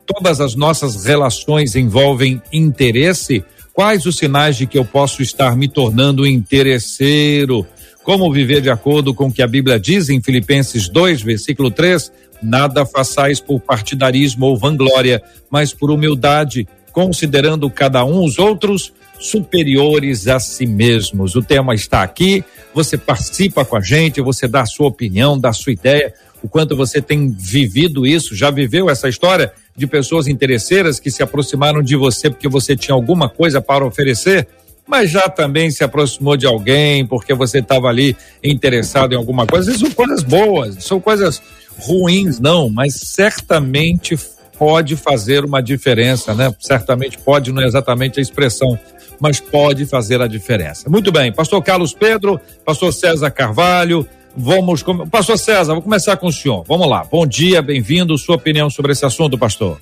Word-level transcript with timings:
Todas 0.06 0.40
as 0.40 0.56
nossas 0.56 1.04
relações 1.06 1.76
envolvem 1.76 2.42
interesse? 2.54 3.44
Quais 3.74 4.06
os 4.06 4.18
sinais 4.18 4.58
de 4.58 4.68
que 4.68 4.78
eu 4.78 4.86
posso 4.86 5.24
estar 5.24 5.56
me 5.56 5.68
tornando 5.68 6.28
interesseiro? 6.28 7.66
Como 8.04 8.32
viver 8.32 8.62
de 8.62 8.70
acordo 8.70 9.14
com 9.14 9.28
o 9.28 9.32
que 9.32 9.42
a 9.42 9.48
Bíblia 9.48 9.80
diz 9.80 10.10
em 10.10 10.22
Filipenses 10.22 10.90
2, 10.90 11.22
versículo 11.22 11.72
3? 11.72 12.12
Nada 12.42 12.86
façais 12.86 13.40
por 13.40 13.60
partidarismo 13.60 14.46
ou 14.46 14.58
vanglória, 14.58 15.22
mas 15.50 15.74
por 15.74 15.92
humildade, 15.92 16.68
considerando 16.92 17.70
cada 17.70 18.04
um 18.04 18.24
os 18.24 18.40
outros 18.40 18.94
superiores 19.20 20.28
a 20.28 20.40
si 20.40 20.66
mesmos. 20.66 21.36
O 21.36 21.42
tema 21.42 21.76
está 21.76 22.02
aqui, 22.02 22.44
você 22.74 22.98
participa 22.98 23.66
com 23.66 23.76
a 23.76 23.82
gente, 23.82 24.22
você 24.22 24.48
dá 24.48 24.62
a 24.62 24.66
sua 24.66 24.88
opinião, 24.88 25.40
dá 25.40 25.50
a 25.50 25.54
sua 25.54 25.74
ideia, 25.74 26.14
o 26.42 26.48
quanto 26.48 26.76
você 26.76 27.02
tem 27.02 27.30
vivido 27.30 28.08
isso, 28.08 28.36
já 28.36 28.50
viveu 28.50 28.90
essa 28.90 29.10
história 29.10 29.52
de 29.76 29.86
pessoas 29.86 30.28
interesseiras 30.28 31.00
que 31.00 31.12
se 31.12 31.22
aproximaram 31.22 31.82
de 31.82 31.96
você 31.96 32.30
porque 32.30 32.48
você 32.48 32.76
tinha 32.76 32.96
alguma 32.96 33.30
coisa 33.30 33.62
para 33.62 33.86
oferecer, 33.86 34.48
mas 34.88 35.12
já 35.12 35.30
também 35.30 35.70
se 35.70 35.84
aproximou 35.84 36.38
de 36.38 36.46
alguém 36.46 37.06
porque 37.06 37.34
você 37.34 37.60
estava 37.60 37.88
ali 37.88 38.16
interessado 38.44 39.14
em 39.14 39.18
alguma 39.18 39.46
coisa. 39.46 39.70
Isso 39.70 39.82
são 39.82 39.92
coisas 39.92 40.24
boas, 40.24 40.84
são 40.84 41.00
coisas 41.00 41.42
ruins, 41.78 42.40
não, 42.40 42.70
mas 42.70 42.96
certamente 42.96 44.18
pode 44.60 44.98
fazer 44.98 45.46
uma 45.46 45.64
diferença, 45.64 46.36
né? 46.36 46.54
Certamente 46.60 47.18
pode, 47.18 47.54
não 47.54 47.64
é 47.64 47.66
exatamente 47.66 48.20
a 48.20 48.22
expressão, 48.22 48.78
mas 49.18 49.40
pode 49.40 49.86
fazer 49.86 50.22
a 50.22 50.28
diferença. 50.28 50.90
Muito 50.90 51.14
bem, 51.14 51.32
pastor 51.32 51.64
Carlos 51.64 51.94
Pedro, 51.94 52.38
pastor 52.66 52.92
César 52.92 53.32
Carvalho, 53.32 54.06
vamos, 54.36 54.84
pastor 55.10 55.38
César, 55.38 55.74
vou 55.74 55.82
começar 55.82 56.18
com 56.18 56.28
o 56.28 56.32
senhor. 56.32 56.66
Vamos 56.68 56.90
lá. 56.90 57.06
Bom 57.10 57.26
dia, 57.26 57.62
bem-vindo, 57.62 58.18
sua 58.18 58.36
opinião 58.36 58.70
sobre 58.70 58.92
esse 58.92 59.06
assunto, 59.06 59.38
pastor. 59.38 59.80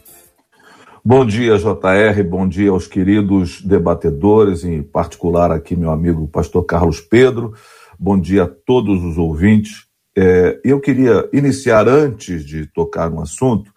Bom 1.04 1.26
dia, 1.26 1.58
JR, 1.58 2.24
bom 2.30 2.48
dia 2.48 2.70
aos 2.70 2.86
queridos 2.86 3.62
debatedores, 3.62 4.64
em 4.64 4.84
particular 4.84 5.52
aqui 5.52 5.76
meu 5.76 5.90
amigo 5.90 6.28
pastor 6.28 6.64
Carlos 6.66 7.02
Pedro. 7.02 7.54
Bom 7.98 8.20
dia 8.20 8.44
a 8.44 8.48
todos 8.48 9.04
os 9.04 9.18
ouvintes. 9.18 9.88
É, 10.16 10.60
eu 10.64 10.80
queria 10.80 11.28
iniciar 11.34 11.88
antes 11.88 12.46
de 12.46 12.68
tocar 12.68 13.10
no 13.10 13.22
assunto, 13.22 13.72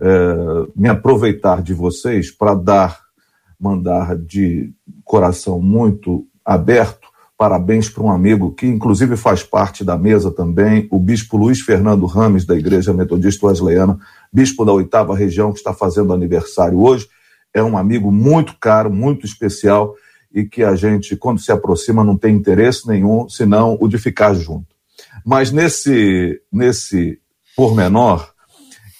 é, 0.00 0.66
me 0.76 0.88
aproveitar 0.88 1.62
de 1.62 1.74
vocês 1.74 2.30
para 2.30 2.54
dar, 2.54 3.00
mandar 3.58 4.16
de 4.16 4.72
coração 5.04 5.60
muito 5.60 6.26
aberto 6.44 7.08
parabéns 7.38 7.88
para 7.88 8.02
um 8.02 8.10
amigo 8.10 8.52
que, 8.52 8.66
inclusive, 8.66 9.16
faz 9.16 9.44
parte 9.44 9.84
da 9.84 9.96
mesa 9.96 10.28
também, 10.28 10.88
o 10.90 10.98
bispo 10.98 11.36
Luiz 11.36 11.60
Fernando 11.60 12.04
Rames, 12.04 12.44
da 12.44 12.56
Igreja 12.56 12.92
Metodista 12.92 13.46
Wesleyana, 13.46 13.96
bispo 14.32 14.64
da 14.64 14.72
oitava 14.72 15.14
região, 15.14 15.52
que 15.52 15.58
está 15.58 15.72
fazendo 15.72 16.12
aniversário 16.12 16.80
hoje. 16.80 17.06
É 17.54 17.62
um 17.62 17.78
amigo 17.78 18.10
muito 18.10 18.56
caro, 18.60 18.90
muito 18.90 19.24
especial 19.24 19.94
e 20.34 20.44
que 20.44 20.64
a 20.64 20.74
gente, 20.74 21.14
quando 21.14 21.40
se 21.40 21.52
aproxima, 21.52 22.02
não 22.02 22.18
tem 22.18 22.34
interesse 22.34 22.88
nenhum, 22.88 23.28
senão 23.28 23.78
o 23.80 23.86
de 23.86 23.98
ficar 23.98 24.34
junto. 24.34 24.66
Mas 25.24 25.52
nesse, 25.52 26.42
nesse 26.52 27.20
pormenor, 27.56 28.28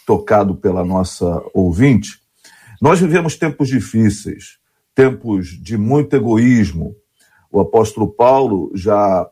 tocado 0.08 0.54
pela 0.54 0.82
nossa 0.82 1.42
ouvinte, 1.52 2.18
nós 2.80 2.98
vivemos 2.98 3.36
tempos 3.36 3.68
difíceis, 3.68 4.56
tempos 4.94 5.48
de 5.48 5.76
muito 5.76 6.16
egoísmo. 6.16 6.96
O 7.52 7.60
apóstolo 7.60 8.08
Paulo 8.08 8.72
já 8.74 9.28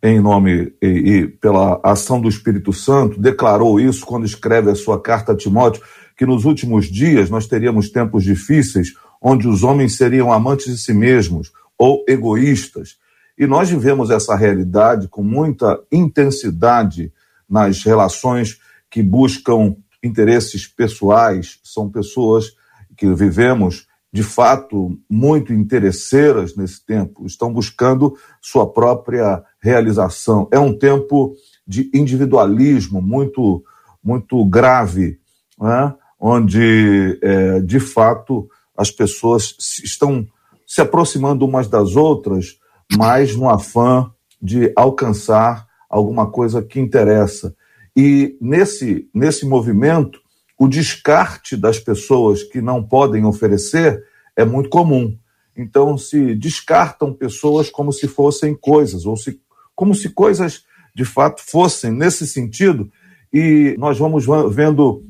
em 0.00 0.20
nome 0.20 0.72
e, 0.80 0.86
e, 0.86 1.26
pela 1.26 1.80
ação 1.82 2.20
do 2.20 2.28
Espírito 2.28 2.72
Santo, 2.72 3.20
declarou 3.20 3.80
isso 3.80 4.06
quando 4.06 4.24
escreve 4.24 4.70
a 4.70 4.76
sua 4.76 5.00
carta 5.00 5.32
a 5.32 5.36
Timóteo, 5.36 5.82
que 6.16 6.24
nos 6.24 6.44
últimos 6.44 6.86
dias 6.86 7.28
nós 7.28 7.48
teríamos 7.48 7.90
tempos 7.90 8.22
difíceis 8.22 8.94
onde 9.20 9.48
os 9.48 9.64
homens 9.64 9.96
seriam 9.96 10.32
amantes 10.32 10.66
de 10.66 10.78
si 10.78 10.94
mesmos 10.94 11.52
ou 11.76 12.04
egoístas. 12.08 12.96
E 13.36 13.44
nós 13.44 13.70
vivemos 13.70 14.08
essa 14.08 14.36
realidade 14.36 15.08
com 15.08 15.24
muita 15.24 15.80
intensidade 15.90 17.12
nas 17.48 17.82
relações 17.82 18.58
que 18.92 19.02
buscam 19.02 19.74
interesses 20.04 20.66
pessoais, 20.66 21.58
são 21.64 21.88
pessoas 21.88 22.52
que 22.94 23.12
vivemos 23.14 23.86
de 24.12 24.22
fato 24.22 24.98
muito 25.08 25.54
interesseiras 25.54 26.54
nesse 26.54 26.84
tempo, 26.84 27.24
estão 27.24 27.50
buscando 27.50 28.14
sua 28.42 28.70
própria 28.70 29.42
realização. 29.58 30.46
É 30.52 30.58
um 30.58 30.76
tempo 30.76 31.34
de 31.66 31.90
individualismo 31.94 33.00
muito 33.00 33.64
muito 34.04 34.44
grave, 34.44 35.18
né? 35.58 35.94
onde 36.20 37.18
é, 37.22 37.60
de 37.60 37.80
fato 37.80 38.48
as 38.76 38.90
pessoas 38.90 39.54
estão 39.82 40.26
se 40.66 40.80
aproximando 40.80 41.46
umas 41.46 41.68
das 41.68 41.96
outras, 41.96 42.58
mas 42.94 43.34
no 43.34 43.48
afã 43.48 44.10
de 44.40 44.72
alcançar 44.76 45.66
alguma 45.88 46.30
coisa 46.30 46.60
que 46.60 46.80
interessa. 46.80 47.54
E 47.96 48.36
nesse, 48.40 49.08
nesse 49.14 49.46
movimento, 49.46 50.20
o 50.58 50.68
descarte 50.68 51.56
das 51.56 51.78
pessoas 51.78 52.42
que 52.42 52.60
não 52.60 52.82
podem 52.82 53.24
oferecer 53.24 54.02
é 54.36 54.44
muito 54.44 54.68
comum. 54.68 55.16
Então, 55.56 55.98
se 55.98 56.34
descartam 56.34 57.12
pessoas 57.12 57.68
como 57.68 57.92
se 57.92 58.08
fossem 58.08 58.54
coisas, 58.54 59.04
ou 59.04 59.16
se, 59.16 59.40
como 59.74 59.94
se 59.94 60.08
coisas 60.08 60.64
de 60.94 61.04
fato 61.04 61.42
fossem 61.42 61.90
nesse 61.90 62.26
sentido, 62.26 62.90
e 63.32 63.74
nós 63.78 63.98
vamos 63.98 64.24
vendo 64.54 65.04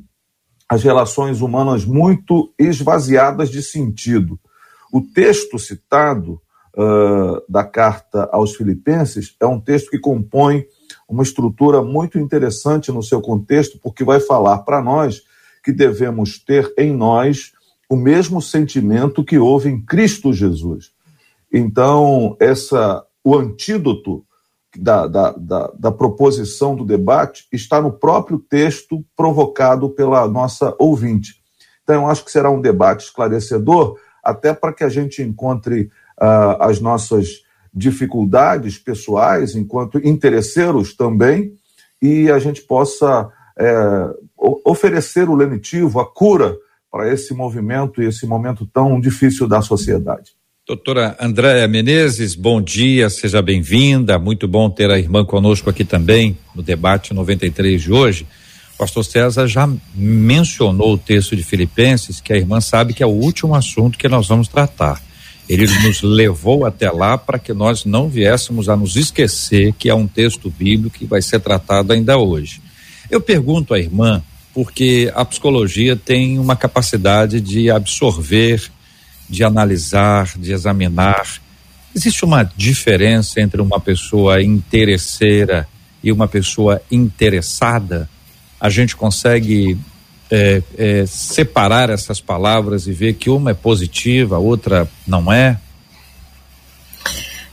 as 0.69 0.83
relações 0.83 1.41
humanas 1.41 1.85
muito 1.85 2.53
esvaziadas 2.59 3.51
de 3.51 3.63
sentido. 3.63 4.39
O 4.93 5.01
texto 5.01 5.59
citado 5.59 6.41
uh, 6.77 7.43
da 7.49 7.65
carta 7.65 8.29
aos 8.33 8.55
Filipenses 8.55 9.37
é 9.41 9.47
um 9.47 9.61
texto 9.61 9.91
que 9.91 9.99
compõe 9.99 10.65
uma 11.13 11.23
estrutura 11.23 11.83
muito 11.83 12.19
interessante 12.19 12.91
no 12.91 13.03
seu 13.03 13.21
contexto, 13.21 13.79
porque 13.79 14.03
vai 14.03 14.19
falar 14.19 14.61
para 14.61 14.81
nós 14.81 15.23
que 15.63 15.71
devemos 15.71 16.39
ter 16.39 16.73
em 16.79 16.91
nós 16.91 17.53
o 17.89 17.95
mesmo 17.95 18.41
sentimento 18.41 19.23
que 19.23 19.39
houve 19.39 19.69
em 19.69 19.79
Cristo 19.79 20.33
Jesus. 20.33 20.91
Então, 21.53 22.35
essa, 22.41 23.05
o 23.23 23.37
antídoto 23.37 24.25
da, 24.75 25.07
da, 25.07 25.33
da, 25.33 25.73
da, 25.79 25.93
proposição 25.93 26.75
do 26.75 26.83
debate 26.83 27.47
está 27.53 27.83
no 27.83 27.93
próprio 27.93 28.39
texto 28.39 29.05
provocado 29.15 29.91
pela 29.91 30.27
nossa 30.27 30.75
ouvinte. 30.79 31.43
Então, 31.83 31.97
eu 31.97 32.07
acho 32.07 32.25
que 32.25 32.33
será 32.33 32.51
um 32.51 32.63
debate 32.63 33.05
esclarecedor, 33.05 33.99
até 34.25 34.55
para 34.55 34.73
que 34.73 34.83
a 34.83 34.89
gente 34.89 35.21
encontre 35.21 35.91
uh, 36.19 36.57
as 36.61 36.81
nossas 36.81 37.42
dificuldades 37.73 38.79
pessoais, 38.79 39.55
enquanto 39.55 39.99
interesseiros 39.99 40.95
também, 40.95 41.53
e 42.01 42.31
a 42.31 42.39
gente 42.39 42.63
possa 42.63 43.31
é, 43.59 44.07
oferecer 44.65 45.29
o 45.29 45.35
lenitivo, 45.35 46.01
a 46.01 46.07
cura 46.07 46.57
para 46.91 47.13
esse 47.13 47.33
movimento 47.33 48.03
e 48.03 48.07
esse 48.07 48.27
momento 48.27 48.67
tão 48.67 49.01
difícil 49.01 49.49
da 49.49 49.63
sociedade. 49.63 50.33
Doutora 50.67 51.17
Andréa 51.19 51.67
Menezes, 51.67 52.35
bom 52.35 52.61
dia, 52.61 53.11
seja 53.11 53.43
bem-vinda. 53.43 54.19
Muito 54.19 54.47
bom 54.47 54.71
ter 54.71 54.91
a 54.91 54.99
irmã 54.99 55.25
conosco 55.25 55.69
aqui 55.69 55.85
também 55.85 56.37
no 56.55 56.63
debate 56.63 57.13
93 57.13 57.83
de 57.83 57.93
hoje. 57.93 58.27
Pastor 58.79 59.05
César 59.05 59.47
já 59.47 59.69
mencionou 59.95 60.95
o 60.95 60.99
texto 60.99 61.35
de 61.35 61.43
Filipenses, 61.43 62.21
que 62.21 62.33
a 62.33 62.37
irmã 62.37 62.61
sabe 62.61 62.95
que 62.95 63.03
é 63.03 63.07
o 63.07 63.11
último 63.11 63.55
assunto 63.55 63.99
que 63.99 64.09
nós 64.09 64.29
vamos 64.29 64.49
tratar. 64.49 65.01
Ele 65.53 65.67
nos 65.81 66.01
levou 66.01 66.65
até 66.65 66.91
lá 66.91 67.19
para 67.19 67.39
que 67.39 67.53
nós 67.53 67.85
não 67.85 68.09
viéssemos 68.09 68.71
a 68.71 68.77
nos 68.77 68.97
esquecer 68.97 69.75
que 69.75 69.91
é 69.91 69.95
um 69.95 70.07
texto 70.07 70.49
bíblico 70.49 70.99
que 70.99 71.05
vai 71.05 71.21
ser 71.21 71.41
tratado 71.41 71.93
ainda 71.93 72.17
hoje. 72.17 72.63
Eu 73.11 73.21
pergunto 73.21 73.75
à 73.75 73.79
irmã, 73.79 74.23
porque 74.55 75.13
a 75.15 75.23
psicologia 75.27 75.95
tem 75.95 76.39
uma 76.39 76.57
capacidade 76.57 77.39
de 77.39 77.71
absorver, 77.71 78.63
de 79.29 79.45
analisar, 79.45 80.39
de 80.39 80.53
examinar. 80.55 81.27
Existe 81.95 82.25
uma 82.25 82.51
diferença 82.57 83.39
entre 83.39 83.61
uma 83.61 83.79
pessoa 83.79 84.43
interesseira 84.43 85.69
e 86.03 86.11
uma 86.11 86.27
pessoa 86.27 86.81
interessada? 86.91 88.09
A 88.59 88.71
gente 88.71 88.97
consegue 88.97 89.77
é, 90.35 90.63
é, 90.79 91.05
separar 91.07 91.91
essas 91.91 92.19
palavras 92.19 92.87
e 92.87 92.93
ver 92.93 93.13
que 93.13 93.29
uma 93.29 93.51
é 93.51 93.55
positiva, 93.55 94.37
a 94.37 94.39
outra 94.39 94.89
não 95.07 95.31
é? 95.31 95.59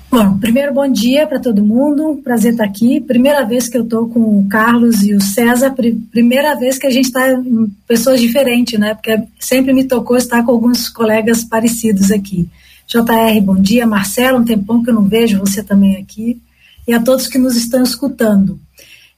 Bom, 0.10 0.40
primeiro 0.40 0.74
bom 0.74 0.90
dia 0.90 1.28
para 1.28 1.42
todo 1.42 1.62
mundo, 1.62 2.22
prazer 2.24 2.54
estar 2.54 2.64
aqui. 2.64 3.02
Primeira 3.02 3.46
vez 3.46 3.68
que 3.68 3.78
eu 3.78 3.84
estou 3.84 4.08
com 4.08 4.40
o 4.40 4.48
Carlos 4.48 5.04
e 5.04 5.14
o 5.14 5.22
César, 5.22 5.76
primeira 6.10 6.56
vez 6.56 6.80
que 6.80 6.88
a 6.88 6.90
gente 6.90 7.06
está 7.06 7.32
em 7.34 7.68
pessoas 7.86 8.20
diferentes, 8.22 8.80
né? 8.80 8.96
Porque 8.96 9.24
sempre 9.38 9.74
me 9.74 9.84
tocou 9.84 10.16
estar 10.16 10.42
com 10.44 10.52
alguns 10.52 10.90
colegas 10.90 11.44
parecidos 11.44 12.12
aqui. 12.12 12.50
JR, 12.88 13.42
bom 13.44 13.56
dia. 13.56 13.86
Marcelo, 13.86 14.40
um 14.40 14.46
tempão 14.46 14.82
que 14.82 14.90
eu 14.90 14.96
não 14.96 15.04
vejo 15.04 15.38
você 15.38 15.62
também 15.62 15.98
aqui. 15.98 16.42
E 16.88 16.94
a 16.94 17.00
todos 17.00 17.28
que 17.28 17.38
nos 17.38 17.56
estão 17.56 17.84
escutando. 17.84 18.60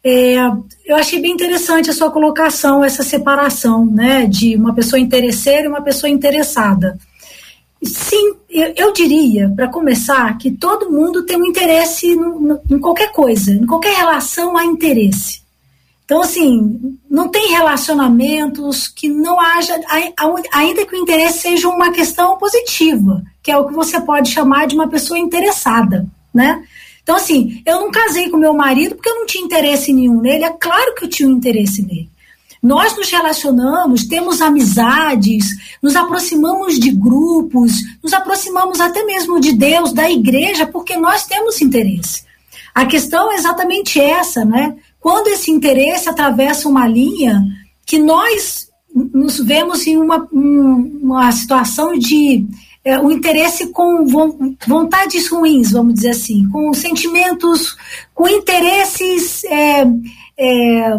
É, 0.03 0.35
eu 0.85 0.95
achei 0.95 1.21
bem 1.21 1.31
interessante 1.31 1.89
a 1.89 1.93
sua 1.93 2.09
colocação, 2.09 2.83
essa 2.83 3.03
separação, 3.03 3.85
né, 3.85 4.25
de 4.25 4.55
uma 4.55 4.73
pessoa 4.73 4.99
interesseira 4.99 5.65
e 5.65 5.67
uma 5.67 5.81
pessoa 5.81 6.09
interessada. 6.09 6.97
Sim, 7.83 8.35
eu, 8.49 8.73
eu 8.75 8.93
diria, 8.93 9.51
para 9.55 9.67
começar, 9.67 10.37
que 10.37 10.51
todo 10.51 10.91
mundo 10.91 11.23
tem 11.23 11.37
um 11.37 11.45
interesse 11.45 12.15
no, 12.15 12.39
no, 12.39 12.61
em 12.69 12.79
qualquer 12.79 13.11
coisa, 13.11 13.51
em 13.51 13.65
qualquer 13.65 13.95
relação 13.95 14.57
há 14.57 14.65
interesse. 14.65 15.41
Então, 16.11 16.21
assim, 16.21 16.97
não 17.09 17.29
tem 17.29 17.51
relacionamentos 17.51 18.87
que 18.87 19.07
não 19.07 19.39
haja, 19.39 19.79
ainda 20.51 20.85
que 20.85 20.93
o 20.93 20.99
interesse 20.99 21.39
seja 21.39 21.69
uma 21.69 21.91
questão 21.91 22.37
positiva, 22.37 23.23
que 23.41 23.49
é 23.49 23.57
o 23.57 23.65
que 23.65 23.73
você 23.73 24.01
pode 24.01 24.29
chamar 24.29 24.67
de 24.67 24.75
uma 24.75 24.89
pessoa 24.89 25.17
interessada, 25.17 26.05
né? 26.33 26.63
Então, 27.11 27.21
assim, 27.21 27.61
eu 27.65 27.81
não 27.81 27.91
casei 27.91 28.29
com 28.29 28.37
meu 28.37 28.53
marido 28.53 28.95
porque 28.95 29.09
eu 29.09 29.15
não 29.15 29.25
tinha 29.25 29.43
interesse 29.43 29.91
nenhum 29.91 30.21
nele. 30.21 30.45
É 30.45 30.49
claro 30.49 30.95
que 30.95 31.03
eu 31.03 31.09
tinha 31.09 31.27
um 31.27 31.33
interesse 31.33 31.81
nele. 31.81 32.09
Nós 32.63 32.95
nos 32.95 33.11
relacionamos, 33.11 34.05
temos 34.05 34.39
amizades, 34.39 35.45
nos 35.83 35.97
aproximamos 35.97 36.79
de 36.79 36.89
grupos, 36.89 37.73
nos 38.01 38.13
aproximamos 38.13 38.79
até 38.79 39.03
mesmo 39.03 39.41
de 39.41 39.51
Deus, 39.51 39.91
da 39.91 40.09
igreja, 40.09 40.65
porque 40.65 40.95
nós 40.95 41.25
temos 41.25 41.61
interesse. 41.61 42.23
A 42.73 42.85
questão 42.85 43.29
é 43.29 43.35
exatamente 43.35 43.99
essa, 43.99 44.45
né? 44.45 44.77
Quando 44.97 45.27
esse 45.27 45.51
interesse 45.51 46.07
atravessa 46.07 46.69
uma 46.69 46.87
linha 46.87 47.43
que 47.85 47.99
nós 47.99 48.69
nos 48.95 49.37
vemos 49.37 49.85
em 49.85 49.97
uma, 49.97 50.29
uma 50.31 51.29
situação 51.33 51.91
de 51.91 52.47
é, 52.83 52.99
o 52.99 53.11
interesse 53.11 53.67
com 53.67 54.05
vontades 54.67 55.27
ruins, 55.29 55.71
vamos 55.71 55.95
dizer 55.95 56.11
assim, 56.11 56.49
com 56.49 56.73
sentimentos, 56.73 57.77
com 58.13 58.27
interesses 58.27 59.43
é, 59.43 59.85
é, 60.37 60.97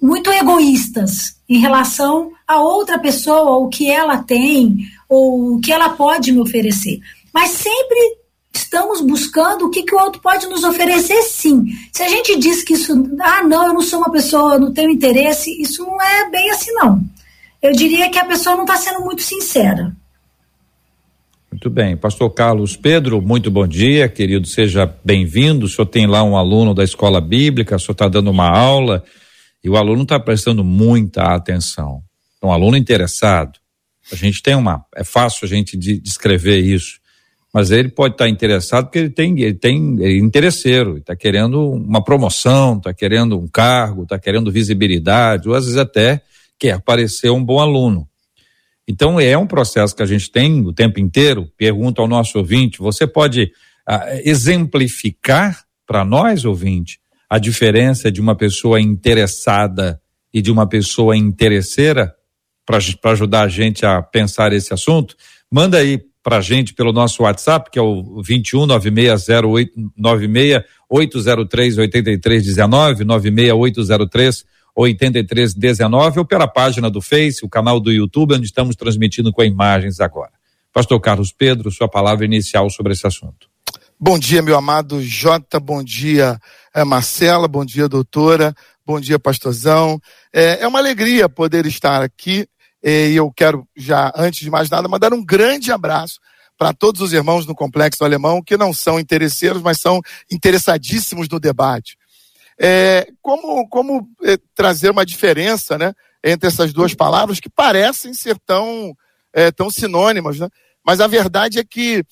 muito 0.00 0.30
egoístas 0.30 1.36
em 1.48 1.58
relação 1.58 2.30
a 2.46 2.60
outra 2.60 2.98
pessoa, 2.98 3.58
o 3.58 3.68
que 3.68 3.90
ela 3.90 4.18
tem, 4.18 4.86
ou 5.08 5.54
o 5.54 5.60
que 5.60 5.72
ela 5.72 5.90
pode 5.90 6.32
me 6.32 6.40
oferecer. 6.40 7.00
Mas 7.32 7.50
sempre 7.50 8.18
estamos 8.52 9.00
buscando 9.00 9.66
o 9.66 9.70
que, 9.70 9.82
que 9.82 9.94
o 9.94 9.98
outro 9.98 10.20
pode 10.20 10.46
nos 10.46 10.64
oferecer, 10.64 11.22
sim. 11.22 11.64
Se 11.90 12.02
a 12.02 12.08
gente 12.08 12.38
diz 12.38 12.62
que 12.62 12.74
isso, 12.74 12.92
ah, 13.20 13.42
não, 13.42 13.68
eu 13.68 13.74
não 13.74 13.80
sou 13.80 14.00
uma 14.00 14.10
pessoa, 14.10 14.58
não 14.58 14.72
tenho 14.72 14.90
interesse, 14.90 15.50
isso 15.60 15.82
não 15.84 16.00
é 16.00 16.28
bem 16.28 16.50
assim, 16.50 16.72
não. 16.72 17.02
Eu 17.62 17.72
diria 17.72 18.10
que 18.10 18.18
a 18.18 18.24
pessoa 18.24 18.56
não 18.56 18.64
está 18.64 18.76
sendo 18.76 19.00
muito 19.00 19.22
sincera. 19.22 19.96
Muito 21.62 21.70
bem. 21.76 21.96
Pastor 21.96 22.28
Carlos 22.30 22.74
Pedro, 22.74 23.22
muito 23.22 23.48
bom 23.48 23.68
dia, 23.68 24.08
querido. 24.08 24.48
Seja 24.48 24.84
bem-vindo. 25.04 25.66
O 25.66 25.68
senhor 25.68 25.86
tem 25.86 26.08
lá 26.08 26.20
um 26.24 26.36
aluno 26.36 26.74
da 26.74 26.82
escola 26.82 27.20
bíblica, 27.20 27.76
o 27.76 27.78
senhor 27.78 27.92
está 27.92 28.08
dando 28.08 28.32
uma 28.32 28.48
aula 28.48 29.04
e 29.62 29.70
o 29.70 29.76
aluno 29.76 30.02
está 30.02 30.18
prestando 30.18 30.64
muita 30.64 31.22
atenção. 31.22 32.02
É 32.42 32.46
um 32.46 32.50
aluno 32.50 32.76
interessado. 32.76 33.60
A 34.10 34.16
gente 34.16 34.42
tem 34.42 34.56
uma. 34.56 34.84
É 34.92 35.04
fácil 35.04 35.44
a 35.44 35.48
gente 35.48 35.76
de, 35.76 36.00
descrever 36.00 36.58
isso. 36.58 36.98
Mas 37.54 37.70
ele 37.70 37.90
pode 37.90 38.14
estar 38.14 38.24
tá 38.24 38.28
interessado 38.28 38.86
porque 38.86 38.98
ele 38.98 39.10
tem, 39.10 39.40
ele 39.40 39.54
tem 39.54 39.98
é 40.00 40.16
interesseiro, 40.16 40.98
está 40.98 41.14
querendo 41.14 41.70
uma 41.70 42.02
promoção, 42.02 42.78
está 42.78 42.92
querendo 42.92 43.38
um 43.38 43.46
cargo, 43.46 44.02
está 44.02 44.18
querendo 44.18 44.50
visibilidade, 44.50 45.48
ou 45.48 45.54
às 45.54 45.66
vezes 45.66 45.78
até 45.78 46.22
quer 46.58 46.80
parecer 46.80 47.30
um 47.30 47.44
bom 47.44 47.60
aluno. 47.60 48.08
Então, 48.92 49.18
é 49.18 49.38
um 49.38 49.46
processo 49.46 49.96
que 49.96 50.02
a 50.02 50.06
gente 50.06 50.30
tem 50.30 50.60
o 50.66 50.70
tempo 50.70 51.00
inteiro. 51.00 51.50
Pergunto 51.56 52.02
ao 52.02 52.06
nosso 52.06 52.36
ouvinte: 52.36 52.78
você 52.78 53.06
pode 53.06 53.50
ah, 53.88 54.20
exemplificar 54.22 55.64
para 55.86 56.04
nós, 56.04 56.44
ouvinte, 56.44 57.00
a 57.28 57.38
diferença 57.38 58.12
de 58.12 58.20
uma 58.20 58.36
pessoa 58.36 58.78
interessada 58.78 59.98
e 60.32 60.42
de 60.42 60.52
uma 60.52 60.68
pessoa 60.68 61.16
interesseira? 61.16 62.14
Para 62.66 63.12
ajudar 63.12 63.44
a 63.44 63.48
gente 63.48 63.86
a 63.86 64.02
pensar 64.02 64.52
esse 64.52 64.74
assunto? 64.74 65.16
Manda 65.50 65.78
aí 65.78 65.98
para 66.22 66.36
a 66.36 66.40
gente 66.42 66.74
pelo 66.74 66.92
nosso 66.92 67.22
WhatsApp, 67.22 67.70
que 67.70 67.78
é 67.78 67.82
o 67.82 68.22
21 68.22 68.66
9608 68.66 69.72
96 69.96 70.64
803 70.90 71.78
8319, 71.78 73.04
96803 73.04 74.44
8319 74.74 76.20
ou 76.20 76.24
pela 76.24 76.48
página 76.48 76.90
do 76.90 77.00
Face, 77.00 77.44
o 77.44 77.48
canal 77.48 77.78
do 77.78 77.92
YouTube, 77.92 78.34
onde 78.34 78.46
estamos 78.46 78.74
transmitindo 78.76 79.32
com 79.32 79.42
imagens 79.42 80.00
agora. 80.00 80.32
Pastor 80.72 80.98
Carlos 81.00 81.32
Pedro, 81.32 81.70
sua 81.70 81.88
palavra 81.88 82.24
inicial 82.24 82.70
sobre 82.70 82.92
esse 82.92 83.06
assunto. 83.06 83.50
Bom 84.00 84.18
dia, 84.18 84.42
meu 84.42 84.56
amado 84.56 85.00
Jota, 85.02 85.60
bom 85.60 85.82
dia, 85.82 86.38
é, 86.74 86.82
Marcela, 86.82 87.46
bom 87.46 87.64
dia, 87.64 87.88
doutora, 87.88 88.54
bom 88.84 88.98
dia, 88.98 89.18
pastorzão. 89.18 90.00
É, 90.32 90.62
é 90.62 90.66
uma 90.66 90.78
alegria 90.78 91.28
poder 91.28 91.66
estar 91.66 92.02
aqui 92.02 92.48
é, 92.82 93.10
e 93.10 93.16
eu 93.16 93.30
quero 93.30 93.66
já, 93.76 94.12
antes 94.16 94.40
de 94.40 94.50
mais 94.50 94.68
nada, 94.68 94.88
mandar 94.88 95.12
um 95.12 95.24
grande 95.24 95.70
abraço 95.70 96.18
para 96.58 96.72
todos 96.72 97.00
os 97.00 97.12
irmãos 97.12 97.46
no 97.46 97.54
Complexo 97.54 98.04
Alemão 98.04 98.42
que 98.42 98.56
não 98.56 98.72
são 98.72 98.98
interesseiros, 98.98 99.62
mas 99.62 99.80
são 99.80 100.00
interessadíssimos 100.30 101.28
no 101.28 101.38
debate. 101.38 101.96
É, 102.64 103.08
como 103.20 103.68
como 103.68 104.08
é, 104.22 104.38
trazer 104.54 104.90
uma 104.90 105.04
diferença 105.04 105.76
né, 105.76 105.92
entre 106.22 106.46
essas 106.46 106.72
duas 106.72 106.94
palavras 106.94 107.40
que 107.40 107.50
parecem 107.50 108.14
ser 108.14 108.38
tão, 108.46 108.96
é, 109.32 109.50
tão 109.50 109.68
sinônimas, 109.68 110.38
né? 110.38 110.48
mas 110.86 111.00
a 111.00 111.08
verdade 111.08 111.58
é 111.58 111.64
que 111.64 112.04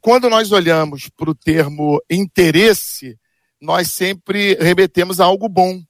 quando 0.00 0.30
nós 0.30 0.50
olhamos 0.50 1.10
para 1.14 1.30
o 1.30 1.34
termo 1.34 2.00
interesse, 2.10 3.18
nós 3.60 3.90
sempre 3.90 4.54
remetemos 4.54 5.20
a 5.20 5.24
algo 5.24 5.48
bom, 5.48 5.82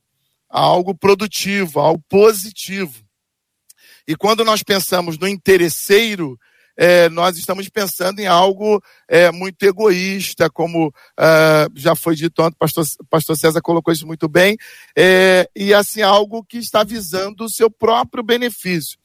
a 0.51 0.61
algo 0.61 0.97
produtivo, 0.97 1.79
a 1.79 1.85
algo 1.85 2.03
positivo. 2.09 3.05
E 4.07 4.17
quando 4.17 4.45
nós 4.45 4.63
pensamos 4.63 5.19
no 5.19 5.29
interesseiro, 5.29 6.39
é, 6.79 7.09
nós 7.09 7.37
estamos 7.37 7.69
pensando 7.69 8.21
em 8.21 8.29
algo 8.29 8.81
é, 9.09 9.33
muito 9.33 9.61
egoísta, 9.65 10.49
como 10.49 10.89
uh, 10.89 11.73
já 11.75 11.97
foi 11.97 12.15
dito 12.15 12.41
antes, 12.41 12.57
pastor, 12.57 12.85
pastor 13.11 13.37
César 13.37 13.61
colocou 13.61 13.93
isso 13.93 14.07
muito 14.07 14.29
bem, 14.29 14.57
é, 14.97 15.51
e 15.57 15.75
assim, 15.75 16.03
algo 16.03 16.45
que 16.45 16.57
está 16.57 16.85
visando 16.85 17.45
o 17.45 17.51
seu 17.51 17.69
próprio 17.69 18.23
benefício. 18.23 18.97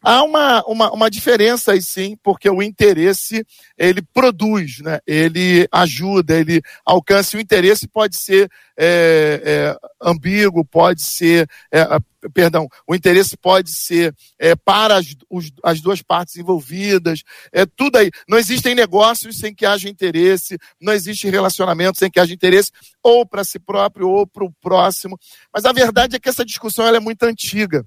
Há 0.00 0.22
uma, 0.22 0.62
uma, 0.64 0.92
uma 0.92 1.10
diferença 1.10 1.72
aí 1.72 1.82
sim, 1.82 2.16
porque 2.22 2.48
o 2.48 2.62
interesse, 2.62 3.44
ele 3.76 4.00
produz, 4.00 4.78
né? 4.78 5.00
ele 5.04 5.66
ajuda, 5.72 6.38
ele 6.38 6.62
alcança. 6.84 7.36
O 7.36 7.40
interesse 7.40 7.88
pode 7.88 8.16
ser 8.16 8.48
é, 8.78 9.42
é, 9.44 9.76
ambíguo, 10.00 10.64
pode 10.64 11.02
ser, 11.02 11.48
é, 11.72 11.84
perdão, 12.32 12.68
o 12.86 12.94
interesse 12.94 13.36
pode 13.36 13.70
ser 13.70 14.14
é, 14.38 14.54
para 14.54 14.96
as, 14.98 15.16
os, 15.28 15.50
as 15.64 15.80
duas 15.80 16.00
partes 16.00 16.36
envolvidas, 16.36 17.24
é 17.52 17.66
tudo 17.66 17.96
aí. 17.96 18.08
Não 18.28 18.38
existem 18.38 18.76
negócios 18.76 19.38
sem 19.38 19.52
que 19.52 19.66
haja 19.66 19.88
interesse, 19.88 20.56
não 20.80 20.92
existe 20.92 21.28
relacionamento 21.28 21.98
sem 21.98 22.08
que 22.08 22.20
haja 22.20 22.32
interesse, 22.32 22.70
ou 23.02 23.26
para 23.26 23.42
si 23.42 23.58
próprio 23.58 24.08
ou 24.08 24.24
para 24.24 24.44
o 24.44 24.52
próximo. 24.60 25.18
Mas 25.52 25.64
a 25.64 25.72
verdade 25.72 26.14
é 26.14 26.20
que 26.20 26.28
essa 26.28 26.44
discussão 26.44 26.86
ela 26.86 26.98
é 26.98 27.00
muito 27.00 27.24
antiga. 27.24 27.84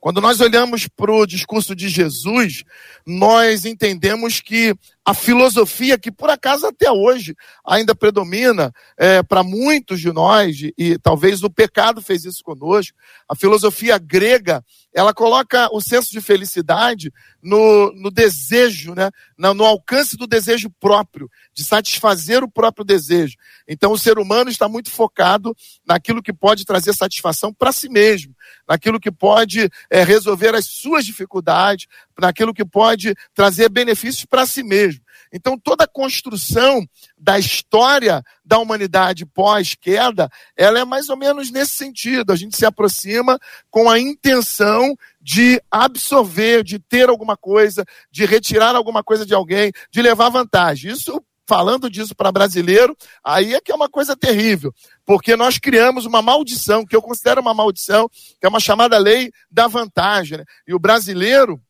Quando 0.00 0.20
nós 0.20 0.40
olhamos 0.40 0.86
para 0.88 1.12
o 1.12 1.26
discurso 1.26 1.74
de 1.74 1.88
Jesus, 1.88 2.64
nós 3.06 3.64
entendemos 3.64 4.40
que 4.40 4.74
a 5.10 5.14
filosofia 5.14 5.98
que 5.98 6.12
por 6.12 6.30
acaso 6.30 6.68
até 6.68 6.88
hoje 6.88 7.34
ainda 7.66 7.96
predomina 7.96 8.72
é, 8.96 9.24
para 9.24 9.42
muitos 9.42 10.00
de 10.00 10.12
nós, 10.12 10.56
e 10.78 10.96
talvez 10.98 11.42
o 11.42 11.50
pecado 11.50 12.00
fez 12.00 12.24
isso 12.24 12.44
conosco, 12.44 12.96
a 13.28 13.34
filosofia 13.34 13.98
grega, 13.98 14.64
ela 14.94 15.12
coloca 15.12 15.68
o 15.72 15.80
senso 15.80 16.12
de 16.12 16.20
felicidade 16.20 17.12
no, 17.42 17.92
no 17.92 18.08
desejo, 18.08 18.94
né? 18.94 19.10
no, 19.36 19.52
no 19.52 19.64
alcance 19.64 20.16
do 20.16 20.28
desejo 20.28 20.70
próprio, 20.78 21.28
de 21.52 21.64
satisfazer 21.64 22.44
o 22.44 22.50
próprio 22.50 22.84
desejo. 22.84 23.36
Então 23.66 23.90
o 23.90 23.98
ser 23.98 24.16
humano 24.16 24.48
está 24.48 24.68
muito 24.68 24.90
focado 24.90 25.56
naquilo 25.84 26.22
que 26.22 26.32
pode 26.32 26.64
trazer 26.64 26.92
satisfação 26.92 27.52
para 27.52 27.72
si 27.72 27.88
mesmo, 27.88 28.32
naquilo 28.68 29.00
que 29.00 29.10
pode 29.10 29.68
é, 29.90 30.04
resolver 30.04 30.54
as 30.54 30.66
suas 30.66 31.04
dificuldades, 31.04 31.88
naquilo 32.20 32.54
que 32.54 32.64
pode 32.64 33.14
trazer 33.34 33.68
benefícios 33.68 34.24
para 34.24 34.46
si 34.46 34.62
mesmo. 34.62 35.00
Então, 35.32 35.56
toda 35.56 35.84
a 35.84 35.88
construção 35.88 36.84
da 37.16 37.38
história 37.38 38.22
da 38.44 38.58
humanidade 38.58 39.24
pós-queda, 39.24 40.28
ela 40.56 40.80
é 40.80 40.84
mais 40.84 41.08
ou 41.08 41.16
menos 41.16 41.50
nesse 41.50 41.74
sentido. 41.74 42.32
A 42.32 42.36
gente 42.36 42.56
se 42.56 42.66
aproxima 42.66 43.38
com 43.70 43.88
a 43.88 43.98
intenção 43.98 44.96
de 45.20 45.62
absorver, 45.70 46.64
de 46.64 46.78
ter 46.78 47.08
alguma 47.08 47.36
coisa, 47.36 47.84
de 48.10 48.24
retirar 48.24 48.74
alguma 48.74 49.04
coisa 49.04 49.24
de 49.24 49.34
alguém, 49.34 49.70
de 49.90 50.02
levar 50.02 50.30
vantagem. 50.30 50.90
Isso 50.90 51.22
falando 51.50 51.90
disso 51.90 52.14
para 52.14 52.30
brasileiro, 52.30 52.96
aí 53.24 53.54
é 53.54 53.60
que 53.60 53.72
é 53.72 53.74
uma 53.74 53.88
coisa 53.88 54.16
terrível, 54.16 54.72
porque 55.04 55.34
nós 55.34 55.58
criamos 55.58 56.06
uma 56.06 56.22
maldição, 56.22 56.86
que 56.86 56.94
eu 56.94 57.02
considero 57.02 57.40
uma 57.40 57.52
maldição, 57.52 58.08
que 58.08 58.46
é 58.46 58.48
uma 58.48 58.60
chamada 58.60 58.96
lei 58.98 59.32
da 59.50 59.66
vantagem. 59.66 60.38
Né? 60.38 60.44
E 60.64 60.72
o 60.72 60.78
brasileiro, 60.78 61.60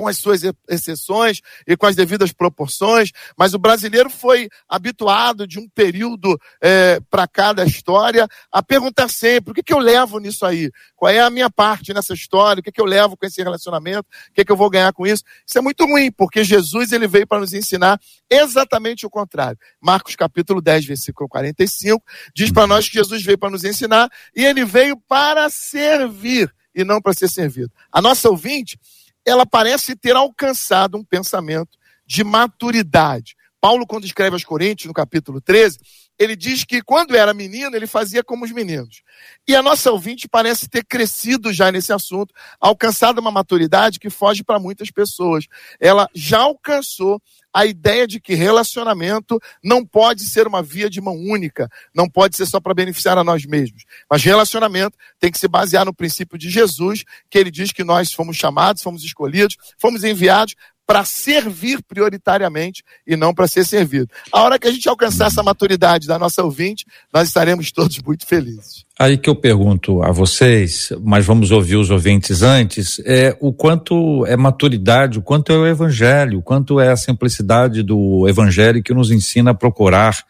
com 0.00 0.08
as 0.08 0.16
suas 0.16 0.40
exceções 0.66 1.42
e 1.66 1.76
com 1.76 1.84
as 1.84 1.94
devidas 1.94 2.32
proporções, 2.32 3.10
mas 3.36 3.52
o 3.52 3.58
brasileiro 3.58 4.08
foi 4.08 4.48
habituado 4.66 5.46
de 5.46 5.58
um 5.58 5.68
período 5.68 6.40
é, 6.58 6.98
para 7.10 7.28
cá 7.28 7.52
da 7.52 7.66
história 7.66 8.26
a 8.50 8.62
perguntar 8.62 9.08
sempre: 9.08 9.50
o 9.50 9.54
que, 9.54 9.62
que 9.62 9.74
eu 9.74 9.78
levo 9.78 10.18
nisso 10.18 10.46
aí? 10.46 10.70
Qual 10.96 11.12
é 11.12 11.20
a 11.20 11.28
minha 11.28 11.50
parte 11.50 11.92
nessa 11.92 12.14
história? 12.14 12.60
O 12.60 12.62
que, 12.62 12.72
que 12.72 12.80
eu 12.80 12.86
levo 12.86 13.14
com 13.14 13.26
esse 13.26 13.42
relacionamento? 13.42 14.08
O 14.30 14.32
que, 14.32 14.42
que 14.42 14.50
eu 14.50 14.56
vou 14.56 14.70
ganhar 14.70 14.90
com 14.94 15.06
isso? 15.06 15.22
Isso 15.46 15.58
é 15.58 15.60
muito 15.60 15.84
ruim, 15.84 16.10
porque 16.10 16.42
Jesus 16.42 16.92
ele 16.92 17.06
veio 17.06 17.26
para 17.26 17.40
nos 17.40 17.52
ensinar 17.52 18.00
exatamente 18.30 19.04
o 19.04 19.10
contrário. 19.10 19.58
Marcos 19.78 20.16
capítulo 20.16 20.62
10, 20.62 20.86
versículo 20.86 21.28
45, 21.28 22.02
diz 22.34 22.50
para 22.50 22.66
nós 22.66 22.88
que 22.88 22.94
Jesus 22.94 23.22
veio 23.22 23.36
para 23.36 23.50
nos 23.50 23.64
ensinar 23.64 24.08
e 24.34 24.46
ele 24.46 24.64
veio 24.64 24.96
para 24.96 25.50
servir 25.50 26.50
e 26.74 26.84
não 26.84 27.02
para 27.02 27.12
ser 27.12 27.28
servido. 27.28 27.70
A 27.92 28.00
nossa 28.00 28.30
ouvinte 28.30 28.78
ela 29.26 29.46
parece 29.46 29.94
ter 29.96 30.16
alcançado 30.16 30.96
um 30.96 31.04
pensamento 31.04 31.78
de 32.06 32.24
maturidade. 32.24 33.36
Paulo, 33.60 33.86
quando 33.86 34.04
escreve 34.04 34.34
aos 34.34 34.44
Coríntios, 34.44 34.86
no 34.86 34.94
capítulo 34.94 35.40
13, 35.40 35.78
ele 36.20 36.36
diz 36.36 36.64
que 36.64 36.82
quando 36.82 37.16
era 37.16 37.32
menino, 37.32 37.74
ele 37.74 37.86
fazia 37.86 38.22
como 38.22 38.44
os 38.44 38.52
meninos. 38.52 39.02
E 39.48 39.56
a 39.56 39.62
nossa 39.62 39.90
ouvinte 39.90 40.28
parece 40.28 40.68
ter 40.68 40.84
crescido 40.84 41.50
já 41.50 41.72
nesse 41.72 41.94
assunto, 41.94 42.34
alcançado 42.60 43.18
uma 43.18 43.30
maturidade 43.30 43.98
que 43.98 44.10
foge 44.10 44.44
para 44.44 44.58
muitas 44.58 44.90
pessoas. 44.90 45.46
Ela 45.80 46.06
já 46.14 46.40
alcançou 46.40 47.22
a 47.54 47.64
ideia 47.64 48.06
de 48.06 48.20
que 48.20 48.34
relacionamento 48.34 49.40
não 49.64 49.84
pode 49.84 50.24
ser 50.24 50.46
uma 50.46 50.62
via 50.62 50.90
de 50.90 51.00
mão 51.00 51.16
única, 51.16 51.70
não 51.94 52.06
pode 52.06 52.36
ser 52.36 52.44
só 52.44 52.60
para 52.60 52.74
beneficiar 52.74 53.16
a 53.16 53.24
nós 53.24 53.46
mesmos. 53.46 53.84
Mas 54.08 54.22
relacionamento 54.22 54.98
tem 55.18 55.32
que 55.32 55.38
se 55.38 55.48
basear 55.48 55.86
no 55.86 55.94
princípio 55.94 56.36
de 56.36 56.50
Jesus, 56.50 57.02
que 57.30 57.38
ele 57.38 57.50
diz 57.50 57.72
que 57.72 57.82
nós 57.82 58.12
fomos 58.12 58.36
chamados, 58.36 58.82
fomos 58.82 59.02
escolhidos, 59.02 59.56
fomos 59.78 60.04
enviados 60.04 60.54
para 60.90 61.04
servir 61.04 61.80
prioritariamente 61.84 62.82
e 63.06 63.14
não 63.14 63.32
para 63.32 63.46
ser 63.46 63.64
servido. 63.64 64.10
A 64.32 64.42
hora 64.42 64.58
que 64.58 64.66
a 64.66 64.72
gente 64.72 64.88
alcançar 64.88 65.28
essa 65.28 65.40
maturidade 65.40 66.08
da 66.08 66.18
nossa 66.18 66.42
ouvinte, 66.42 66.84
nós 67.14 67.28
estaremos 67.28 67.70
todos 67.70 67.96
muito 68.04 68.26
felizes. 68.26 68.84
Aí 68.98 69.16
que 69.16 69.30
eu 69.30 69.36
pergunto 69.36 70.02
a 70.02 70.10
vocês, 70.10 70.92
mas 71.00 71.24
vamos 71.24 71.52
ouvir 71.52 71.76
os 71.76 71.90
ouvintes 71.90 72.42
antes, 72.42 73.00
é 73.06 73.36
o 73.38 73.52
quanto 73.52 74.26
é 74.26 74.36
maturidade, 74.36 75.20
o 75.20 75.22
quanto 75.22 75.52
é 75.52 75.56
o 75.56 75.64
evangelho, 75.64 76.40
o 76.40 76.42
quanto 76.42 76.80
é 76.80 76.90
a 76.90 76.96
simplicidade 76.96 77.84
do 77.84 78.28
evangelho 78.28 78.82
que 78.82 78.92
nos 78.92 79.12
ensina 79.12 79.52
a 79.52 79.54
procurar 79.54 80.24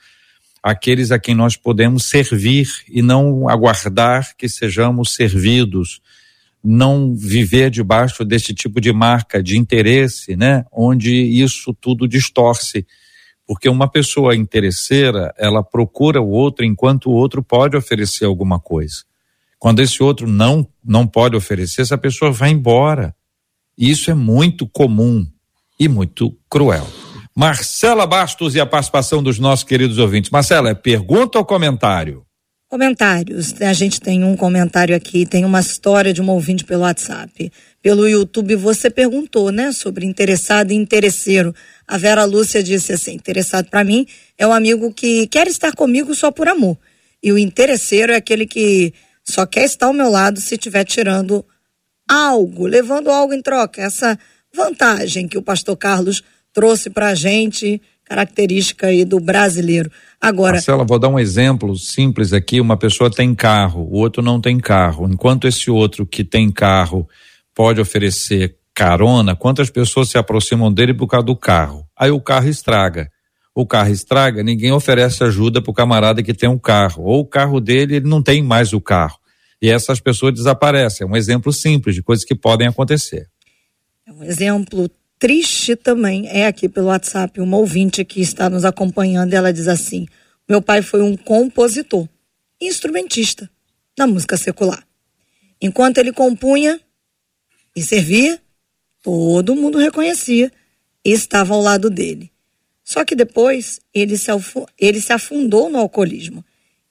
aqueles 0.63 1.11
a 1.11 1.19
quem 1.19 1.35
nós 1.35 1.57
podemos 1.57 2.05
servir 2.05 2.69
e 2.87 3.01
não 3.01 3.49
aguardar 3.49 4.37
que 4.37 4.47
sejamos 4.47 5.15
servidos 5.15 6.03
não 6.63 7.15
viver 7.15 7.71
debaixo 7.71 8.25
desse 8.25 8.55
tipo 8.55 8.81
de 8.81 8.93
marca 8.93 9.43
de 9.43 9.59
interesse, 9.59 10.37
né? 10.37 10.65
Onde 10.71 11.15
isso 11.15 11.75
tudo 11.81 12.07
distorce. 12.07 12.87
Porque 13.47 13.69
uma 13.69 13.89
pessoa 13.89 14.37
interesseira, 14.37 15.35
ela 15.37 15.63
procura 15.63 16.21
o 16.21 16.29
outro 16.29 16.65
enquanto 16.65 17.07
o 17.11 17.15
outro 17.15 17.43
pode 17.43 17.77
oferecer 17.77 18.25
alguma 18.25 18.61
coisa. 18.61 19.03
Quando 19.59 19.81
esse 19.81 20.03
outro 20.03 20.27
não 20.27 20.67
não 20.83 21.07
pode 21.07 21.37
oferecer, 21.37 21.83
essa 21.83 21.99
pessoa 21.99 22.31
vai 22.31 22.51
embora. 22.51 23.15
E 23.77 23.91
isso 23.91 24.11
é 24.11 24.15
muito 24.15 24.67
comum 24.67 25.27
e 25.79 25.89
muito 25.89 26.37
cruel. 26.49 26.87
Marcela 27.37 28.07
Bastos 28.07 28.55
e 28.55 28.61
a 28.61 28.67
participação 28.67 29.23
dos 29.23 29.39
nossos 29.39 29.65
queridos 29.65 29.99
ouvintes. 29.99 30.31
Marcela, 30.31 30.71
é 30.71 30.75
pergunta 30.75 31.39
ou 31.39 31.45
comentário? 31.45 32.25
Comentários. 32.71 33.61
A 33.61 33.73
gente 33.73 34.01
tem 34.01 34.23
um 34.23 34.37
comentário 34.37 34.95
aqui, 34.95 35.27
tem 35.27 35.45
uma 35.45 35.59
história 35.59 36.13
de 36.13 36.23
um 36.23 36.31
ouvinte 36.31 36.65
pelo 36.65 36.83
WhatsApp. 36.83 37.51
Pelo 37.83 38.09
YouTube 38.09 38.55
você 38.55 38.89
perguntou, 38.89 39.51
né, 39.51 39.73
sobre 39.73 40.07
interessado 40.07 40.71
e 40.71 40.77
interesseiro. 40.77 41.53
A 41.85 41.99
Vera 41.99 42.25
Lúcia 42.25 42.63
disse 42.63 42.93
assim: 42.93 43.15
interessado 43.15 43.69
para 43.69 43.83
mim 43.83 44.07
é 44.39 44.47
um 44.47 44.53
amigo 44.53 44.95
que 44.95 45.27
quer 45.27 45.49
estar 45.49 45.75
comigo 45.75 46.15
só 46.15 46.31
por 46.31 46.47
amor. 46.47 46.79
E 47.21 47.33
o 47.33 47.39
interesseiro 47.39 48.13
é 48.13 48.17
aquele 48.17 48.47
que 48.47 48.95
só 49.25 49.45
quer 49.45 49.65
estar 49.65 49.87
ao 49.87 49.93
meu 49.93 50.09
lado 50.09 50.41
se 50.41 50.55
estiver 50.55 50.85
tirando 50.85 51.45
algo, 52.09 52.69
levando 52.69 53.11
algo 53.11 53.35
em 53.35 53.43
troca. 53.43 53.83
Essa 53.83 54.17
vantagem 54.55 55.27
que 55.27 55.37
o 55.37 55.43
pastor 55.43 55.77
Carlos 55.77 56.23
trouxe 56.53 56.89
para 56.89 57.09
a 57.09 57.15
gente 57.17 57.83
característica 58.11 58.89
aí 58.89 59.05
do 59.05 59.21
brasileiro. 59.21 59.89
Agora. 60.21 60.55
Marcela, 60.55 60.85
vou 60.85 60.99
dar 60.99 61.09
um 61.09 61.19
exemplo 61.19 61.77
simples 61.77 62.33
aqui: 62.33 62.61
uma 62.61 62.77
pessoa 62.77 63.09
tem 63.09 63.33
carro, 63.35 63.83
o 63.83 63.99
outro 63.99 64.21
não 64.21 64.41
tem 64.41 64.59
carro. 64.59 65.09
Enquanto 65.09 65.47
esse 65.47 65.71
outro 65.71 66.05
que 66.05 66.25
tem 66.25 66.51
carro 66.51 67.09
pode 67.55 67.81
oferecer 67.81 68.57
carona, 68.75 69.37
quantas 69.37 69.71
pessoas 69.71 70.09
se 70.09 70.19
aproximam 70.19 70.73
dele 70.73 70.93
por 70.93 71.07
causa 71.07 71.25
do 71.25 71.37
carro? 71.37 71.87
Aí 71.97 72.11
o 72.11 72.21
carro 72.21 72.49
estraga. 72.49 73.09
O 73.55 73.67
carro 73.67 73.91
estraga, 73.91 74.43
ninguém 74.43 74.73
oferece 74.73 75.23
ajuda 75.23 75.61
para 75.61 75.71
o 75.71 75.75
camarada 75.75 76.23
que 76.23 76.35
tem 76.35 76.49
um 76.49 76.59
carro. 76.59 77.05
Ou 77.05 77.21
o 77.21 77.27
carro 77.27 77.61
dele, 77.61 77.97
ele 77.97 78.09
não 78.09 78.23
tem 78.23 78.43
mais 78.43 78.73
o 78.73 78.81
carro. 78.81 79.19
E 79.63 79.69
essas 79.69 80.01
pessoas 80.01 80.35
desaparecem. 80.35 81.07
É 81.07 81.11
um 81.11 81.17
exemplo 81.17 81.53
simples 81.53 81.95
de 81.95 82.03
coisas 82.03 82.25
que 82.25 82.35
podem 82.35 82.67
acontecer. 82.67 83.29
É 84.07 84.13
um 84.13 84.23
exemplo 84.23 84.89
triste 85.21 85.77
também 85.77 86.27
é 86.29 86.47
aqui 86.47 86.67
pelo 86.67 86.87
WhatsApp 86.87 87.41
uma 87.41 87.59
ouvinte 87.59 88.05
que 88.05 88.21
está 88.23 88.49
nos 88.49 88.65
acompanhando. 88.65 89.35
Ela 89.35 89.53
diz 89.53 89.69
assim: 89.69 90.09
Meu 90.49 90.61
pai 90.63 90.83
foi 90.83 91.03
um 91.03 91.17
compositor, 91.17 92.09
instrumentista 92.61 93.49
da 93.97 94.07
música 94.07 94.37
secular. 94.37 94.85
Enquanto 95.61 95.99
ele 95.99 96.11
compunha 96.11 96.81
e 97.77 97.83
servia, 97.83 98.41
todo 99.03 99.55
mundo 99.55 99.79
reconhecia 99.79 100.51
e 101.05 101.13
estava 101.13 101.55
ao 101.55 101.61
lado 101.61 101.91
dele. 101.91 102.33
Só 102.83 103.05
que 103.05 103.15
depois 103.15 103.79
ele 103.93 104.17
se, 104.17 104.31
ele 104.79 105.01
se 105.03 105.13
afundou 105.13 105.69
no 105.69 105.79
alcoolismo. 105.79 106.43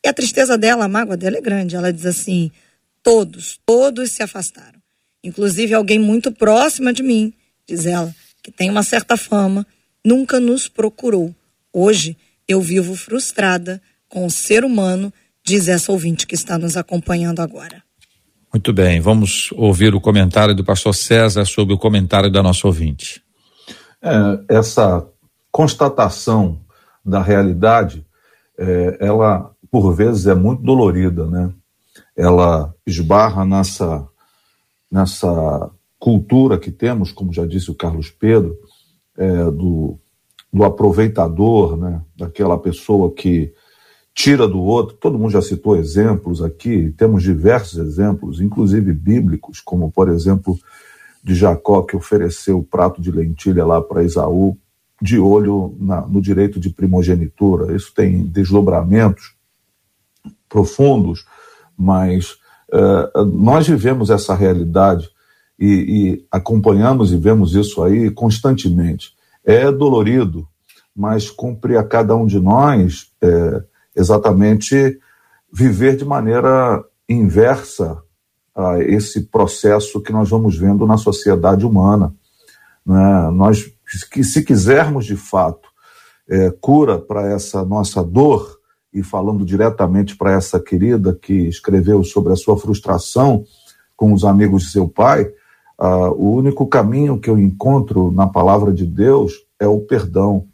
E 0.05 0.07
a 0.07 0.13
tristeza 0.13 0.57
dela, 0.57 0.86
a 0.86 0.88
mágoa 0.88 1.17
dela 1.17 1.38
é 1.38 1.41
grande. 1.41 1.75
Ela 1.75 1.91
diz 1.91 2.05
assim: 2.05 2.51
todos, 3.01 3.59
todos 3.65 4.12
se 4.12 4.21
afastaram. 4.21 4.79
Inclusive 5.24 5.74
alguém 5.74 5.98
muito 5.98 6.31
próxima 6.31 6.93
de 6.93 7.01
mim 7.01 7.33
diz 7.70 7.86
ela, 7.86 8.14
que 8.44 8.52
tem 8.52 8.70
uma 8.70 8.84
certa 8.84 9.16
fama, 9.16 9.66
nunca 10.04 10.40
nos 10.40 10.68
procurou. 10.68 11.34
Hoje 11.72 12.18
eu 12.48 12.62
vivo 12.62 12.96
frustrada 12.96 13.82
com 14.08 14.26
o 14.26 14.32
ser 14.32 14.66
humano, 14.66 15.14
diz 15.46 15.68
essa 15.68 15.92
ouvinte 15.92 16.26
que 16.26 16.34
está 16.34 16.58
nos 16.58 16.76
acompanhando 16.76 17.42
agora. 17.42 17.84
Muito 18.52 18.74
bem, 18.74 19.00
vamos 19.00 19.52
ouvir 19.52 19.94
o 19.94 20.02
comentário 20.02 20.56
do 20.56 20.64
pastor 20.64 20.96
César 20.96 21.46
sobre 21.46 21.76
o 21.76 21.78
comentário 21.78 22.32
da 22.32 22.42
nossa 22.42 22.66
ouvinte. 22.66 23.22
É, 24.02 24.56
essa 24.58 25.08
constatação 25.52 26.60
da 27.06 27.22
realidade, 27.22 28.04
é, 28.58 28.98
ela 29.00 29.52
por 29.70 29.94
vezes 29.94 30.26
é 30.26 30.34
muito 30.34 30.64
dolorida, 30.64 31.28
né? 31.28 31.54
Ela 32.18 32.74
esbarra 32.88 33.46
nessa, 33.46 34.08
nessa 34.92 35.70
cultura 36.00 36.58
que 36.58 36.72
temos, 36.72 37.12
como 37.12 37.34
já 37.34 37.46
disse 37.46 37.70
o 37.70 37.75
Carlos 37.75 38.10
Pedro, 38.10 38.58
é, 39.18 39.44
do, 39.51 40.00
do 40.51 40.63
aproveitador, 40.63 41.75
né, 41.77 42.01
daquela 42.18 42.58
pessoa 42.58 43.12
que 43.12 43.53
tira 44.13 44.48
do 44.48 44.60
outro. 44.60 44.96
Todo 44.96 45.20
mundo 45.20 45.32
já 45.32 45.41
citou 45.41 45.75
exemplos 45.75 46.41
aqui, 46.41 46.94
temos 46.98 47.22
diversos 47.22 47.77
exemplos, 47.77 48.39
inclusive 48.39 48.94
bíblicos, 48.94 49.60
como 49.60 49.91
por 49.91 50.10
exemplo 50.10 50.58
de 51.22 51.36
Jacó 51.36 51.82
que 51.82 51.98
ofereceu 51.98 52.60
o 52.60 52.63
prato 52.63 53.01
de 53.01 53.12
lentilha 53.12 53.65
lá 53.65 53.82
para 53.82 54.03
Esaú, 54.03 54.58
de 55.01 55.20
olho 55.20 55.75
na, 55.79 56.01
no 56.01 56.22
direito 56.22 56.60
de 56.60 56.70
primogenitura. 56.70 57.75
Isso 57.75 57.94
tem 57.94 58.25
desdobramentos 58.25 59.36
profundos, 60.48 61.25
mas 61.77 62.38
uh, 62.74 63.24
nós 63.25 63.68
vivemos 63.68 64.10
essa 64.10 64.34
realidade 64.34 65.10
e, 65.60 65.68
e 65.68 66.25
acompanhamos 66.32 67.12
e 67.12 67.18
vemos 67.18 67.54
isso 67.54 67.84
aí 67.84 68.10
constantemente. 68.10 69.13
É 69.44 69.72
dolorido, 69.72 70.48
mas 70.96 71.30
cumpre 71.30 71.78
a 71.78 71.84
cada 71.84 72.16
um 72.16 72.25
de 72.25 72.39
nós 72.39 73.12
é, 73.22 73.63
exatamente 73.96 75.00
viver 75.51 75.96
de 75.98 76.06
maneira 76.06 76.84
inversa 77.08 78.01
a 78.56 78.80
esse 78.80 79.25
processo 79.25 80.01
que 80.01 80.12
nós 80.12 80.30
vamos 80.30 80.58
vendo 80.58 80.86
na 80.86 80.98
sociedade 80.98 81.66
humana. 81.66 82.13
Né? 82.86 83.30
Nós, 83.32 83.72
que 84.12 84.24
se 84.24 84.44
quisermos 84.44 85.06
de 85.06 85.16
fato 85.16 85.68
é, 86.29 86.51
cura 86.62 87.00
para 87.00 87.27
essa 87.27 87.66
nossa 87.66 88.03
dor, 88.03 88.60
e 88.94 89.03
falando 89.03 89.46
diretamente 89.46 90.18
para 90.18 90.31
essa 90.31 90.60
querida 90.60 91.18
que 91.20 91.48
escreveu 91.48 92.03
sobre 92.03 92.33
a 92.33 92.36
sua 92.36 92.57
frustração 92.57 93.46
com 93.96 94.14
os 94.14 94.24
amigos 94.24 94.64
de 94.64 94.72
seu 94.72 94.88
pai, 94.88 95.31
Uh, 95.79 96.11
o 96.11 96.35
único 96.35 96.68
caminho 96.68 97.18
que 97.18 97.29
eu 97.29 97.39
encontro 97.39 98.11
na 98.11 98.27
palavra 98.27 98.74
de 98.74 98.85
Deus 98.85 99.31
é 99.57 99.65
o 99.65 99.79
perdão. 99.79 100.46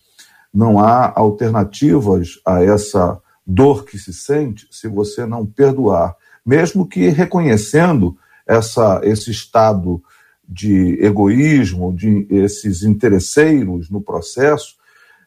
Não 0.53 0.79
há 0.79 1.11
alternativas 1.15 2.39
a 2.45 2.63
essa 2.63 3.19
dor 3.45 3.85
que 3.85 3.97
se 3.97 4.13
sente 4.13 4.67
se 4.69 4.88
você 4.88 5.25
não 5.25 5.43
perdoar, 5.43 6.15
mesmo 6.45 6.88
que 6.88 7.09
reconhecendo 7.09 8.15
essa, 8.45 9.01
esse 9.03 9.31
estado 9.31 9.99
de 10.47 11.03
egoísmo, 11.03 11.91
de 11.91 12.27
esses 12.29 12.83
interesseiros 12.83 13.89
no 13.89 14.01
processo, 14.01 14.75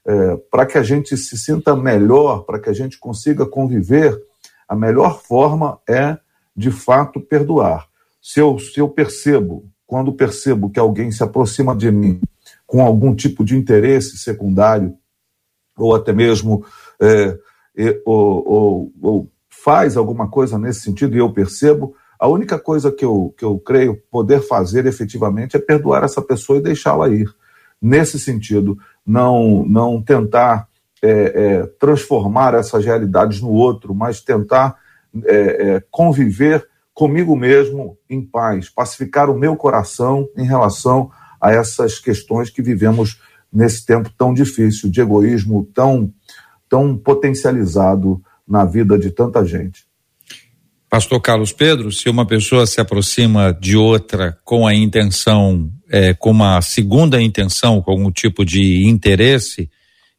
é, 0.06 0.37
para 0.48 0.64
que 0.64 0.78
a 0.78 0.82
gente 0.82 1.16
se 1.16 1.37
sinta 1.37 1.74
melhor, 1.74 2.44
para 2.44 2.61
que 2.61 2.70
a 2.70 2.72
gente 2.72 2.98
consiga 2.98 3.44
conviver, 3.44 4.16
a 4.68 4.76
melhor 4.76 5.20
forma 5.20 5.80
é, 5.88 6.16
de 6.56 6.70
fato, 6.70 7.20
perdoar. 7.20 7.88
Se 8.22 8.40
eu, 8.40 8.58
se 8.58 8.78
eu 8.78 8.88
percebo 8.88 9.68
quando 9.88 10.12
percebo 10.12 10.68
que 10.68 10.79
alguém 10.79 11.11
se 11.11 11.22
aproxima 11.22 11.74
de 11.74 11.90
mim 11.90 12.20
com 12.66 12.83
algum 12.83 13.14
tipo 13.14 13.42
de 13.42 13.57
interesse 13.57 14.18
secundário, 14.18 14.94
ou 15.79 15.96
até 15.96 16.12
mesmo 16.12 16.62
é, 17.01 17.38
ou, 18.05 18.48
ou, 18.48 18.92
ou, 19.01 19.33
faz 19.48 19.96
alguma 19.96 20.29
coisa 20.29 20.59
nesse 20.59 20.81
sentido 20.81 21.16
e 21.16 21.18
eu 21.18 21.33
percebo, 21.33 21.96
a 22.18 22.29
única 22.29 22.59
coisa 22.59 22.92
que 22.92 23.05
eu, 23.05 23.35
que 23.37 23.44
eu 23.44 23.59
creio 23.59 24.01
poder 24.11 24.40
fazer 24.40 24.85
efetivamente 24.85 25.57
é 25.57 25.61
perdoar 25.61 26.05
essa 26.05 26.20
pessoa 26.20 26.59
e 26.59 26.62
deixá-la 26.62 27.09
ir. 27.09 27.33
Nesse 27.81 28.18
sentido, 28.18 28.77
não, 29.07 29.64
não 29.64 30.03
tentar 30.03 30.68
é, 31.01 31.11
é, 31.11 31.66
transformar 31.79 32.55
essas 32.55 32.85
realidades 32.85 33.40
no 33.40 33.51
outro, 33.51 33.94
mas 33.94 34.20
tentar 34.20 34.77
é, 35.24 35.37
é, 35.77 35.85
conviver 35.90 36.68
comigo 36.98 37.37
mesmo 37.37 37.96
em 38.11 38.20
paz, 38.20 38.68
pacificar 38.68 39.30
o 39.30 39.38
meu 39.38 39.54
coração 39.54 40.28
em 40.37 40.44
relação 40.44 41.08
a 41.40 41.52
essas 41.52 42.00
questões 42.00 42.50
que 42.50 42.61
vivemos 42.61 43.20
nesse 43.52 43.87
tempo 43.87 44.11
tão 44.18 44.34
difícil, 44.34 44.90
de 44.90 45.00
egoísmo 45.00 45.64
tão, 45.72 46.12
tão 46.68 46.98
potencializado 46.98 48.20
na 48.44 48.64
vida 48.64 48.98
de 48.98 49.12
tanta 49.12 49.44
gente. 49.44 49.87
Pastor 50.90 51.20
Carlos 51.20 51.52
Pedro, 51.52 51.92
se 51.92 52.11
uma 52.11 52.26
pessoa 52.26 52.66
se 52.66 52.80
aproxima 52.80 53.52
de 53.52 53.76
outra 53.76 54.37
com 54.42 54.66
a 54.66 54.74
intenção, 54.74 55.70
é, 55.88 56.12
com 56.14 56.32
uma 56.32 56.61
segunda 56.61 57.22
intenção, 57.22 57.80
com 57.80 57.92
algum 57.92 58.11
tipo 58.11 58.44
de 58.44 58.88
interesse, 58.88 59.70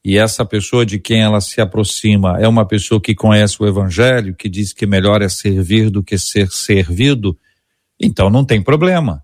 e 0.03 0.17
essa 0.17 0.45
pessoa 0.45 0.85
de 0.85 0.97
quem 0.99 1.21
ela 1.21 1.41
se 1.41 1.59
aproxima 1.59 2.39
é 2.39 2.47
uma 2.47 2.65
pessoa 2.65 3.01
que 3.01 3.13
conhece 3.13 3.61
o 3.61 3.67
Evangelho, 3.67 4.35
que 4.35 4.47
diz 4.47 4.71
que 4.71 4.85
melhor 4.85 5.21
é 5.21 5.29
servir 5.29 5.89
do 5.89 6.03
que 6.03 6.17
ser 6.17 6.49
servido, 6.51 7.37
então 7.99 8.29
não 8.29 8.45
tem 8.45 8.61
problema. 8.61 9.23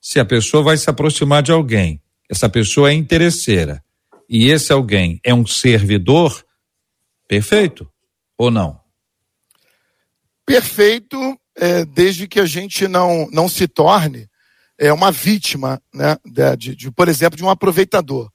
Se 0.00 0.20
a 0.20 0.24
pessoa 0.24 0.62
vai 0.62 0.76
se 0.76 0.88
aproximar 0.88 1.42
de 1.42 1.52
alguém, 1.52 2.00
essa 2.28 2.48
pessoa 2.48 2.90
é 2.90 2.94
interesseira, 2.94 3.82
e 4.28 4.50
esse 4.50 4.72
alguém 4.72 5.20
é 5.24 5.34
um 5.34 5.46
servidor, 5.46 6.44
perfeito 7.26 7.90
ou 8.36 8.50
não? 8.50 8.78
Perfeito, 10.46 11.38
é, 11.56 11.84
desde 11.84 12.28
que 12.28 12.40
a 12.40 12.46
gente 12.46 12.86
não, 12.86 13.28
não 13.32 13.48
se 13.48 13.66
torne 13.66 14.28
é, 14.78 14.92
uma 14.92 15.10
vítima, 15.10 15.80
né, 15.92 16.16
de, 16.56 16.74
de, 16.74 16.90
por 16.90 17.08
exemplo, 17.08 17.36
de 17.36 17.44
um 17.44 17.50
aproveitador. 17.50 18.30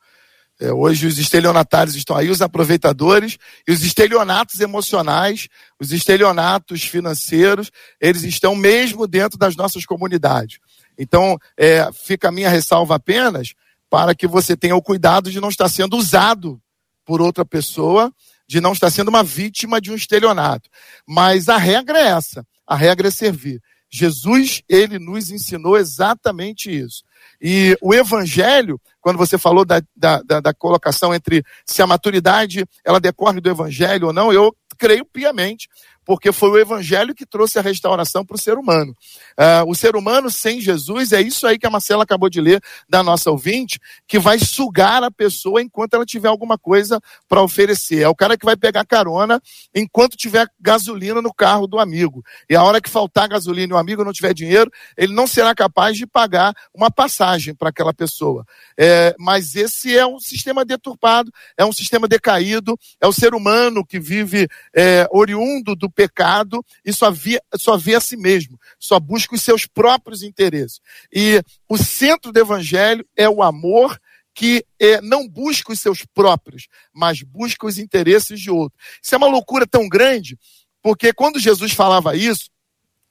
É, 0.60 0.72
hoje 0.72 1.06
os 1.06 1.18
estelionatários 1.18 1.96
estão 1.96 2.15
aí, 2.15 2.30
os 2.30 2.41
aproveitadores 2.41 3.38
e 3.68 3.72
os 3.72 3.84
estelionatos 3.84 4.60
emocionais, 4.62 5.50
os 5.80 5.91
estelionatos 5.91 6.84
financeiros, 6.84 7.72
eles 8.00 8.24
estão 8.24 8.56
mesmo 8.56 9.06
dentro 9.06 9.38
das 9.38 9.56
nossas 9.56 9.86
comunidades. 9.86 10.60
Então, 10.98 11.38
é, 11.58 11.89
fica 11.91 12.30
a 12.30 12.32
minha 12.32 12.50
ressalva 12.50 12.96
apenas 12.96 13.54
para 13.89 14.15
que 14.15 14.28
você 14.28 14.56
tenha 14.56 14.76
o 14.76 14.82
cuidado 14.82 15.30
de 15.30 15.41
não 15.41 15.50
estar 15.50 15.68
sendo 15.68 15.98
usado 15.98 16.62
por 17.06 17.22
outra 17.22 17.46
pessoa, 17.46 18.12
de 18.48 18.62
não 18.62 18.74
estar 18.74 18.89
sendo 18.89 19.10
uma 19.10 19.24
vítima 19.24 19.82
de 19.82 19.91
um 19.91 19.96
estelionato. 19.96 20.70
Mas 21.06 21.50
a 21.50 21.58
regra 21.58 22.00
é 22.00 22.08
essa: 22.08 22.46
a 22.65 22.76
regra 22.76 23.10
é 23.10 23.12
servir. 23.12 23.62
Jesus, 23.89 24.62
ele 24.68 25.00
nos 25.00 25.30
ensinou 25.30 25.78
exatamente 25.78 26.70
isso. 26.70 27.04
E 27.41 27.78
o 27.82 27.93
evangelho, 27.93 28.80
quando 29.02 29.17
você 29.17 29.38
falou 29.38 29.65
da, 29.65 29.82
da, 29.95 30.21
da, 30.21 30.39
da, 30.39 30.54
colocação 30.54 31.13
entre 31.13 31.43
se 31.65 31.82
a 31.82 31.88
maturidade 31.88 32.65
ela 32.84 33.00
decorre 33.00 33.39
do 33.39 33.50
evangelho 33.50 34.08
ou 34.08 34.13
não, 34.13 34.32
eu 34.32 34.56
creio 34.78 35.06
piamente, 35.06 35.69
porque 36.06 36.32
foi 36.32 36.50
o 36.50 36.58
evangelho 36.58 37.15
que 37.15 37.26
trouxe 37.26 37.58
a 37.58 37.62
restauração 37.62 38.26
para 38.26 38.36
o 38.36 38.39
ser 38.39 38.58
humano. 38.58 38.95
Uh, 39.38 39.69
o 39.69 39.76
ser 39.76 39.98
humano 39.98 40.32
sem 40.32 40.62
Jesus 40.62 41.12
é 41.12 41.21
isso 41.21 41.45
aí 41.45 41.60
que 41.60 41.67
a 41.67 41.69
Marcela 41.69 42.04
acabou 42.04 42.30
de 42.30 42.39
ler 42.39 42.62
da 42.88 43.04
nossa 43.04 43.30
ouvinte, 43.30 43.80
que 44.08 44.17
vai 44.17 44.39
sugar 44.39 45.04
a 45.04 45.12
pessoa 45.12 45.62
enquanto 45.62 45.93
ela 45.93 46.06
tiver 46.06 46.30
alguma 46.30 46.58
coisa 46.58 47.02
para 47.28 47.41
oferecer. 47.41 48.02
É 48.02 48.08
o 48.08 48.15
cara 48.15 48.38
que 48.38 48.45
vai 48.45 48.56
pegar 48.56 48.86
carona 48.86 49.41
enquanto 49.74 50.15
tiver 50.15 50.48
gasolina 50.60 51.21
no 51.21 51.34
carro 51.34 51.67
do 51.67 51.80
amigo. 51.80 52.24
E 52.50 52.56
a 52.56 52.63
hora 52.63 52.80
que 52.80 52.89
faltar 52.89 53.28
gasolina 53.28 53.74
e 53.74 53.76
o 53.76 53.80
amigo 53.80 54.06
não 54.06 54.13
tiver 54.13 54.34
dinheiro, 54.34 54.71
ele 54.95 55.13
não 55.13 55.28
será 55.28 55.54
capaz 55.54 55.98
de 55.98 56.08
pagar 56.08 56.54
uma 56.74 56.89
passagem 56.89 57.54
para 57.54 57.69
aquela 57.69 57.93
pessoa. 57.93 58.45
É, 58.78 59.13
mas 59.19 59.56
esse 59.56 59.98
é 59.98 60.06
um 60.06 60.19
sistema 60.19 60.63
deturpado, 60.63 61.30
é 61.58 61.65
um 61.65 61.74
sistema 61.74 62.08
decaído, 62.08 62.80
é 63.02 63.08
o 63.08 63.13
ser 63.13 63.34
humano 63.34 63.86
que 63.86 64.00
vive 64.00 64.48
é, 64.74 65.08
oriundo 65.12 65.76
do 65.76 65.89
pecado 65.89 66.63
e 66.86 66.93
só, 66.93 67.12
via, 67.12 67.41
só 67.56 67.76
vê 67.76 67.95
a 67.95 68.00
si 68.00 68.15
mesmo, 68.15 68.58
só 68.80 68.98
busca 68.98 69.25
os 69.34 69.42
seus 69.42 69.66
próprios 69.66 70.22
interesses. 70.22 70.80
E 71.12 71.42
o 71.68 71.78
centro 71.78 72.32
do 72.32 72.40
evangelho 72.40 73.04
é 73.16 73.28
o 73.28 73.42
amor 73.42 74.00
que 74.36 74.64
é, 74.78 75.00
não 75.02 75.28
busca 75.28 75.72
os 75.72 75.80
seus 75.80 76.06
próprios, 76.14 76.68
mas 76.94 77.24
busca 77.24 77.66
os 77.66 77.80
interesses 77.80 78.40
de 78.40 78.52
outro. 78.52 78.78
Isso 79.02 79.16
é 79.16 79.18
uma 79.18 79.28
loucura 79.28 79.66
tão 79.66 79.88
grande, 79.88 80.38
porque 80.84 81.14
quando 81.14 81.40
Jesus 81.40 81.72
falava 81.72 82.16
isso, 82.16 82.50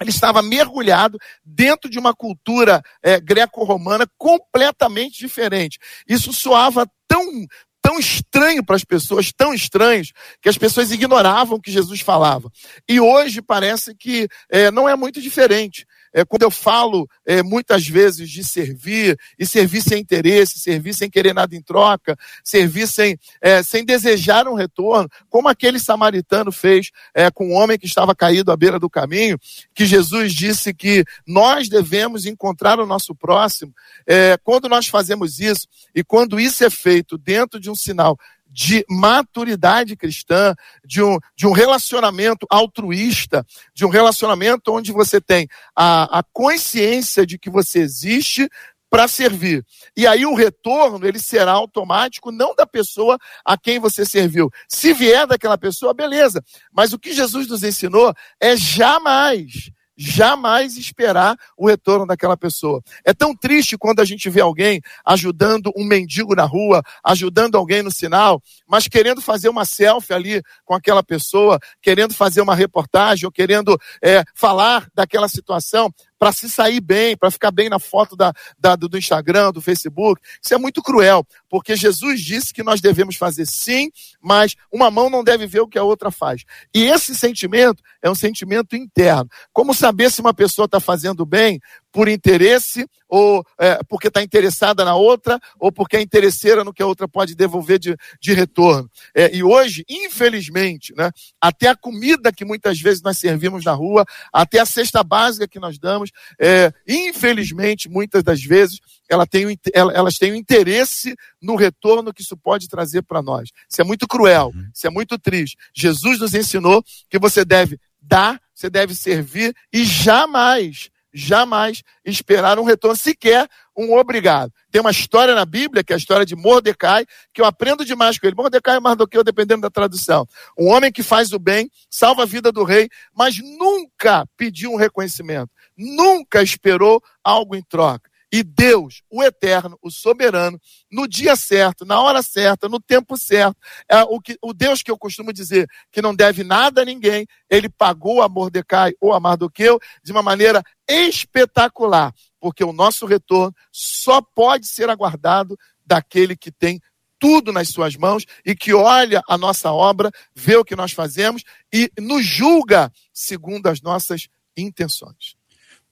ele 0.00 0.10
estava 0.10 0.42
mergulhado 0.42 1.18
dentro 1.44 1.88
de 1.88 1.98
uma 1.98 2.14
cultura 2.14 2.82
é, 3.02 3.18
greco-romana 3.18 4.06
completamente 4.18 5.18
diferente. 5.18 5.78
Isso 6.06 6.32
soava 6.32 6.86
tão, 7.08 7.46
tão 7.80 7.98
estranho 7.98 8.62
para 8.62 8.76
as 8.76 8.84
pessoas, 8.84 9.32
tão 9.32 9.54
estranhos, 9.54 10.12
que 10.42 10.48
as 10.48 10.58
pessoas 10.58 10.90
ignoravam 10.90 11.56
o 11.56 11.60
que 11.60 11.70
Jesus 11.70 12.00
falava. 12.00 12.50
E 12.88 13.00
hoje 13.00 13.40
parece 13.40 13.94
que 13.94 14.28
é, 14.50 14.70
não 14.70 14.88
é 14.88 14.94
muito 14.94 15.22
diferente. 15.22 15.86
É, 16.14 16.24
quando 16.24 16.42
eu 16.42 16.50
falo 16.50 17.08
é, 17.26 17.42
muitas 17.42 17.86
vezes 17.88 18.30
de 18.30 18.44
servir, 18.44 19.18
e 19.36 19.44
servir 19.44 19.82
sem 19.82 20.00
interesse, 20.00 20.60
servir 20.60 20.94
sem 20.94 21.10
querer 21.10 21.34
nada 21.34 21.56
em 21.56 21.60
troca, 21.60 22.16
servir 22.44 22.86
sem, 22.86 23.18
é, 23.40 23.62
sem 23.64 23.84
desejar 23.84 24.46
um 24.46 24.54
retorno, 24.54 25.08
como 25.28 25.48
aquele 25.48 25.80
samaritano 25.80 26.52
fez 26.52 26.90
é, 27.12 27.30
com 27.32 27.48
um 27.48 27.54
homem 27.54 27.76
que 27.76 27.86
estava 27.86 28.14
caído 28.14 28.52
à 28.52 28.56
beira 28.56 28.78
do 28.78 28.88
caminho, 28.88 29.36
que 29.74 29.84
Jesus 29.84 30.32
disse 30.32 30.72
que 30.72 31.04
nós 31.26 31.68
devemos 31.68 32.26
encontrar 32.26 32.78
o 32.78 32.86
nosso 32.86 33.12
próximo. 33.12 33.74
É, 34.06 34.38
quando 34.44 34.68
nós 34.68 34.86
fazemos 34.86 35.40
isso, 35.40 35.66
e 35.92 36.04
quando 36.04 36.38
isso 36.38 36.62
é 36.64 36.70
feito 36.70 37.18
dentro 37.18 37.58
de 37.58 37.68
um 37.68 37.74
sinal 37.74 38.16
de 38.54 38.86
maturidade 38.88 39.96
cristã, 39.96 40.54
de 40.84 41.02
um, 41.02 41.18
de 41.36 41.44
um 41.44 41.50
relacionamento 41.50 42.46
altruísta, 42.48 43.44
de 43.74 43.84
um 43.84 43.88
relacionamento 43.88 44.72
onde 44.72 44.92
você 44.92 45.20
tem 45.20 45.48
a, 45.74 46.20
a 46.20 46.22
consciência 46.32 47.26
de 47.26 47.36
que 47.36 47.50
você 47.50 47.80
existe 47.80 48.48
para 48.88 49.08
servir. 49.08 49.66
E 49.96 50.06
aí 50.06 50.24
o 50.24 50.36
retorno, 50.36 51.04
ele 51.04 51.18
será 51.18 51.50
automático, 51.50 52.30
não 52.30 52.54
da 52.54 52.64
pessoa 52.64 53.18
a 53.44 53.58
quem 53.58 53.80
você 53.80 54.06
serviu. 54.06 54.48
Se 54.68 54.92
vier 54.92 55.26
daquela 55.26 55.58
pessoa, 55.58 55.92
beleza. 55.92 56.40
Mas 56.72 56.92
o 56.92 56.98
que 56.98 57.12
Jesus 57.12 57.48
nos 57.48 57.64
ensinou 57.64 58.14
é 58.40 58.56
jamais 58.56 59.72
jamais 59.96 60.76
esperar 60.76 61.36
o 61.56 61.66
retorno 61.66 62.06
daquela 62.06 62.36
pessoa. 62.36 62.82
É 63.04 63.12
tão 63.12 63.34
triste 63.34 63.78
quando 63.78 64.00
a 64.00 64.04
gente 64.04 64.28
vê 64.28 64.40
alguém 64.40 64.80
ajudando 65.04 65.72
um 65.76 65.84
mendigo 65.84 66.34
na 66.34 66.44
rua, 66.44 66.82
ajudando 67.04 67.56
alguém 67.56 67.82
no 67.82 67.90
sinal, 67.90 68.42
mas 68.66 68.88
querendo 68.88 69.20
fazer 69.20 69.48
uma 69.48 69.64
selfie 69.64 70.12
ali 70.12 70.42
com 70.64 70.74
aquela 70.74 71.02
pessoa, 71.02 71.58
querendo 71.80 72.14
fazer 72.14 72.40
uma 72.40 72.54
reportagem 72.54 73.26
ou 73.26 73.32
querendo 73.32 73.78
é, 74.02 74.24
falar 74.34 74.88
daquela 74.94 75.28
situação, 75.28 75.92
para 76.24 76.32
se 76.32 76.48
sair 76.48 76.80
bem, 76.80 77.14
para 77.14 77.30
ficar 77.30 77.50
bem 77.50 77.68
na 77.68 77.78
foto 77.78 78.16
da, 78.16 78.32
da, 78.58 78.74
do 78.76 78.96
Instagram, 78.96 79.52
do 79.52 79.60
Facebook. 79.60 80.22
Isso 80.42 80.54
é 80.54 80.56
muito 80.56 80.82
cruel, 80.82 81.22
porque 81.50 81.76
Jesus 81.76 82.18
disse 82.18 82.50
que 82.50 82.62
nós 82.62 82.80
devemos 82.80 83.16
fazer 83.16 83.44
sim, 83.44 83.90
mas 84.22 84.56
uma 84.72 84.90
mão 84.90 85.10
não 85.10 85.22
deve 85.22 85.46
ver 85.46 85.60
o 85.60 85.68
que 85.68 85.78
a 85.78 85.84
outra 85.84 86.10
faz. 86.10 86.44
E 86.74 86.84
esse 86.84 87.14
sentimento 87.14 87.82
é 88.00 88.10
um 88.10 88.14
sentimento 88.14 88.74
interno. 88.74 89.28
Como 89.52 89.74
saber 89.74 90.10
se 90.10 90.22
uma 90.22 90.32
pessoa 90.32 90.64
está 90.64 90.80
fazendo 90.80 91.26
bem 91.26 91.60
por 91.94 92.08
interesse, 92.08 92.88
ou 93.08 93.46
é, 93.56 93.78
porque 93.88 94.08
está 94.08 94.20
interessada 94.20 94.84
na 94.84 94.96
outra, 94.96 95.38
ou 95.60 95.70
porque 95.70 95.96
é 95.96 96.02
interesseira 96.02 96.64
no 96.64 96.72
que 96.72 96.82
a 96.82 96.86
outra 96.86 97.06
pode 97.06 97.36
devolver 97.36 97.78
de, 97.78 97.96
de 98.20 98.32
retorno. 98.32 98.90
É, 99.14 99.32
e 99.32 99.44
hoje, 99.44 99.84
infelizmente, 99.88 100.92
né, 100.96 101.12
até 101.40 101.68
a 101.68 101.76
comida 101.76 102.32
que 102.32 102.44
muitas 102.44 102.80
vezes 102.80 103.00
nós 103.00 103.16
servimos 103.16 103.64
na 103.64 103.72
rua, 103.72 104.04
até 104.32 104.58
a 104.58 104.66
cesta 104.66 105.04
básica 105.04 105.46
que 105.46 105.60
nós 105.60 105.78
damos, 105.78 106.10
é, 106.36 106.72
infelizmente, 106.88 107.88
muitas 107.88 108.24
das 108.24 108.42
vezes, 108.42 108.80
ela 109.08 109.24
tem, 109.24 109.56
elas 109.72 110.14
têm 110.14 110.32
um 110.32 110.36
interesse 110.36 111.14
no 111.40 111.54
retorno 111.54 112.12
que 112.12 112.22
isso 112.22 112.36
pode 112.36 112.66
trazer 112.66 113.02
para 113.02 113.22
nós. 113.22 113.50
Isso 113.70 113.80
é 113.80 113.84
muito 113.84 114.08
cruel, 114.08 114.50
uhum. 114.52 114.68
isso 114.74 114.84
é 114.84 114.90
muito 114.90 115.16
triste. 115.16 115.56
Jesus 115.72 116.18
nos 116.18 116.34
ensinou 116.34 116.82
que 117.08 117.20
você 117.20 117.44
deve 117.44 117.78
dar, 118.02 118.40
você 118.52 118.68
deve 118.68 118.96
servir 118.96 119.54
e 119.72 119.84
jamais 119.84 120.90
jamais 121.14 121.82
esperar 122.04 122.58
um 122.58 122.64
retorno, 122.64 122.96
sequer 122.96 123.48
um 123.76 123.96
obrigado. 123.96 124.52
Tem 124.70 124.80
uma 124.80 124.90
história 124.90 125.34
na 125.34 125.44
Bíblia, 125.44 125.84
que 125.84 125.92
é 125.92 125.94
a 125.94 125.98
história 125.98 126.26
de 126.26 126.34
Mordecai, 126.34 127.06
que 127.32 127.40
eu 127.40 127.44
aprendo 127.44 127.84
demais 127.84 128.18
com 128.18 128.26
ele. 128.26 128.36
Mordecai 128.36 128.76
é 128.76 128.80
mais 128.80 128.96
do 128.96 129.06
que 129.06 129.16
eu, 129.16 129.24
dependendo 129.24 129.62
da 129.62 129.70
tradução. 129.70 130.26
Um 130.58 130.68
homem 130.68 130.90
que 130.90 131.02
faz 131.02 131.32
o 131.32 131.38
bem, 131.38 131.70
salva 131.88 132.22
a 132.22 132.26
vida 132.26 132.50
do 132.50 132.64
rei, 132.64 132.88
mas 133.16 133.38
nunca 133.38 134.26
pediu 134.36 134.72
um 134.72 134.76
reconhecimento, 134.76 135.50
nunca 135.76 136.42
esperou 136.42 137.00
algo 137.22 137.54
em 137.54 137.62
troca. 137.62 138.10
E 138.34 138.42
Deus, 138.42 139.00
o 139.08 139.22
eterno, 139.22 139.78
o 139.80 139.92
soberano, 139.92 140.60
no 140.90 141.06
dia 141.06 141.36
certo, 141.36 141.84
na 141.84 142.00
hora 142.00 142.20
certa, 142.20 142.68
no 142.68 142.80
tempo 142.80 143.16
certo, 143.16 143.56
é 143.88 144.02
o, 144.02 144.20
que, 144.20 144.36
o 144.42 144.52
Deus 144.52 144.82
que 144.82 144.90
eu 144.90 144.98
costumo 144.98 145.32
dizer 145.32 145.68
que 145.92 146.02
não 146.02 146.12
deve 146.12 146.42
nada 146.42 146.82
a 146.82 146.84
ninguém, 146.84 147.28
ele 147.48 147.68
pagou 147.68 148.20
a 148.22 148.28
Mordecai 148.28 148.92
ou 149.00 149.12
a 149.12 149.20
Mardoqueu 149.20 149.78
de 150.02 150.10
uma 150.10 150.20
maneira 150.20 150.64
espetacular, 150.88 152.12
porque 152.40 152.64
o 152.64 152.72
nosso 152.72 153.06
retorno 153.06 153.54
só 153.72 154.20
pode 154.20 154.66
ser 154.66 154.88
aguardado 154.88 155.56
daquele 155.84 156.36
que 156.36 156.50
tem 156.50 156.80
tudo 157.18 157.52
nas 157.52 157.68
suas 157.68 157.96
mãos 157.96 158.24
e 158.44 158.54
que 158.54 158.74
olha 158.74 159.22
a 159.28 159.38
nossa 159.38 159.72
obra, 159.72 160.10
vê 160.34 160.56
o 160.56 160.64
que 160.64 160.76
nós 160.76 160.92
fazemos 160.92 161.42
e 161.72 161.90
nos 161.98 162.24
julga 162.24 162.92
segundo 163.12 163.66
as 163.68 163.80
nossas 163.80 164.28
intenções. 164.56 165.34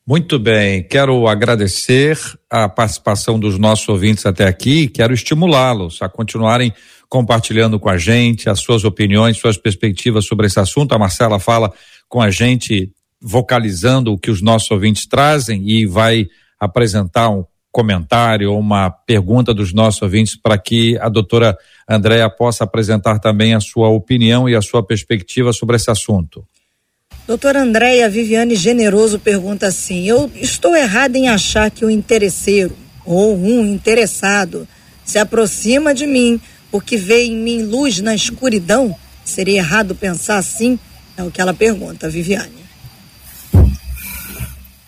Muito 0.04 0.36
bem, 0.36 0.82
quero 0.82 1.28
agradecer 1.28 2.18
a 2.50 2.68
participação 2.68 3.38
dos 3.38 3.56
nossos 3.56 3.88
ouvintes 3.88 4.26
até 4.26 4.46
aqui, 4.46 4.88
quero 4.88 5.14
estimulá-los 5.14 6.02
a 6.02 6.08
continuarem 6.08 6.74
compartilhando 7.08 7.78
com 7.78 7.88
a 7.88 7.96
gente 7.96 8.50
as 8.50 8.58
suas 8.58 8.84
opiniões, 8.84 9.36
suas 9.36 9.56
perspectivas 9.56 10.26
sobre 10.26 10.48
esse 10.48 10.58
assunto. 10.58 10.92
A 10.92 10.98
Marcela 10.98 11.38
fala 11.38 11.72
com 12.08 12.20
a 12.20 12.30
gente, 12.30 12.90
vocalizando 13.22 14.12
o 14.12 14.18
que 14.18 14.30
os 14.30 14.42
nossos 14.42 14.70
ouvintes 14.70 15.06
trazem 15.06 15.68
e 15.68 15.86
vai 15.86 16.26
apresentar 16.58 17.30
um 17.30 17.44
comentário 17.70 18.52
ou 18.52 18.58
uma 18.58 18.90
pergunta 18.90 19.54
dos 19.54 19.72
nossos 19.72 20.02
ouvintes 20.02 20.36
para 20.36 20.58
que 20.58 20.98
a 20.98 21.08
doutora 21.08 21.56
Andréa 21.88 22.28
possa 22.28 22.64
apresentar 22.64 23.18
também 23.18 23.54
a 23.54 23.60
sua 23.60 23.88
opinião 23.88 24.48
e 24.48 24.54
a 24.54 24.60
sua 24.60 24.84
perspectiva 24.84 25.52
sobre 25.52 25.76
esse 25.76 25.90
assunto. 25.90 26.46
Doutora 27.26 27.62
Andréia 27.62 28.10
Viviane 28.10 28.56
Generoso 28.56 29.18
pergunta 29.18 29.68
assim: 29.68 30.06
Eu 30.06 30.30
estou 30.34 30.76
errada 30.76 31.16
em 31.16 31.28
achar 31.28 31.70
que 31.70 31.84
o 31.84 31.90
interesseiro 31.90 32.76
ou 33.06 33.36
um 33.36 33.64
interessado 33.64 34.68
se 35.04 35.18
aproxima 35.18 35.94
de 35.94 36.06
mim 36.06 36.40
porque 36.70 36.96
vê 36.96 37.24
em 37.24 37.36
mim 37.36 37.62
luz 37.62 38.00
na 38.00 38.14
escuridão? 38.14 38.96
Seria 39.24 39.58
errado 39.58 39.94
pensar 39.94 40.38
assim? 40.38 40.78
É 41.16 41.22
o 41.22 41.30
que 41.30 41.40
ela 41.40 41.54
pergunta, 41.54 42.08
Viviane. 42.08 42.61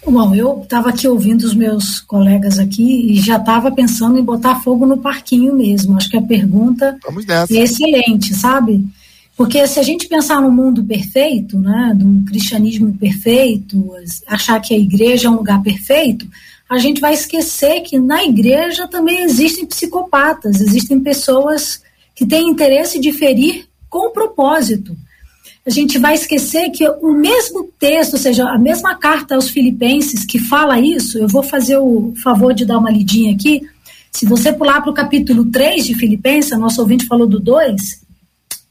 Bom, 0.07 0.35
eu 0.35 0.61
estava 0.63 0.91
aqui 0.91 1.09
ouvindo 1.09 1.43
os 1.43 1.55
meus 1.55 1.99
colegas 2.01 2.59
aqui 2.59 3.13
e 3.13 3.21
já 3.21 3.37
estava 3.37 3.73
pensando 3.73 4.19
em 4.19 4.23
botar 4.23 4.61
fogo 4.61 4.87
no 4.87 4.99
parquinho 4.99 5.55
mesmo. 5.57 5.97
Acho 5.97 6.11
que 6.11 6.17
a 6.17 6.23
pergunta 6.23 6.97
é 7.51 7.57
excelente, 7.57 8.35
sabe? 8.35 8.87
Porque 9.37 9.67
se 9.67 9.81
a 9.81 9.83
gente 9.83 10.07
pensar 10.07 10.41
no 10.41 10.53
mundo 10.53 10.85
perfeito, 10.85 11.59
né, 11.59 11.93
do 11.97 12.25
cristianismo 12.27 12.95
perfeito, 12.95 13.93
achar 14.27 14.61
que 14.61 14.73
a 14.73 14.79
igreja 14.79 15.27
é 15.27 15.31
um 15.31 15.37
lugar 15.37 15.61
perfeito, 15.63 16.29
a 16.71 16.79
gente 16.79 17.01
vai 17.01 17.15
esquecer 17.15 17.81
que 17.81 17.99
na 17.99 18.23
igreja 18.25 18.87
também 18.87 19.25
existem 19.25 19.67
psicopatas, 19.67 20.61
existem 20.61 21.01
pessoas 21.01 21.83
que 22.15 22.25
têm 22.25 22.49
interesse 22.49 23.01
de 23.01 23.13
ferir 23.13 23.67
com 23.91 24.13
propósito. 24.13 24.97
A 25.67 25.71
gente 25.71 25.99
vai 25.99 26.15
esquecer 26.15 26.71
que 26.71 26.87
o 26.87 27.13
mesmo 27.13 27.71
texto, 27.79 28.15
ou 28.15 28.19
seja, 28.19 28.49
a 28.49 28.59
mesma 28.59 28.97
carta 28.97 29.35
aos 29.35 29.49
filipenses 29.49 30.25
que 30.25 30.39
fala 30.39 30.79
isso, 30.79 31.19
eu 31.19 31.27
vou 31.27 31.43
fazer 31.43 31.79
o 31.79 32.13
favor 32.23 32.53
de 32.53 32.67
dar 32.67 32.79
uma 32.79 32.91
lidinha 32.91 33.35
aqui. 33.35 33.63
Se 34.13 34.27
você 34.27 34.53
pular 34.53 34.83
para 34.83 34.91
o 34.91 34.95
capítulo 34.95 35.51
3 35.51 35.87
de 35.87 35.95
Filipenses, 35.95 36.59
nosso 36.59 36.81
ouvinte 36.81 37.07
falou 37.07 37.27
do 37.27 37.41
2, 37.41 38.05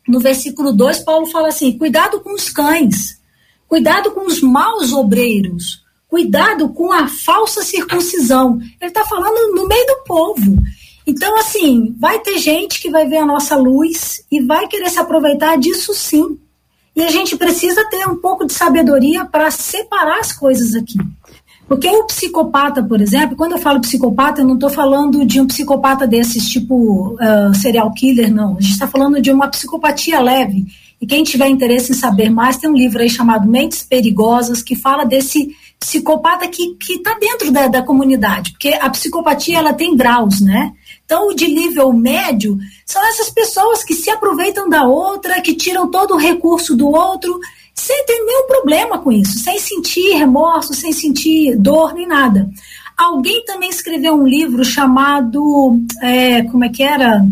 no 0.08 0.20
versículo 0.20 0.72
2, 0.72 1.00
Paulo 1.00 1.26
fala 1.26 1.48
assim: 1.48 1.78
cuidado 1.78 2.20
com 2.22 2.34
os 2.34 2.50
cães, 2.50 3.18
Cuidado 3.74 4.12
com 4.12 4.28
os 4.28 4.40
maus 4.40 4.94
obreiros. 4.94 5.82
Cuidado 6.08 6.70
com 6.70 6.94
a 6.94 7.08
falsa 7.08 7.64
circuncisão. 7.64 8.60
Ele 8.80 8.92
está 8.92 9.04
falando 9.04 9.56
no 9.56 9.68
meio 9.68 9.84
do 9.88 10.04
povo. 10.06 10.58
Então, 11.08 11.36
assim, 11.40 11.96
vai 11.98 12.20
ter 12.20 12.38
gente 12.38 12.80
que 12.80 12.92
vai 12.92 13.08
ver 13.08 13.18
a 13.18 13.26
nossa 13.26 13.56
luz 13.56 14.24
e 14.32 14.40
vai 14.42 14.68
querer 14.68 14.92
se 14.92 15.00
aproveitar 15.00 15.58
disso 15.58 15.92
sim. 15.92 16.38
E 16.96 17.02
a 17.02 17.10
gente 17.10 17.36
precisa 17.36 17.88
ter 17.90 18.08
um 18.08 18.18
pouco 18.18 18.46
de 18.46 18.54
sabedoria 18.54 19.26
para 19.26 19.50
separar 19.50 20.20
as 20.20 20.32
coisas 20.32 20.76
aqui. 20.76 20.98
Porque 21.68 21.88
o 21.88 22.06
psicopata, 22.06 22.84
por 22.84 23.02
exemplo, 23.02 23.36
quando 23.36 23.54
eu 23.54 23.58
falo 23.58 23.82
psicopata, 23.82 24.42
eu 24.42 24.46
não 24.46 24.56
estou 24.56 24.70
falando 24.70 25.26
de 25.26 25.40
um 25.40 25.48
psicopata 25.48 26.06
desses 26.06 26.48
tipo 26.50 27.16
uh, 27.16 27.56
serial 27.56 27.92
killer, 27.94 28.32
não. 28.32 28.58
A 28.58 28.62
gente 28.62 28.74
está 28.74 28.88
falando 28.88 29.22
de 29.22 29.32
uma 29.32 29.48
psicopatia 29.48 30.20
leve. 30.20 30.66
E 31.02 31.08
quem 31.08 31.24
tiver 31.24 31.48
interesse 31.48 31.92
em 31.92 31.96
saber 31.96 32.30
mais, 32.30 32.58
tem 32.58 32.70
um 32.70 32.76
livro 32.76 33.02
aí 33.02 33.10
chamado 33.10 33.50
Mentes 33.50 33.82
Perigosas, 33.82 34.62
que 34.62 34.76
fala 34.76 35.04
desse 35.04 35.56
psicopata 35.84 36.48
que 36.48 36.78
está 36.90 37.14
dentro 37.20 37.52
da, 37.52 37.68
da 37.68 37.84
comunidade. 37.84 38.52
Porque 38.52 38.70
a 38.70 38.90
psicopatia 38.90 39.58
ela 39.58 39.74
tem 39.74 39.98
graus, 39.98 40.40
né? 40.40 40.72
Então, 41.06 41.28
o 41.28 41.36
de 41.36 41.48
nível 41.50 41.92
médio 41.92 42.58
são 42.86 43.06
essas 43.06 43.30
pessoas 43.30 43.84
que 43.84 43.94
se 43.94 44.10
aproveitam 44.10 44.70
da 44.70 44.86
outra, 44.86 45.42
que 45.42 45.54
tiram 45.54 45.92
todo 45.92 46.14
o 46.14 46.18
recurso 46.18 46.74
do 46.74 46.88
outro, 46.88 47.38
sem 47.76 48.06
ter 48.06 48.18
nenhum 48.24 48.48
problema 48.48 48.98
com 48.98 49.12
isso, 49.12 49.40
sem 49.40 49.60
sentir 49.60 50.16
remorso, 50.16 50.74
sem 50.74 50.94
sentir 50.94 51.58
dor 51.58 51.94
nem 51.94 52.08
nada. 52.08 52.50
Alguém 52.98 53.44
também 53.44 53.70
escreveu 53.70 54.14
um 54.14 54.26
livro 54.26 54.64
chamado. 54.64 55.82
É, 56.02 56.44
como 56.44 56.64
é 56.64 56.70
que 56.70 56.82
era? 56.82 57.26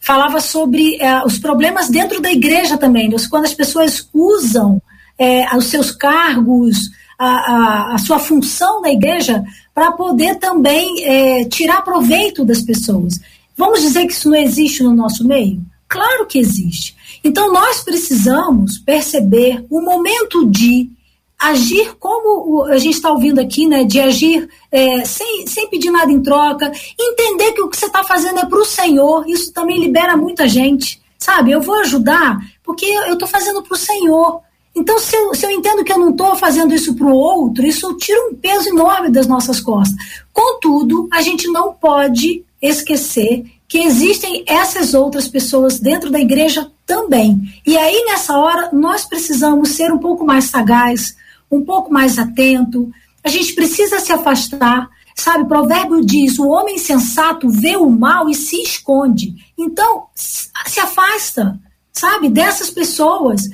Falava 0.00 0.40
sobre 0.40 0.96
é, 0.96 1.22
os 1.24 1.38
problemas 1.38 1.90
dentro 1.90 2.22
da 2.22 2.32
igreja 2.32 2.78
também, 2.78 3.10
quando 3.28 3.44
as 3.44 3.52
pessoas 3.52 4.08
usam 4.14 4.80
é, 5.18 5.54
os 5.54 5.66
seus 5.66 5.90
cargos, 5.90 6.90
a, 7.18 7.94
a, 7.94 7.98
sua 7.98 8.18
função 8.18 8.80
na 8.80 8.92
igreja 8.92 9.42
para 9.74 9.90
poder 9.92 10.36
também 10.36 11.02
é, 11.04 11.44
tirar 11.46 11.82
proveito 11.82 12.44
das 12.44 12.62
pessoas. 12.62 13.20
Vamos 13.56 13.80
dizer 13.80 14.06
que 14.06 14.12
isso 14.12 14.30
não 14.30 14.36
existe 14.36 14.82
no 14.82 14.94
nosso 14.94 15.26
meio? 15.26 15.60
Claro 15.88 16.26
que 16.26 16.38
existe. 16.38 16.96
Então 17.24 17.52
nós 17.52 17.82
precisamos 17.82 18.78
perceber 18.78 19.64
o 19.68 19.80
momento 19.80 20.46
de 20.46 20.90
agir 21.38 21.94
como 21.98 22.64
a 22.64 22.78
gente 22.78 22.94
está 22.94 23.10
ouvindo 23.10 23.40
aqui, 23.40 23.66
né? 23.66 23.84
De 23.84 24.00
agir 24.00 24.48
é, 24.70 25.04
sem, 25.04 25.46
sem 25.46 25.68
pedir 25.68 25.90
nada 25.90 26.10
em 26.10 26.20
troca, 26.20 26.70
entender 26.98 27.52
que 27.52 27.62
o 27.62 27.68
que 27.68 27.76
você 27.76 27.86
está 27.86 28.02
fazendo 28.02 28.40
é 28.40 28.46
para 28.46 28.58
o 28.58 28.64
Senhor, 28.64 29.28
isso 29.28 29.52
também 29.52 29.80
libera 29.80 30.16
muita 30.16 30.48
gente. 30.48 31.00
Sabe, 31.18 31.50
eu 31.50 31.60
vou 31.60 31.74
ajudar 31.80 32.38
porque 32.62 32.84
eu 32.84 33.14
estou 33.14 33.26
fazendo 33.26 33.62
para 33.62 33.74
o 33.74 33.78
Senhor. 33.78 34.40
Então, 34.74 34.98
se 34.98 35.16
eu, 35.16 35.34
se 35.34 35.44
eu 35.44 35.50
entendo 35.50 35.84
que 35.84 35.92
eu 35.92 35.98
não 35.98 36.10
estou 36.10 36.36
fazendo 36.36 36.74
isso 36.74 36.94
para 36.94 37.06
o 37.06 37.12
outro, 37.12 37.66
isso 37.66 37.92
tira 37.94 38.28
um 38.28 38.34
peso 38.34 38.68
enorme 38.68 39.10
das 39.10 39.26
nossas 39.26 39.60
costas. 39.60 39.96
Contudo, 40.32 41.08
a 41.12 41.20
gente 41.20 41.48
não 41.48 41.72
pode 41.72 42.44
esquecer 42.60 43.44
que 43.68 43.78
existem 43.78 44.44
essas 44.46 44.94
outras 44.94 45.28
pessoas 45.28 45.78
dentro 45.78 46.10
da 46.10 46.18
igreja 46.18 46.70
também. 46.86 47.38
E 47.66 47.76
aí, 47.76 48.04
nessa 48.06 48.36
hora, 48.38 48.70
nós 48.72 49.04
precisamos 49.04 49.70
ser 49.70 49.92
um 49.92 49.98
pouco 49.98 50.24
mais 50.24 50.44
sagaz, 50.44 51.14
um 51.50 51.62
pouco 51.62 51.92
mais 51.92 52.18
atento. 52.18 52.90
A 53.22 53.28
gente 53.28 53.54
precisa 53.54 54.00
se 54.00 54.12
afastar. 54.12 54.88
Sabe, 55.14 55.42
o 55.42 55.48
provérbio 55.48 56.04
diz: 56.04 56.38
o 56.38 56.48
homem 56.48 56.78
sensato 56.78 57.50
vê 57.50 57.76
o 57.76 57.90
mal 57.90 58.28
e 58.28 58.34
se 58.34 58.62
esconde. 58.62 59.34
Então, 59.58 60.04
se 60.14 60.80
afasta, 60.80 61.58
sabe, 61.92 62.28
dessas 62.28 62.70
pessoas 62.70 63.50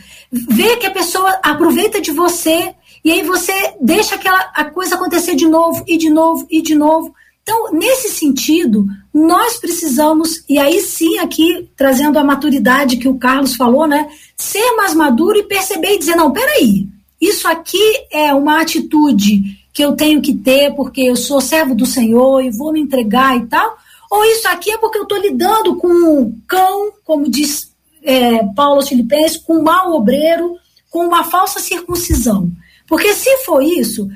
vê 0.49 0.77
que 0.77 0.87
a 0.87 0.90
pessoa 0.90 1.38
aproveita 1.42 2.01
de 2.01 2.11
você 2.11 2.75
e 3.05 3.12
aí 3.12 3.23
você 3.23 3.53
deixa 3.81 4.14
aquela 4.14 4.51
a 4.55 4.64
coisa 4.64 4.94
acontecer 4.94 5.35
de 5.35 5.47
novo 5.47 5.85
e 5.87 5.97
de 5.97 6.11
novo 6.11 6.47
e 6.51 6.62
de 6.62 6.75
novo. 6.75 7.14
Então, 7.42 7.73
nesse 7.73 8.09
sentido, 8.09 8.87
nós 9.12 9.59
precisamos, 9.59 10.42
e 10.49 10.59
aí 10.59 10.81
sim, 10.81 11.18
aqui 11.18 11.68
trazendo 11.77 12.18
a 12.18 12.25
maturidade 12.25 12.97
que 12.97 13.07
o 13.07 13.18
Carlos 13.18 13.55
falou, 13.55 13.87
né? 13.87 14.09
Ser 14.35 14.75
mais 14.77 14.94
maduro 14.94 15.38
e 15.38 15.42
perceber 15.42 15.92
e 15.92 15.99
dizer: 15.99 16.16
não, 16.16 16.33
peraí, 16.33 16.88
isso 17.20 17.47
aqui 17.47 18.07
é 18.11 18.33
uma 18.33 18.62
atitude 18.62 19.42
que 19.75 19.85
eu 19.85 19.92
tenho 19.92 20.23
que 20.23 20.35
ter 20.35 20.75
porque 20.75 21.03
eu 21.03 21.16
sou 21.16 21.40
servo 21.40 21.75
do 21.75 21.85
Senhor 21.85 22.42
e 22.42 22.51
vou 22.51 22.73
me 22.73 22.81
entregar 22.81 23.37
e 23.37 23.47
tal, 23.47 23.77
ou 24.11 24.25
isso 24.25 24.49
aqui 24.49 24.70
é 24.70 24.79
porque 24.79 24.97
eu 24.97 25.03
estou 25.03 25.20
lidando 25.20 25.77
com 25.77 25.88
um 25.88 26.40
cão, 26.49 26.92
como 27.05 27.29
diz 27.29 27.73
é, 28.04 28.44
Paulo 28.54 28.76
aos 28.76 28.88
Filipenses 28.88 29.38
com 29.38 29.54
um 29.54 29.62
mau 29.62 29.94
obreiro, 29.94 30.56
com 30.90 31.06
uma 31.06 31.24
falsa 31.24 31.58
circuncisão. 31.58 32.52
Porque 32.86 33.14
se 33.14 33.34
for 33.38 33.62
isso, 33.62 34.06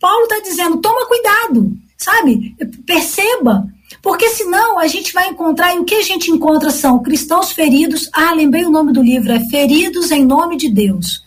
Paulo 0.00 0.24
está 0.24 0.40
dizendo: 0.40 0.78
toma 0.78 1.06
cuidado, 1.06 1.70
sabe? 1.96 2.56
Perceba. 2.86 3.68
Porque 4.02 4.28
senão 4.30 4.78
a 4.78 4.86
gente 4.86 5.12
vai 5.12 5.28
encontrar, 5.28 5.74
e 5.74 5.78
o 5.78 5.84
que 5.84 5.94
a 5.94 6.02
gente 6.02 6.30
encontra 6.30 6.70
são 6.70 7.02
cristãos 7.02 7.52
feridos. 7.52 8.08
Ah, 8.12 8.32
lembrei 8.32 8.64
o 8.64 8.70
nome 8.70 8.92
do 8.92 9.02
livro, 9.02 9.32
é 9.32 9.40
Feridos 9.50 10.10
em 10.10 10.24
Nome 10.24 10.56
de 10.56 10.68
Deus. 10.68 11.24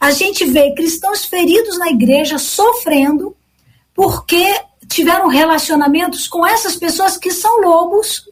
A 0.00 0.10
gente 0.10 0.44
vê 0.44 0.74
cristãos 0.74 1.24
feridos 1.24 1.78
na 1.78 1.88
igreja 1.88 2.38
sofrendo 2.38 3.36
porque 3.94 4.44
tiveram 4.88 5.28
relacionamentos 5.28 6.26
com 6.26 6.46
essas 6.46 6.76
pessoas 6.76 7.16
que 7.16 7.30
são 7.30 7.60
lobos, 7.60 8.28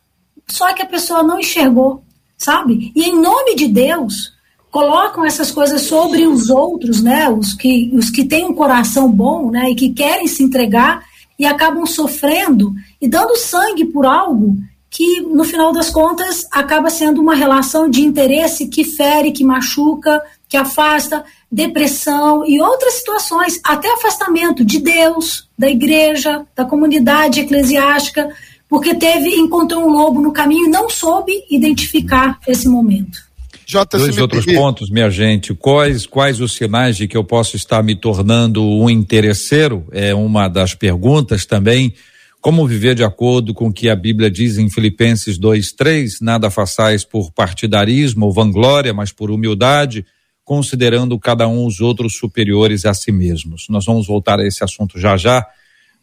só 0.49 0.73
que 0.73 0.83
a 0.83 0.87
pessoa 0.87 1.23
não 1.23 1.39
enxergou 1.39 2.03
sabe? 2.41 2.91
E 2.97 3.05
em 3.05 3.21
nome 3.21 3.55
de 3.55 3.69
Deus, 3.69 4.33
colocam 4.71 5.25
essas 5.25 5.51
coisas 5.51 5.83
sobre 5.83 6.27
os 6.27 6.49
outros, 6.49 7.03
né? 7.03 7.29
Os 7.29 7.53
que, 7.53 7.91
os 7.93 8.09
que 8.09 8.25
têm 8.25 8.47
um 8.47 8.55
coração 8.55 9.13
bom, 9.13 9.51
né? 9.51 9.71
E 9.71 9.75
que 9.75 9.91
querem 9.91 10.27
se 10.27 10.43
entregar 10.43 11.05
e 11.39 11.45
acabam 11.45 11.85
sofrendo 11.85 12.73
e 13.01 13.07
dando 13.07 13.37
sangue 13.37 13.85
por 13.85 14.07
algo 14.07 14.57
que, 14.89 15.21
no 15.21 15.45
final 15.45 15.73
das 15.73 15.91
contas, 15.91 16.47
acaba 16.51 16.91
sendo 16.91 17.21
uma 17.21 17.35
relação 17.35 17.89
de 17.89 18.03
interesse 18.03 18.69
que 18.69 18.85
fere, 18.85 19.33
que 19.33 19.45
machuca, 19.45 20.21
que 20.49 20.57
afasta, 20.57 21.25
depressão 21.53 22.45
e 22.45 22.61
outras 22.61 22.95
situações, 22.95 23.61
até 23.65 23.93
afastamento 23.93 24.65
de 24.65 24.81
Deus, 24.81 25.49
da 25.57 25.69
igreja, 25.71 26.45
da 26.57 26.65
comunidade 26.65 27.41
eclesiástica 27.41 28.35
porque 28.71 28.95
teve 28.95 29.29
encontrou 29.31 29.85
um 29.85 29.93
lobo 29.93 30.21
no 30.21 30.33
caminho 30.33 30.69
e 30.69 30.71
não 30.71 30.89
soube 30.89 31.33
identificar 31.51 32.39
esse 32.47 32.69
momento. 32.69 33.19
J. 33.67 33.99
Dois 33.99 34.19
outros 34.19 34.47
pontos, 34.47 34.91
minha 34.91 35.11
gente. 35.11 35.55
Quais, 35.55 36.07
quais 36.07 36.41
os 36.41 36.55
sinais 36.55 36.97
de 36.97 37.07
que 37.07 37.17
eu 37.17 37.25
posso 37.25 37.57
estar 37.57 37.83
me 37.83 37.97
tornando 37.97 38.65
um 38.65 38.89
interesseiro? 38.89 39.87
É 39.93 40.15
uma 40.15 40.49
das 40.49 40.75
perguntas 40.75 41.45
também. 41.45 41.95
Como 42.41 42.67
viver 42.67 42.95
de 42.95 43.05
acordo 43.05 43.53
com 43.53 43.69
o 43.69 43.73
que 43.73 43.89
a 43.89 43.95
Bíblia 43.95 44.31
diz 44.31 44.57
em 44.57 44.71
Filipenses 44.71 45.39
2:3? 45.39 46.21
Nada 46.21 46.51
façais 46.51 47.05
por 47.05 47.33
partidarismo 47.33 48.27
ou 48.27 48.33
vanglória, 48.33 48.95
mas 48.95 49.13
por 49.13 49.31
humildade, 49.31 50.07
considerando 50.45 51.19
cada 51.19 51.47
um 51.47 51.67
os 51.67 51.81
outros 51.81 52.17
superiores 52.17 52.85
a 52.85 52.95
si 52.95 53.13
mesmos. 53.13 53.67
Nós 53.69 53.85
vamos 53.85 54.07
voltar 54.07 54.41
a 54.41 54.47
esse 54.47 54.65
assunto 54.65 54.99
já 54.99 55.17
já 55.17 55.47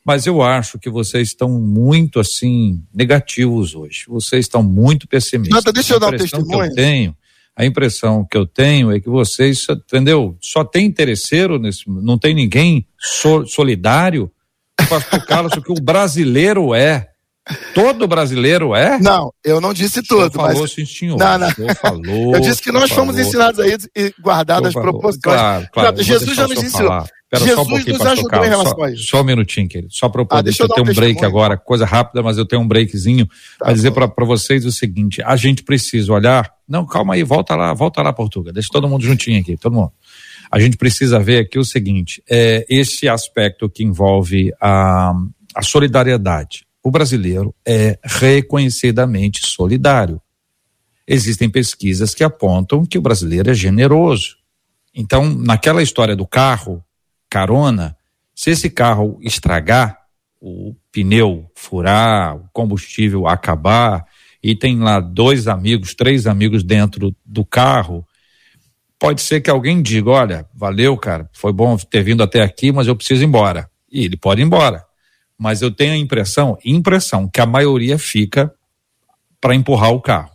mas 0.07 0.25
eu 0.25 0.41
acho 0.41 0.79
que 0.79 0.89
vocês 0.89 1.27
estão 1.27 1.49
muito 1.49 2.17
assim 2.17 2.81
negativos 2.93 3.75
hoje. 3.75 4.05
Vocês 4.07 4.45
estão 4.45 4.63
muito 4.63 5.05
pessimistas. 5.05 5.53
Nada, 5.53 5.73
deixa 5.73 5.95
eu 5.95 5.99
dar 5.99 6.13
um 6.13 6.17
testemunho. 6.17 6.61
Que 6.61 6.69
eu 6.69 6.75
tenho, 6.75 7.17
a 7.53 7.65
impressão 7.65 8.25
que 8.25 8.37
eu 8.37 8.47
tenho 8.47 8.89
é 8.89 9.01
que 9.01 9.09
vocês, 9.09 9.67
entendeu? 9.69 10.37
Só 10.39 10.63
tem 10.63 10.85
interesseiro 10.85 11.59
nesse, 11.59 11.83
não 11.89 12.17
tem 12.17 12.33
ninguém 12.33 12.87
so, 12.97 13.45
solidário. 13.45 14.31
O 14.79 14.87
pastor 14.87 15.25
Carlos, 15.25 15.51
o 15.57 15.61
que 15.61 15.73
o 15.73 15.75
brasileiro 15.75 16.73
é. 16.73 17.09
Todo 17.73 18.07
brasileiro 18.07 18.73
é? 18.73 18.97
Não, 18.99 19.33
eu 19.43 19.59
não 19.59 19.73
disse 19.73 20.01
todo. 20.03 20.31
falou, 20.31 20.61
mas... 20.61 20.71
sim, 20.71 20.85
senhor. 20.85 21.17
Não, 21.17 21.37
não. 21.37 21.49
falou. 21.75 22.33
Eu 22.33 22.39
disse 22.39 22.61
que 22.61 22.71
nós 22.71 22.89
fomos 22.91 23.15
falou. 23.15 23.27
ensinados 23.27 23.59
aí 23.59 23.77
e 23.93 24.13
guardadas 24.21 24.67
as 24.67 24.73
proposições. 24.73 25.21
Claro, 25.21 25.67
claro. 25.73 26.01
Jesus 26.01 26.33
já 26.33 26.47
nos 26.47 26.63
ensinou. 26.63 26.87
Falar. 26.87 27.16
Espera 27.27 27.43
Jesus 27.43 27.55
só 27.55 27.61
um 27.61 27.67
pouquinho, 27.67 27.97
nos 27.97 28.07
ajudou 28.07 28.45
em 28.45 28.47
relação 28.47 28.77
só. 28.77 28.95
Só 28.95 29.21
um 29.21 29.23
minutinho, 29.25 29.67
querido. 29.67 29.93
Só 29.93 30.07
para 30.07 30.21
eu 30.21 30.25
poder. 30.25 30.39
Ah, 30.39 30.43
deixa 30.43 30.63
eu, 30.63 30.67
eu 30.67 30.73
ter 30.73 30.81
um 30.81 30.93
break 30.93 31.25
agora, 31.25 31.57
coisa 31.57 31.85
rápida, 31.85 32.23
mas 32.23 32.37
eu 32.37 32.45
tenho 32.45 32.61
um 32.61 32.67
breakzinho 32.67 33.27
tá 33.59 33.65
para 33.65 33.73
dizer 33.73 33.91
para 33.91 34.25
vocês 34.25 34.65
o 34.65 34.71
seguinte: 34.71 35.21
a 35.21 35.35
gente 35.35 35.61
precisa 35.63 36.13
olhar. 36.13 36.49
Não, 36.67 36.85
calma 36.85 37.15
aí, 37.15 37.23
volta 37.23 37.53
lá, 37.53 37.73
volta 37.73 38.01
lá, 38.01 38.13
Portugal. 38.13 38.53
Deixa 38.53 38.69
todo 38.71 38.87
mundo 38.87 39.03
juntinho 39.03 39.41
aqui, 39.41 39.57
todo 39.57 39.73
mundo. 39.73 39.91
A 40.49 40.57
gente 40.57 40.77
precisa 40.77 41.19
ver 41.19 41.39
aqui 41.39 41.59
o 41.59 41.65
seguinte: 41.65 42.23
é, 42.29 42.65
esse 42.69 43.09
aspecto 43.09 43.69
que 43.69 43.83
envolve 43.83 44.53
a, 44.61 45.11
a 45.53 45.61
solidariedade. 45.61 46.65
O 46.81 46.89
brasileiro 46.89 47.53
é 47.67 47.99
reconhecidamente 48.01 49.45
solidário. 49.45 50.21
Existem 51.05 51.49
pesquisas 51.49 52.13
que 52.13 52.23
apontam 52.23 52.85
que 52.85 52.97
o 52.97 53.01
brasileiro 53.01 53.49
é 53.49 53.53
generoso. 53.53 54.37
Então, 54.95 55.29
naquela 55.33 55.83
história 55.83 56.15
do 56.15 56.25
carro, 56.25 56.81
carona, 57.29 57.97
se 58.33 58.51
esse 58.51 58.69
carro 58.69 59.17
estragar, 59.21 59.97
o 60.39 60.75
pneu 60.91 61.49
furar, 61.55 62.35
o 62.35 62.47
combustível 62.53 63.27
acabar, 63.27 64.05
e 64.41 64.55
tem 64.55 64.79
lá 64.79 64.99
dois 64.99 65.47
amigos, 65.47 65.93
três 65.93 66.27
amigos 66.27 66.63
dentro 66.63 67.15
do 67.25 67.43
carro, 67.43 68.07
pode 68.99 69.21
ser 69.21 69.41
que 69.41 69.49
alguém 69.49 69.81
diga: 69.81 70.09
olha, 70.09 70.47
valeu, 70.53 70.95
cara, 70.97 71.29
foi 71.33 71.51
bom 71.51 71.75
ter 71.77 72.03
vindo 72.03 72.23
até 72.23 72.41
aqui, 72.41 72.71
mas 72.71 72.87
eu 72.87 72.95
preciso 72.95 73.23
ir 73.23 73.25
embora. 73.25 73.69
E 73.91 74.05
ele 74.05 74.17
pode 74.17 74.41
ir 74.41 74.45
embora. 74.45 74.85
Mas 75.37 75.61
eu 75.61 75.71
tenho 75.71 75.93
a 75.93 75.97
impressão, 75.97 76.57
impressão, 76.63 77.29
que 77.29 77.41
a 77.41 77.45
maioria 77.45 77.97
fica 77.97 78.53
para 79.39 79.55
empurrar 79.55 79.91
o 79.91 80.01
carro. 80.01 80.31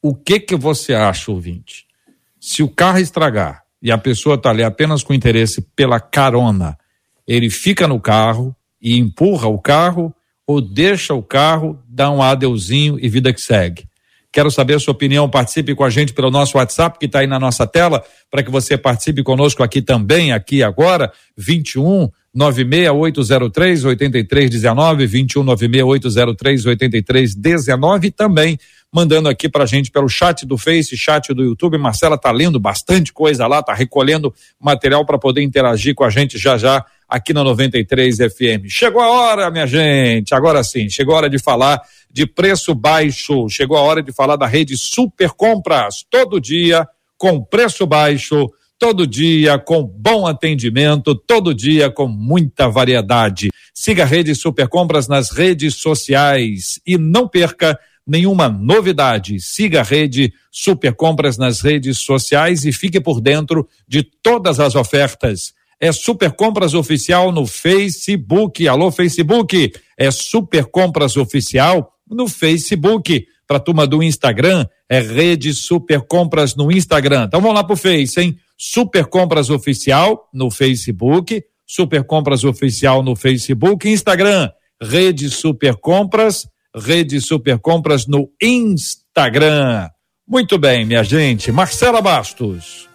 O 0.00 0.14
que 0.14 0.40
que 0.40 0.56
você 0.56 0.94
acha, 0.94 1.30
ouvinte? 1.30 1.86
Se 2.40 2.62
o 2.62 2.68
carro 2.68 2.98
estragar 2.98 3.61
e 3.82 3.90
a 3.90 3.98
pessoa 3.98 4.36
está 4.36 4.50
ali 4.50 4.62
apenas 4.62 5.02
com 5.02 5.12
interesse 5.12 5.60
pela 5.74 5.98
carona, 5.98 6.78
ele 7.26 7.50
fica 7.50 7.88
no 7.88 8.00
carro 8.00 8.54
e 8.80 8.98
empurra 8.98 9.48
o 9.48 9.58
carro 9.58 10.14
ou 10.46 10.60
deixa 10.60 11.14
o 11.14 11.22
carro, 11.22 11.78
dá 11.88 12.10
um 12.10 12.22
adeuzinho 12.22 12.98
e 13.00 13.08
vida 13.08 13.32
que 13.32 13.40
segue. 13.40 13.84
Quero 14.32 14.50
saber 14.50 14.74
a 14.74 14.80
sua 14.80 14.92
opinião. 14.92 15.28
Participe 15.28 15.74
com 15.74 15.84
a 15.84 15.90
gente 15.90 16.14
pelo 16.14 16.30
nosso 16.30 16.56
WhatsApp 16.56 16.98
que 16.98 17.04
está 17.04 17.20
aí 17.20 17.26
na 17.26 17.38
nossa 17.38 17.66
tela, 17.66 18.02
para 18.30 18.42
que 18.42 18.50
você 18.50 18.78
participe 18.78 19.22
conosco 19.22 19.62
aqui 19.62 19.82
também, 19.82 20.32
aqui 20.32 20.62
agora, 20.62 21.12
21 21.36 22.08
96803 22.34 23.84
8319, 23.84 25.06
21 25.06 25.42
96803 25.42 26.66
8319 26.66 28.06
e 28.06 28.10
também 28.10 28.58
mandando 28.92 29.28
aqui 29.28 29.48
pra 29.48 29.64
gente 29.64 29.90
pelo 29.90 30.08
chat 30.08 30.44
do 30.44 30.58
Face, 30.58 30.96
chat 30.96 31.32
do 31.32 31.42
YouTube. 31.42 31.78
Marcela 31.78 32.18
tá 32.18 32.30
lendo 32.30 32.60
bastante 32.60 33.12
coisa 33.12 33.46
lá, 33.46 33.62
tá 33.62 33.72
recolhendo 33.72 34.32
material 34.60 35.04
para 35.06 35.18
poder 35.18 35.42
interagir 35.42 35.94
com 35.94 36.04
a 36.04 36.10
gente 36.10 36.36
já 36.36 36.58
já 36.58 36.84
aqui 37.08 37.32
na 37.32 37.42
93 37.42 38.16
FM. 38.16 38.68
Chegou 38.68 39.00
a 39.00 39.10
hora, 39.10 39.50
minha 39.50 39.66
gente, 39.66 40.34
agora 40.34 40.62
sim, 40.62 40.88
chegou 40.90 41.14
a 41.14 41.18
hora 41.18 41.30
de 41.30 41.38
falar 41.38 41.80
de 42.10 42.26
preço 42.26 42.74
baixo, 42.74 43.48
chegou 43.48 43.76
a 43.76 43.82
hora 43.82 44.02
de 44.02 44.12
falar 44.12 44.36
da 44.36 44.46
rede 44.46 44.76
Super 44.76 45.30
Compras, 45.30 46.04
todo 46.10 46.40
dia 46.40 46.86
com 47.16 47.42
preço 47.42 47.86
baixo, 47.86 48.50
todo 48.78 49.06
dia 49.06 49.58
com 49.58 49.82
bom 49.84 50.26
atendimento, 50.26 51.14
todo 51.14 51.54
dia 51.54 51.90
com 51.90 52.08
muita 52.08 52.68
variedade. 52.68 53.50
Siga 53.74 54.02
a 54.02 54.06
rede 54.06 54.34
Super 54.34 54.68
Compras 54.68 55.08
nas 55.08 55.30
redes 55.30 55.76
sociais 55.76 56.80
e 56.86 56.98
não 56.98 57.28
perca 57.28 57.78
nenhuma 58.06 58.48
novidade. 58.48 59.40
Siga 59.40 59.80
a 59.80 59.84
rede 59.84 60.32
Super 60.50 60.94
Compras 60.94 61.38
nas 61.38 61.60
redes 61.60 61.98
sociais 61.98 62.64
e 62.64 62.72
fique 62.72 63.00
por 63.00 63.20
dentro 63.20 63.68
de 63.86 64.02
todas 64.02 64.58
as 64.58 64.74
ofertas 64.74 65.54
é 65.82 65.90
Super 65.90 66.30
Compras 66.30 66.74
Oficial 66.74 67.32
no 67.32 67.44
Facebook. 67.44 68.68
Alô, 68.68 68.92
Facebook. 68.92 69.72
É 69.98 70.12
Super 70.12 70.66
Compras 70.66 71.16
Oficial 71.16 71.92
no 72.08 72.28
Facebook. 72.28 73.26
Para 73.52 73.58
a 73.58 73.60
turma 73.60 73.86
do 73.86 74.02
Instagram, 74.02 74.64
é 74.88 74.98
Rede 74.98 75.52
Super 75.52 76.00
Compras 76.00 76.56
no 76.56 76.72
Instagram. 76.72 77.24
Então 77.24 77.38
vamos 77.38 77.54
lá 77.54 77.62
pro 77.62 77.76
Face, 77.76 78.18
hein? 78.18 78.34
Super 78.56 79.04
Compras 79.04 79.50
Oficial 79.50 80.26
no 80.32 80.50
Facebook. 80.50 81.44
Super 81.66 82.02
Compras 82.02 82.44
Oficial 82.44 83.02
no 83.02 83.14
Facebook. 83.14 83.86
Instagram, 83.86 84.48
Rede 84.80 85.28
Super 85.28 85.76
Compras. 85.76 86.48
Rede 86.74 87.20
Super 87.20 87.58
Compras 87.58 88.06
no 88.06 88.30
Instagram. 88.40 89.90
Muito 90.26 90.56
bem, 90.56 90.86
minha 90.86 91.04
gente. 91.04 91.52
Marcela 91.52 92.00
Bastos. 92.00 92.88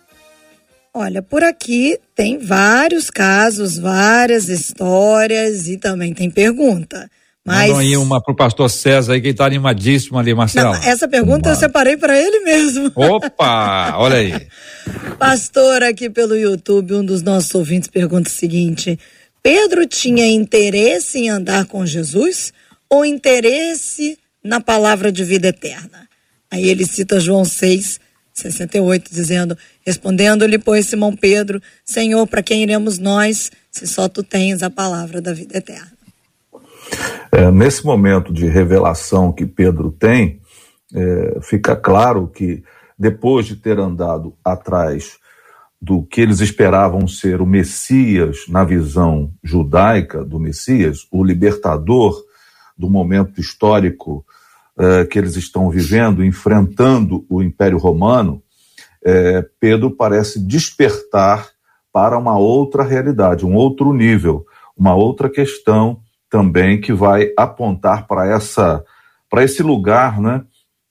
Olha, 0.91 1.21
por 1.21 1.43
aqui 1.43 1.99
tem 2.15 2.39
vários 2.39 3.11
casos, 3.11 3.77
várias 3.77 4.49
histórias 4.49 5.67
e 5.67 5.77
também 5.77 6.15
tem 6.15 6.31
pergunta. 6.31 7.07
Mas... 7.47 7.69
Mandam 7.69 7.77
aí 7.77 7.95
uma 7.95 8.21
pro 8.21 8.35
pastor 8.35 8.69
César 8.69 9.13
aí 9.13 9.21
que 9.21 9.29
está 9.29 9.45
animadíssimo 9.45 10.19
ali, 10.19 10.33
Marcelo. 10.33 10.73
Não, 10.73 10.83
essa 10.83 11.07
pergunta 11.07 11.47
eu 11.47 11.55
separei 11.55 11.95
para 11.95 12.19
ele 12.19 12.41
mesmo. 12.41 12.91
Opa, 12.93 13.95
olha 13.95 14.17
aí. 14.17 14.47
Pastor 15.17 15.81
aqui 15.81 16.09
pelo 16.09 16.35
YouTube, 16.35 16.93
um 16.93 17.05
dos 17.05 17.21
nossos 17.21 17.55
ouvintes 17.55 17.87
pergunta 17.87 18.29
o 18.29 18.33
seguinte: 18.33 18.99
Pedro 19.41 19.87
tinha 19.87 20.25
interesse 20.25 21.19
em 21.19 21.29
andar 21.29 21.65
com 21.65 21.85
Jesus 21.85 22.51
ou 22.89 23.05
interesse 23.05 24.19
na 24.43 24.59
palavra 24.59 25.09
de 25.09 25.23
vida 25.23 25.47
eterna? 25.47 26.07
Aí 26.51 26.67
ele 26.67 26.85
cita 26.85 27.19
João 27.19 27.45
6, 27.45 27.99
68, 28.33 29.09
dizendo: 29.09 29.57
Respondendo-lhe, 29.85 30.59
pois, 30.59 30.85
Simão 30.85 31.15
Pedro: 31.15 31.61
Senhor, 31.85 32.27
para 32.27 32.43
quem 32.43 32.61
iremos 32.61 32.97
nós, 32.97 33.49
se 33.71 33.87
só 33.87 34.09
tu 34.09 34.21
tens 34.21 34.61
a 34.61 34.69
palavra 34.69 35.21
da 35.21 35.33
vida 35.33 35.57
eterna? 35.57 35.96
É, 37.31 37.51
nesse 37.51 37.85
momento 37.85 38.31
de 38.31 38.47
revelação 38.47 39.31
que 39.31 39.45
Pedro 39.45 39.91
tem, 39.91 40.41
é, 40.93 41.39
fica 41.41 41.75
claro 41.75 42.27
que 42.27 42.63
depois 42.97 43.45
de 43.45 43.55
ter 43.55 43.79
andado 43.79 44.33
atrás 44.43 45.17
do 45.79 46.03
que 46.03 46.21
eles 46.21 46.39
esperavam 46.39 47.07
ser 47.07 47.39
o 47.39 47.45
Messias 47.45 48.45
na 48.49 48.63
visão 48.63 49.31
judaica 49.43 50.23
do 50.23 50.39
Messias, 50.39 51.07
o 51.11 51.23
libertador 51.23 52.19
do 52.75 52.89
momento 52.89 53.39
histórico 53.39 54.25
uh, 54.77 55.07
que 55.07 55.19
eles 55.19 55.35
estão 55.35 55.69
vivendo, 55.69 56.23
enfrentando 56.23 57.25
o 57.29 57.41
Império 57.43 57.77
Romano, 57.77 58.41
uh, 59.03 59.47
Pedro 59.59 59.91
parece 59.91 60.39
despertar 60.39 61.49
para 61.91 62.17
uma 62.17 62.37
outra 62.37 62.83
realidade, 62.83 63.45
um 63.45 63.55
outro 63.55 63.93
nível, 63.93 64.45
uma 64.75 64.95
outra 64.95 65.29
questão 65.29 65.99
também 66.29 66.79
que 66.79 66.93
vai 66.93 67.31
apontar 67.37 68.07
para 68.07 68.27
essa 68.27 68.83
para 69.29 69.43
esse 69.43 69.61
lugar, 69.61 70.21
né, 70.21 70.43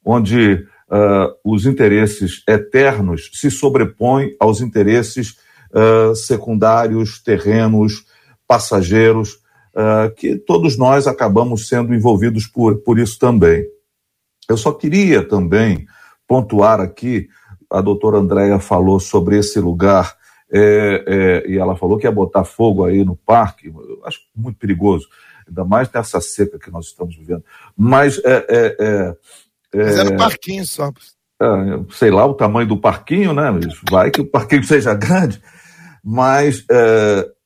onde 0.05 0.67
uh, 0.91 1.35
os 1.45 1.65
interesses 1.65 2.43
eternos 2.47 3.31
se 3.33 3.51
sobrepõem 3.51 4.37
aos 4.39 4.61
interesses 4.61 5.37
uh, 5.73 6.15
secundários, 6.15 7.23
terrenos, 7.23 8.05
passageiros, 8.47 9.41
uh, 9.75 10.15
que 10.15 10.37
todos 10.37 10.77
nós 10.77 11.07
acabamos 11.07 11.69
sendo 11.69 11.95
envolvidos 11.95 12.47
por, 12.47 12.77
por 12.83 12.99
isso 12.99 13.19
também. 13.19 13.65
Eu 14.49 14.57
só 14.57 14.73
queria 14.73 15.27
também 15.27 15.87
pontuar 16.29 16.81
aqui, 16.81 17.29
a 17.71 17.81
doutora 17.81 18.19
Andréia 18.19 18.61
falou 18.61 19.01
sobre 19.01 19.39
esse 19.39 19.59
lugar, 19.59 20.15
é, 20.53 21.05
é, 21.47 21.51
e 21.51 21.59
ela 21.59 21.77
falou 21.77 21.99
que 21.99 22.07
ia 22.07 22.13
botar 22.13 22.45
fogo 22.45 22.85
aí 22.85 23.05
no 23.05 23.17
parque, 23.17 23.69
eu 23.69 24.03
acho 24.05 24.21
muito 24.35 24.59
perigoso, 24.59 25.09
ainda 25.47 25.65
mais 25.65 25.91
nessa 25.91 26.21
seca 26.21 26.59
que 26.59 26.71
nós 26.71 26.87
estamos 26.87 27.17
vivendo. 27.17 27.45
Mas 27.77 28.19
é. 28.25 28.47
é, 28.49 28.77
é, 28.79 29.17
é 29.75 29.85
Mas 29.85 29.99
é 29.99 30.05
no 30.05 30.17
parquinho 30.17 30.67
só. 30.67 30.93
Sei 31.91 32.11
lá 32.11 32.25
o 32.25 32.35
tamanho 32.35 32.69
do 32.69 32.81
parquinho, 32.81 33.33
né? 33.33 33.45
Vai 33.91 34.11
que 34.11 34.21
o 34.21 34.27
parquinho 34.27 34.63
seja 34.65 34.95
grande. 34.95 35.41
Mas, 36.03 36.65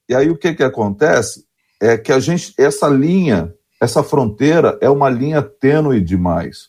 e 0.09 0.15
aí 0.15 0.31
o 0.31 0.37
que, 0.37 0.55
que 0.55 0.63
acontece? 0.63 1.45
É 1.81 1.97
que 1.97 2.13
a 2.13 2.21
gente, 2.21 2.53
essa 2.59 2.89
linha, 2.89 3.53
essa 3.81 4.03
fronteira 4.03 4.79
é 4.83 4.91
uma 4.91 5.09
linha 5.09 5.43
tênue 5.43 6.01
demais. 6.01 6.69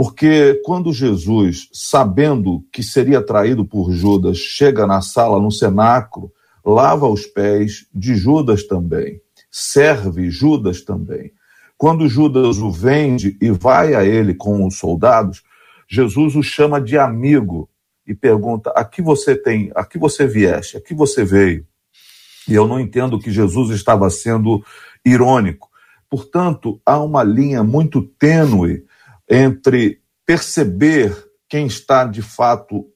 Porque 0.00 0.62
quando 0.64 0.92
Jesus, 0.92 1.68
sabendo 1.72 2.64
que 2.72 2.84
seria 2.84 3.20
traído 3.20 3.64
por 3.64 3.90
Judas, 3.90 4.38
chega 4.38 4.86
na 4.86 5.00
sala, 5.00 5.40
no 5.40 5.50
cenáculo, 5.50 6.30
lava 6.64 7.08
os 7.08 7.26
pés 7.26 7.88
de 7.92 8.14
Judas 8.14 8.62
também, 8.64 9.20
serve 9.50 10.30
Judas 10.30 10.82
também. 10.82 11.32
Quando 11.76 12.08
Judas 12.08 12.58
o 12.58 12.70
vende 12.70 13.36
e 13.40 13.50
vai 13.50 13.96
a 13.96 14.04
ele 14.04 14.34
com 14.34 14.64
os 14.64 14.78
soldados, 14.78 15.42
Jesus 15.88 16.36
o 16.36 16.44
chama 16.44 16.80
de 16.80 16.96
amigo 16.96 17.68
e 18.06 18.14
pergunta: 18.14 18.70
"A 18.76 18.84
que 18.84 19.02
você 19.02 19.34
tem? 19.34 19.72
A 19.74 19.84
que 19.84 19.98
você 19.98 20.28
vieste? 20.28 20.76
A 20.76 20.80
que 20.80 20.94
você 20.94 21.24
veio?" 21.24 21.66
E 22.48 22.54
eu 22.54 22.68
não 22.68 22.78
entendo 22.78 23.18
que 23.18 23.32
Jesus 23.32 23.70
estava 23.70 24.08
sendo 24.10 24.64
irônico. 25.04 25.68
Portanto, 26.08 26.80
há 26.86 27.00
uma 27.00 27.24
linha 27.24 27.64
muito 27.64 28.00
tênue 28.00 28.86
entre 29.28 30.00
perceber 30.24 31.16
quem 31.48 31.66
está 31.66 32.04
de 32.04 32.22
fato 32.22 32.86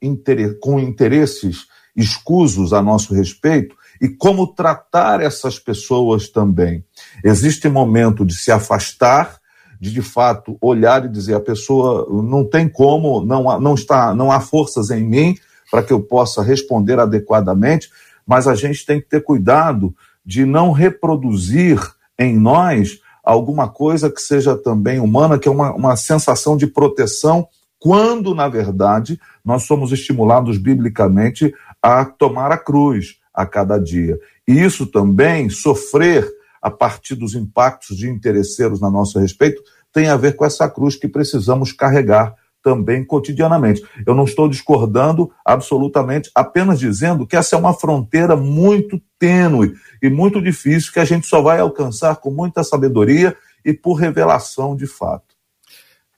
com 0.60 0.78
interesses 0.78 1.66
escusos 1.96 2.72
a 2.72 2.82
nosso 2.82 3.14
respeito 3.14 3.74
e 4.00 4.08
como 4.08 4.52
tratar 4.52 5.20
essas 5.20 5.58
pessoas 5.58 6.28
também. 6.28 6.84
Existe 7.24 7.68
momento 7.68 8.24
de 8.24 8.34
se 8.34 8.50
afastar, 8.50 9.38
de 9.80 9.92
de 9.92 10.02
fato 10.02 10.56
olhar 10.60 11.04
e 11.04 11.08
dizer 11.08 11.34
a 11.34 11.40
pessoa 11.40 12.06
não 12.22 12.48
tem 12.48 12.68
como, 12.68 13.24
não, 13.24 13.60
não 13.60 13.74
está, 13.74 14.14
não 14.14 14.30
há 14.30 14.40
forças 14.40 14.90
em 14.90 15.02
mim 15.02 15.36
para 15.70 15.82
que 15.82 15.92
eu 15.92 16.02
possa 16.02 16.42
responder 16.42 16.98
adequadamente, 16.98 17.90
mas 18.26 18.46
a 18.46 18.54
gente 18.54 18.84
tem 18.84 19.00
que 19.00 19.08
ter 19.08 19.22
cuidado 19.22 19.94
de 20.24 20.44
não 20.44 20.70
reproduzir 20.70 21.80
em 22.18 22.38
nós 22.38 23.00
alguma 23.22 23.68
coisa 23.68 24.10
que 24.10 24.20
seja 24.20 24.56
também 24.56 24.98
humana, 24.98 25.38
que 25.38 25.48
é 25.48 25.50
uma, 25.50 25.72
uma 25.72 25.96
sensação 25.96 26.56
de 26.56 26.66
proteção, 26.66 27.46
quando, 27.78 28.34
na 28.34 28.48
verdade, 28.48 29.20
nós 29.44 29.64
somos 29.64 29.92
estimulados 29.92 30.58
biblicamente 30.58 31.52
a 31.82 32.04
tomar 32.04 32.52
a 32.52 32.58
cruz 32.58 33.16
a 33.34 33.44
cada 33.46 33.78
dia. 33.78 34.18
E 34.46 34.60
isso 34.60 34.86
também, 34.86 35.48
sofrer 35.48 36.28
a 36.60 36.70
partir 36.70 37.16
dos 37.16 37.34
impactos 37.34 37.96
de 37.96 38.08
interesseiros 38.08 38.80
na 38.80 38.90
nosso 38.90 39.18
respeito, 39.18 39.62
tem 39.92 40.08
a 40.08 40.16
ver 40.16 40.36
com 40.36 40.44
essa 40.44 40.68
cruz 40.68 40.96
que 40.96 41.08
precisamos 41.08 41.72
carregar 41.72 42.34
também 42.62 43.04
cotidianamente. 43.04 43.82
Eu 44.06 44.14
não 44.14 44.24
estou 44.24 44.48
discordando 44.48 45.30
absolutamente, 45.44 46.30
apenas 46.34 46.78
dizendo 46.78 47.26
que 47.26 47.36
essa 47.36 47.56
é 47.56 47.58
uma 47.58 47.74
fronteira 47.74 48.36
muito 48.36 49.00
tênue 49.18 49.74
e 50.02 50.08
muito 50.08 50.40
difícil 50.40 50.92
que 50.92 51.00
a 51.00 51.04
gente 51.04 51.26
só 51.26 51.42
vai 51.42 51.58
alcançar 51.58 52.16
com 52.16 52.30
muita 52.30 52.62
sabedoria 52.62 53.36
e 53.64 53.72
por 53.72 53.94
revelação 53.94 54.76
de 54.76 54.86
fato. 54.86 55.34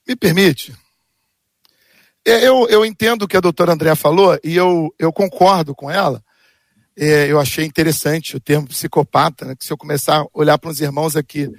Me 0.07 0.15
permite? 0.15 0.75
É, 2.27 2.47
eu, 2.47 2.67
eu 2.69 2.85
entendo 2.85 3.23
o 3.23 3.29
que 3.29 3.37
a 3.37 3.41
doutora 3.41 3.73
Andréa 3.73 3.97
falou 3.97 4.39
e 4.43 4.57
eu, 4.57 4.95
eu 4.99 5.13
concordo 5.13 5.75
com 5.75 5.91
ela. 5.91 6.23
É, 6.97 7.31
eu 7.31 7.41
achei 7.41 7.65
interessante 7.65 8.37
o 8.37 8.41
termo 8.41 8.69
psicopata, 8.69 9.45
né? 9.45 9.57
Que 9.57 9.65
se 9.65 9.73
eu 9.73 9.77
começar 9.77 10.21
a 10.21 10.27
olhar 10.33 10.57
para 10.59 10.71
os 10.71 10.81
irmãos 10.81 11.17
aqui 11.17 11.51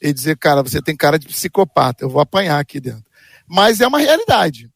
e 0.00 0.12
dizer, 0.12 0.36
cara, 0.36 0.62
você 0.62 0.80
tem 0.80 0.96
cara 0.96 1.18
de 1.18 1.26
psicopata, 1.26 2.04
eu 2.04 2.08
vou 2.08 2.20
apanhar 2.20 2.58
aqui 2.58 2.80
dentro. 2.80 3.07
Mas 3.48 3.80
é 3.80 3.86
uma 3.86 3.98
realidade. 3.98 4.70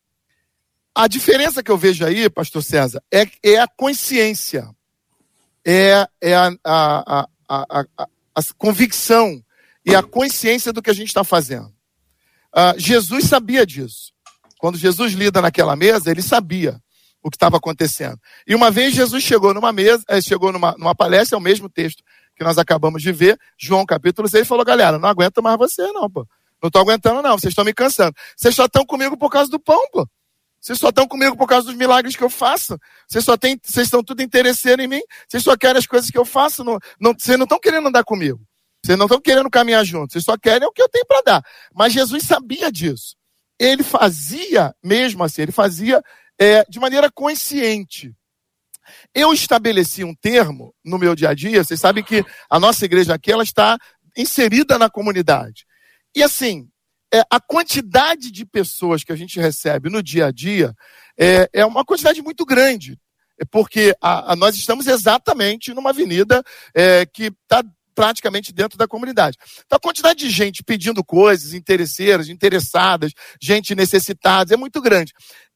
A 0.94 1.08
diferença 1.08 1.62
que 1.62 1.70
eu 1.70 1.78
vejo 1.78 2.04
aí, 2.04 2.28
pastor 2.28 2.62
César, 2.62 3.02
é, 3.12 3.26
é 3.42 3.58
a 3.58 3.66
consciência, 3.66 4.68
é, 5.64 6.06
é 6.20 6.34
a, 6.34 6.52
a, 6.64 7.28
a, 7.48 7.86
a, 8.34 8.42
convicção 8.58 9.42
e 9.84 9.94
a 9.94 10.02
consciência 10.02 10.72
do 10.72 10.82
que 10.82 10.90
a 10.90 10.94
gente 10.94 11.08
está 11.08 11.24
fazendo. 11.24 11.72
Uh, 12.54 12.78
Jesus 12.78 13.24
sabia 13.24 13.64
disso. 13.64 14.12
Quando 14.58 14.76
Jesus 14.76 15.14
lida 15.14 15.40
naquela 15.40 15.74
mesa, 15.74 16.10
ele 16.10 16.22
sabia 16.22 16.78
o 17.22 17.30
que 17.30 17.36
estava 17.36 17.56
acontecendo. 17.56 18.18
E 18.46 18.54
uma 18.54 18.70
vez 18.70 18.94
Jesus 18.94 19.22
chegou 19.22 19.54
numa 19.54 19.72
mesa, 19.72 20.02
eh, 20.08 20.20
chegou 20.20 20.52
numa, 20.52 20.72
numa 20.72 20.94
palestra, 20.94 21.36
é 21.36 21.38
o 21.38 21.42
mesmo 21.42 21.68
texto 21.68 22.02
que 22.36 22.44
nós 22.44 22.58
acabamos 22.58 23.02
de 23.02 23.12
ver, 23.12 23.38
João 23.58 23.86
capítulo 23.86 24.28
6, 24.28 24.46
falou, 24.46 24.64
galera, 24.64 24.98
não 24.98 25.08
aguento 25.08 25.42
mais 25.42 25.56
você 25.56 25.82
não, 25.92 26.10
pô. 26.10 26.26
Não 26.62 26.68
estou 26.68 26.80
aguentando 26.80 27.20
não, 27.20 27.36
vocês 27.36 27.50
estão 27.50 27.64
me 27.64 27.74
cansando. 27.74 28.14
Vocês 28.36 28.54
só 28.54 28.66
estão 28.66 28.86
comigo 28.86 29.16
por 29.16 29.30
causa 29.30 29.50
do 29.50 29.58
pão, 29.58 29.84
pô. 29.90 30.06
Vocês 30.60 30.78
só 30.78 30.90
estão 30.90 31.08
comigo 31.08 31.36
por 31.36 31.48
causa 31.48 31.66
dos 31.66 31.74
milagres 31.74 32.14
que 32.14 32.22
eu 32.22 32.30
faço. 32.30 32.78
Vocês 33.08 33.24
só 33.24 33.36
têm, 33.36 33.58
vocês 33.60 33.88
estão 33.88 34.02
tudo 34.02 34.22
interesseiros 34.22 34.84
em 34.84 34.88
mim. 34.88 35.02
Vocês 35.28 35.42
só 35.42 35.56
querem 35.56 35.76
as 35.76 35.88
coisas 35.88 36.08
que 36.08 36.16
eu 36.16 36.24
faço. 36.24 36.62
Não, 36.62 36.78
vocês 37.18 37.36
não 37.36 37.44
estão 37.44 37.58
querendo 37.58 37.88
andar 37.88 38.04
comigo. 38.04 38.40
Vocês 38.84 38.96
não 38.96 39.06
estão 39.06 39.20
querendo 39.20 39.50
caminhar 39.50 39.84
juntos. 39.84 40.12
Vocês 40.12 40.24
só 40.24 40.38
querem 40.38 40.68
o 40.68 40.70
que 40.70 40.80
eu 40.80 40.88
tenho 40.88 41.04
para 41.04 41.22
dar. 41.22 41.44
Mas 41.74 41.92
Jesus 41.92 42.22
sabia 42.22 42.70
disso. 42.70 43.16
Ele 43.58 43.82
fazia 43.82 44.72
mesmo 44.80 45.24
assim. 45.24 45.42
Ele 45.42 45.52
fazia 45.52 46.00
é, 46.38 46.64
de 46.68 46.78
maneira 46.78 47.10
consciente. 47.10 48.14
Eu 49.12 49.32
estabeleci 49.32 50.04
um 50.04 50.14
termo 50.14 50.72
no 50.84 50.96
meu 50.96 51.16
dia 51.16 51.30
a 51.30 51.34
dia. 51.34 51.64
Vocês 51.64 51.80
sabem 51.80 52.04
que 52.04 52.24
a 52.48 52.60
nossa 52.60 52.84
igreja 52.84 53.14
aqui 53.14 53.32
ela 53.32 53.42
está 53.42 53.76
inserida 54.16 54.78
na 54.78 54.88
comunidade. 54.88 55.66
E 56.14 56.22
assim, 56.22 56.68
é, 57.12 57.22
a 57.30 57.40
quantidade 57.40 58.30
de 58.30 58.44
pessoas 58.44 59.04
que 59.04 59.12
a 59.12 59.16
gente 59.16 59.38
recebe 59.38 59.90
no 59.90 60.02
dia 60.02 60.26
a 60.26 60.30
dia 60.30 60.74
é, 61.18 61.48
é 61.52 61.66
uma 61.66 61.84
quantidade 61.84 62.22
muito 62.22 62.44
grande. 62.44 62.98
Porque 63.50 63.94
a, 64.00 64.32
a, 64.32 64.36
nós 64.36 64.54
estamos 64.56 64.86
exatamente 64.86 65.74
numa 65.74 65.90
avenida 65.90 66.42
é, 66.74 67.04
que 67.06 67.24
está 67.24 67.64
praticamente 67.94 68.52
dentro 68.52 68.78
da 68.78 68.88
comunidade. 68.88 69.36
Então, 69.66 69.76
a 69.76 69.80
quantidade 69.80 70.20
de 70.20 70.30
gente 70.30 70.62
pedindo 70.62 71.04
coisas, 71.04 71.52
interesseiras, 71.52 72.28
interessadas, 72.28 73.12
gente 73.40 73.74
necessitada, 73.74 74.54
é 74.54 74.56
muito 74.56 74.80
grande 74.80 75.12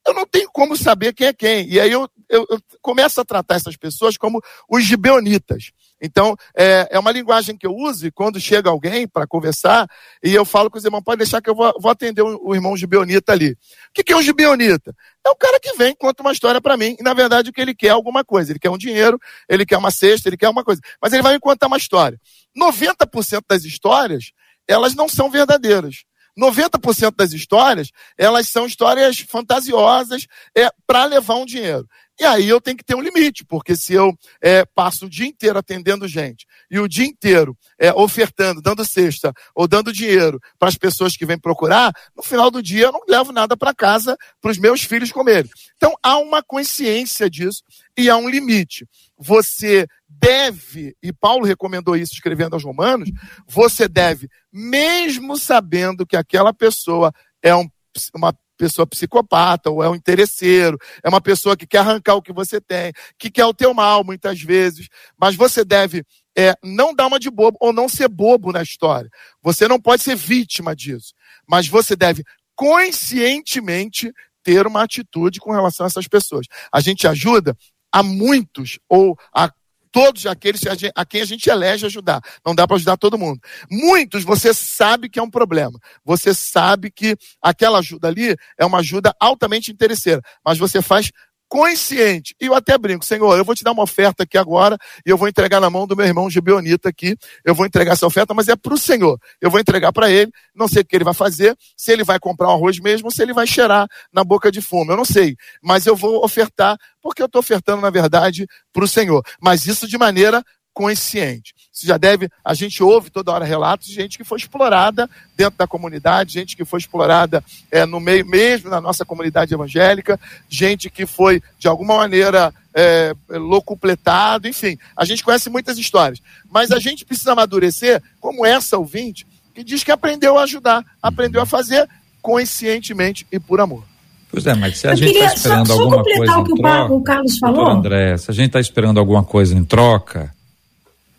eu 0.06 0.14
não 0.14 0.24
tenho 0.24 0.48
como 0.52 0.76
saber 0.76 1.12
quem 1.12 1.26
é 1.26 1.32
quem. 1.32 1.68
E 1.68 1.80
aí 1.80 1.90
eu, 1.90 2.08
eu, 2.28 2.46
eu 2.48 2.60
começo 2.80 3.20
a 3.20 3.24
tratar 3.24 3.56
essas 3.56 3.76
pessoas 3.76 4.16
como 4.16 4.40
os 4.70 4.84
gibeonitas. 4.84 5.72
Então, 6.00 6.36
é, 6.54 6.88
é 6.90 6.98
uma 6.98 7.10
linguagem 7.10 7.56
que 7.56 7.66
eu 7.66 7.74
uso 7.74 8.10
quando 8.12 8.40
chega 8.40 8.68
alguém 8.68 9.08
para 9.08 9.26
conversar 9.26 9.88
e 10.22 10.34
eu 10.34 10.44
falo 10.44 10.70
com 10.70 10.76
os 10.78 10.84
irmãos, 10.84 11.02
pode 11.02 11.18
deixar 11.18 11.40
que 11.40 11.48
eu 11.48 11.54
vou, 11.54 11.72
vou 11.80 11.90
atender 11.90 12.22
o, 12.22 12.38
o, 12.42 12.54
irmão 12.54 12.76
gibeonita 12.76 13.32
ali. 13.32 13.52
O 13.52 13.56
que, 13.94 14.04
que 14.04 14.12
é 14.12 14.16
um 14.16 14.22
gibeonita? 14.22 14.94
É 15.24 15.30
o 15.30 15.36
cara 15.36 15.58
que 15.58 15.72
vem 15.74 15.94
conta 15.94 16.22
uma 16.22 16.32
história 16.32 16.60
para 16.60 16.76
mim 16.76 16.96
e, 16.98 17.02
na 17.02 17.14
verdade, 17.14 17.50
o 17.50 17.52
que 17.52 17.60
ele 17.60 17.74
quer 17.74 17.88
é 17.88 17.90
alguma 17.90 18.24
coisa. 18.24 18.52
Ele 18.52 18.58
quer 18.58 18.70
um 18.70 18.78
dinheiro, 18.78 19.18
ele 19.48 19.64
quer 19.64 19.78
uma 19.78 19.90
cesta, 19.90 20.28
ele 20.28 20.36
quer 20.36 20.48
uma 20.48 20.62
coisa. 20.62 20.80
Mas 21.00 21.12
ele 21.12 21.22
vai 21.22 21.32
me 21.32 21.40
contar 21.40 21.66
uma 21.66 21.78
história. 21.78 22.20
90% 22.56 23.42
das 23.48 23.64
histórias, 23.64 24.32
elas 24.68 24.94
não 24.94 25.08
são 25.08 25.30
verdadeiras. 25.30 26.04
90% 26.38 27.14
das 27.16 27.32
histórias, 27.32 27.90
elas 28.18 28.48
são 28.48 28.66
histórias 28.66 29.18
fantasiosas 29.20 30.26
é, 30.54 30.68
para 30.86 31.06
levar 31.06 31.36
um 31.36 31.46
dinheiro. 31.46 31.88
E 32.18 32.24
aí 32.24 32.48
eu 32.48 32.60
tenho 32.60 32.76
que 32.76 32.84
ter 32.84 32.94
um 32.94 33.00
limite, 33.00 33.44
porque 33.44 33.76
se 33.76 33.92
eu 33.92 34.16
é, 34.40 34.64
passo 34.64 35.04
o 35.04 35.10
dia 35.10 35.26
inteiro 35.26 35.58
atendendo 35.58 36.08
gente 36.08 36.46
e 36.70 36.78
o 36.78 36.88
dia 36.88 37.04
inteiro 37.04 37.56
é, 37.78 37.92
ofertando, 37.92 38.62
dando 38.62 38.84
cesta 38.84 39.34
ou 39.54 39.68
dando 39.68 39.92
dinheiro 39.92 40.40
para 40.58 40.68
as 40.68 40.76
pessoas 40.76 41.14
que 41.14 41.26
vêm 41.26 41.38
procurar, 41.38 41.92
no 42.16 42.22
final 42.22 42.50
do 42.50 42.62
dia 42.62 42.86
eu 42.86 42.92
não 42.92 43.00
levo 43.06 43.32
nada 43.32 43.54
para 43.56 43.74
casa 43.74 44.16
para 44.40 44.50
os 44.50 44.58
meus 44.58 44.82
filhos 44.82 45.12
comerem. 45.12 45.50
Então 45.76 45.94
há 46.02 46.18
uma 46.18 46.42
consciência 46.42 47.28
disso 47.28 47.62
e 47.96 48.08
há 48.08 48.16
um 48.16 48.30
limite. 48.30 48.86
Você 49.18 49.86
deve, 50.08 50.96
e 51.02 51.12
Paulo 51.12 51.44
recomendou 51.44 51.96
isso 51.96 52.14
escrevendo 52.14 52.54
aos 52.54 52.64
Romanos, 52.64 53.10
você 53.46 53.86
deve, 53.86 54.28
mesmo 54.50 55.36
sabendo 55.36 56.06
que 56.06 56.16
aquela 56.16 56.54
pessoa 56.54 57.12
é 57.42 57.54
um, 57.54 57.68
uma 58.14 58.34
pessoa 58.56 58.86
psicopata 58.86 59.70
ou 59.70 59.82
é 59.82 59.88
um 59.88 59.94
interesseiro, 59.94 60.78
é 61.02 61.08
uma 61.08 61.20
pessoa 61.20 61.56
que 61.56 61.66
quer 61.66 61.78
arrancar 61.78 62.14
o 62.14 62.22
que 62.22 62.32
você 62.32 62.60
tem, 62.60 62.92
que 63.18 63.30
quer 63.30 63.44
o 63.44 63.54
teu 63.54 63.74
mal 63.74 64.04
muitas 64.04 64.40
vezes, 64.40 64.88
mas 65.18 65.34
você 65.34 65.64
deve 65.64 66.04
é, 66.36 66.54
não 66.62 66.94
dar 66.94 67.06
uma 67.06 67.18
de 67.18 67.30
bobo 67.30 67.56
ou 67.60 67.72
não 67.72 67.88
ser 67.88 68.08
bobo 68.08 68.52
na 68.52 68.62
história. 68.62 69.10
Você 69.42 69.66
não 69.66 69.80
pode 69.80 70.02
ser 70.02 70.16
vítima 70.16 70.74
disso, 70.74 71.14
mas 71.46 71.68
você 71.68 71.96
deve 71.96 72.22
conscientemente 72.54 74.12
ter 74.42 74.66
uma 74.66 74.82
atitude 74.82 75.40
com 75.40 75.52
relação 75.52 75.84
a 75.84 75.88
essas 75.88 76.06
pessoas. 76.06 76.46
A 76.72 76.80
gente 76.80 77.06
ajuda 77.06 77.56
a 77.92 78.02
muitos 78.02 78.78
ou 78.88 79.16
a 79.34 79.50
todos 79.96 80.26
aqueles 80.26 80.60
a 80.94 81.06
quem 81.06 81.22
a 81.22 81.24
gente 81.24 81.48
elege 81.48 81.86
ajudar. 81.86 82.20
Não 82.44 82.54
dá 82.54 82.66
para 82.66 82.76
ajudar 82.76 82.98
todo 82.98 83.16
mundo. 83.16 83.40
Muitos 83.70 84.24
você 84.24 84.52
sabe 84.52 85.08
que 85.08 85.18
é 85.18 85.22
um 85.22 85.30
problema. 85.30 85.80
Você 86.04 86.34
sabe 86.34 86.90
que 86.90 87.16
aquela 87.40 87.78
ajuda 87.78 88.06
ali 88.06 88.36
é 88.58 88.66
uma 88.66 88.80
ajuda 88.80 89.16
altamente 89.18 89.72
interesseira, 89.72 90.20
mas 90.44 90.58
você 90.58 90.82
faz 90.82 91.10
consciente. 91.48 92.34
E 92.40 92.46
eu 92.46 92.54
até 92.54 92.76
brinco, 92.76 93.04
Senhor, 93.04 93.36
eu 93.36 93.44
vou 93.44 93.54
te 93.54 93.64
dar 93.64 93.72
uma 93.72 93.82
oferta 93.82 94.24
aqui 94.24 94.36
agora 94.36 94.76
e 95.04 95.10
eu 95.10 95.16
vou 95.16 95.28
entregar 95.28 95.60
na 95.60 95.70
mão 95.70 95.86
do 95.86 95.96
meu 95.96 96.06
irmão 96.06 96.28
Gibeonita 96.28 96.88
aqui. 96.88 97.16
Eu 97.44 97.54
vou 97.54 97.66
entregar 97.66 97.92
essa 97.92 98.06
oferta, 98.06 98.34
mas 98.34 98.48
é 98.48 98.56
para 98.56 98.74
o 98.74 98.78
Senhor. 98.78 99.18
Eu 99.40 99.50
vou 99.50 99.60
entregar 99.60 99.92
para 99.92 100.10
ele, 100.10 100.30
não 100.54 100.68
sei 100.68 100.82
o 100.82 100.84
que 100.84 100.96
ele 100.96 101.04
vai 101.04 101.14
fazer, 101.14 101.56
se 101.76 101.92
ele 101.92 102.04
vai 102.04 102.18
comprar 102.18 102.48
um 102.48 102.52
arroz 102.52 102.78
mesmo, 102.80 103.10
se 103.10 103.22
ele 103.22 103.32
vai 103.32 103.46
cheirar 103.46 103.86
na 104.12 104.24
boca 104.24 104.50
de 104.50 104.60
fumo. 104.60 104.92
Eu 104.92 104.96
não 104.96 105.04
sei, 105.04 105.36
mas 105.62 105.86
eu 105.86 105.96
vou 105.96 106.24
ofertar 106.24 106.76
porque 107.00 107.22
eu 107.22 107.26
estou 107.26 107.38
ofertando, 107.38 107.82
na 107.82 107.90
verdade, 107.90 108.48
para 108.72 108.84
o 108.84 108.88
Senhor. 108.88 109.22
Mas 109.40 109.66
isso 109.66 109.86
de 109.86 109.96
maneira 109.96 110.42
consciente. 110.76 111.54
Você 111.72 111.86
já 111.86 111.96
deve, 111.96 112.28
a 112.44 112.52
gente 112.52 112.82
ouve 112.82 113.08
toda 113.08 113.32
hora 113.32 113.46
relatos 113.46 113.88
de 113.88 113.94
gente 113.94 114.18
que 114.18 114.24
foi 114.24 114.36
explorada 114.36 115.08
dentro 115.34 115.56
da 115.56 115.66
comunidade, 115.66 116.34
gente 116.34 116.54
que 116.54 116.66
foi 116.66 116.78
explorada 116.78 117.42
é, 117.70 117.86
no 117.86 117.98
meio 117.98 118.26
mesmo 118.26 118.68
na 118.68 118.78
nossa 118.78 119.02
comunidade 119.02 119.54
evangélica, 119.54 120.20
gente 120.50 120.90
que 120.90 121.06
foi 121.06 121.42
de 121.58 121.66
alguma 121.66 121.96
maneira 121.96 122.52
é, 122.74 123.14
locupletado, 123.30 124.46
enfim, 124.46 124.76
a 124.94 125.06
gente 125.06 125.24
conhece 125.24 125.48
muitas 125.48 125.78
histórias, 125.78 126.20
mas 126.50 126.70
a 126.70 126.78
gente 126.78 127.06
precisa 127.06 127.32
amadurecer 127.32 128.02
como 128.20 128.44
essa 128.44 128.76
ouvinte 128.76 129.26
que 129.54 129.64
diz 129.64 129.82
que 129.82 129.90
aprendeu 129.90 130.36
a 130.36 130.42
ajudar, 130.42 130.84
aprendeu 131.00 131.40
a 131.40 131.46
fazer 131.46 131.88
conscientemente 132.20 133.26
e 133.32 133.40
por 133.40 133.62
amor. 133.62 133.82
Pois 134.30 134.46
é, 134.46 134.54
mas 134.54 134.76
se 134.76 134.88
a 134.88 134.90
Eu 134.90 134.96
gente 134.96 135.16
está 135.16 135.32
esperando 135.32 135.66
só, 135.68 135.74
só 135.74 135.80
alguma 135.80 136.04
coisa 136.04 136.38
o 136.38 136.44
que 136.44 136.54
troca, 136.54 136.92
o 136.92 137.02
Carlos 137.02 137.38
falou, 137.38 137.70
André, 137.70 138.18
se 138.18 138.30
a 138.30 138.34
gente 138.34 138.48
está 138.48 138.60
esperando 138.60 139.00
alguma 139.00 139.24
coisa 139.24 139.54
em 139.54 139.64
troca, 139.64 140.35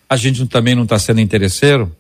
a 0.10 0.16
gente 0.16 0.46
também 0.48 0.76
não 0.76 0.84
está 0.84 0.98
sendo 0.98 1.20
interesseiro? 1.20 1.92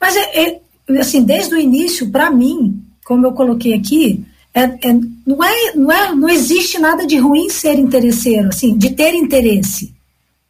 Mas, 0.00 0.16
é, 0.16 0.60
é, 0.90 0.98
assim, 0.98 1.22
desde 1.22 1.54
o 1.54 1.58
início, 1.58 2.10
para 2.10 2.30
mim, 2.30 2.82
como 3.04 3.26
eu 3.26 3.32
coloquei 3.32 3.74
aqui, 3.74 4.24
é, 4.52 4.62
é, 4.62 4.92
não, 5.26 5.42
é, 5.42 5.72
não, 5.74 5.92
é, 5.92 6.14
não 6.14 6.28
existe 6.28 6.78
nada 6.78 7.06
de 7.06 7.16
ruim 7.16 7.48
ser 7.48 7.78
interesseiro, 7.78 8.48
assim, 8.48 8.76
de 8.76 8.90
ter 8.90 9.14
interesse. 9.14 9.93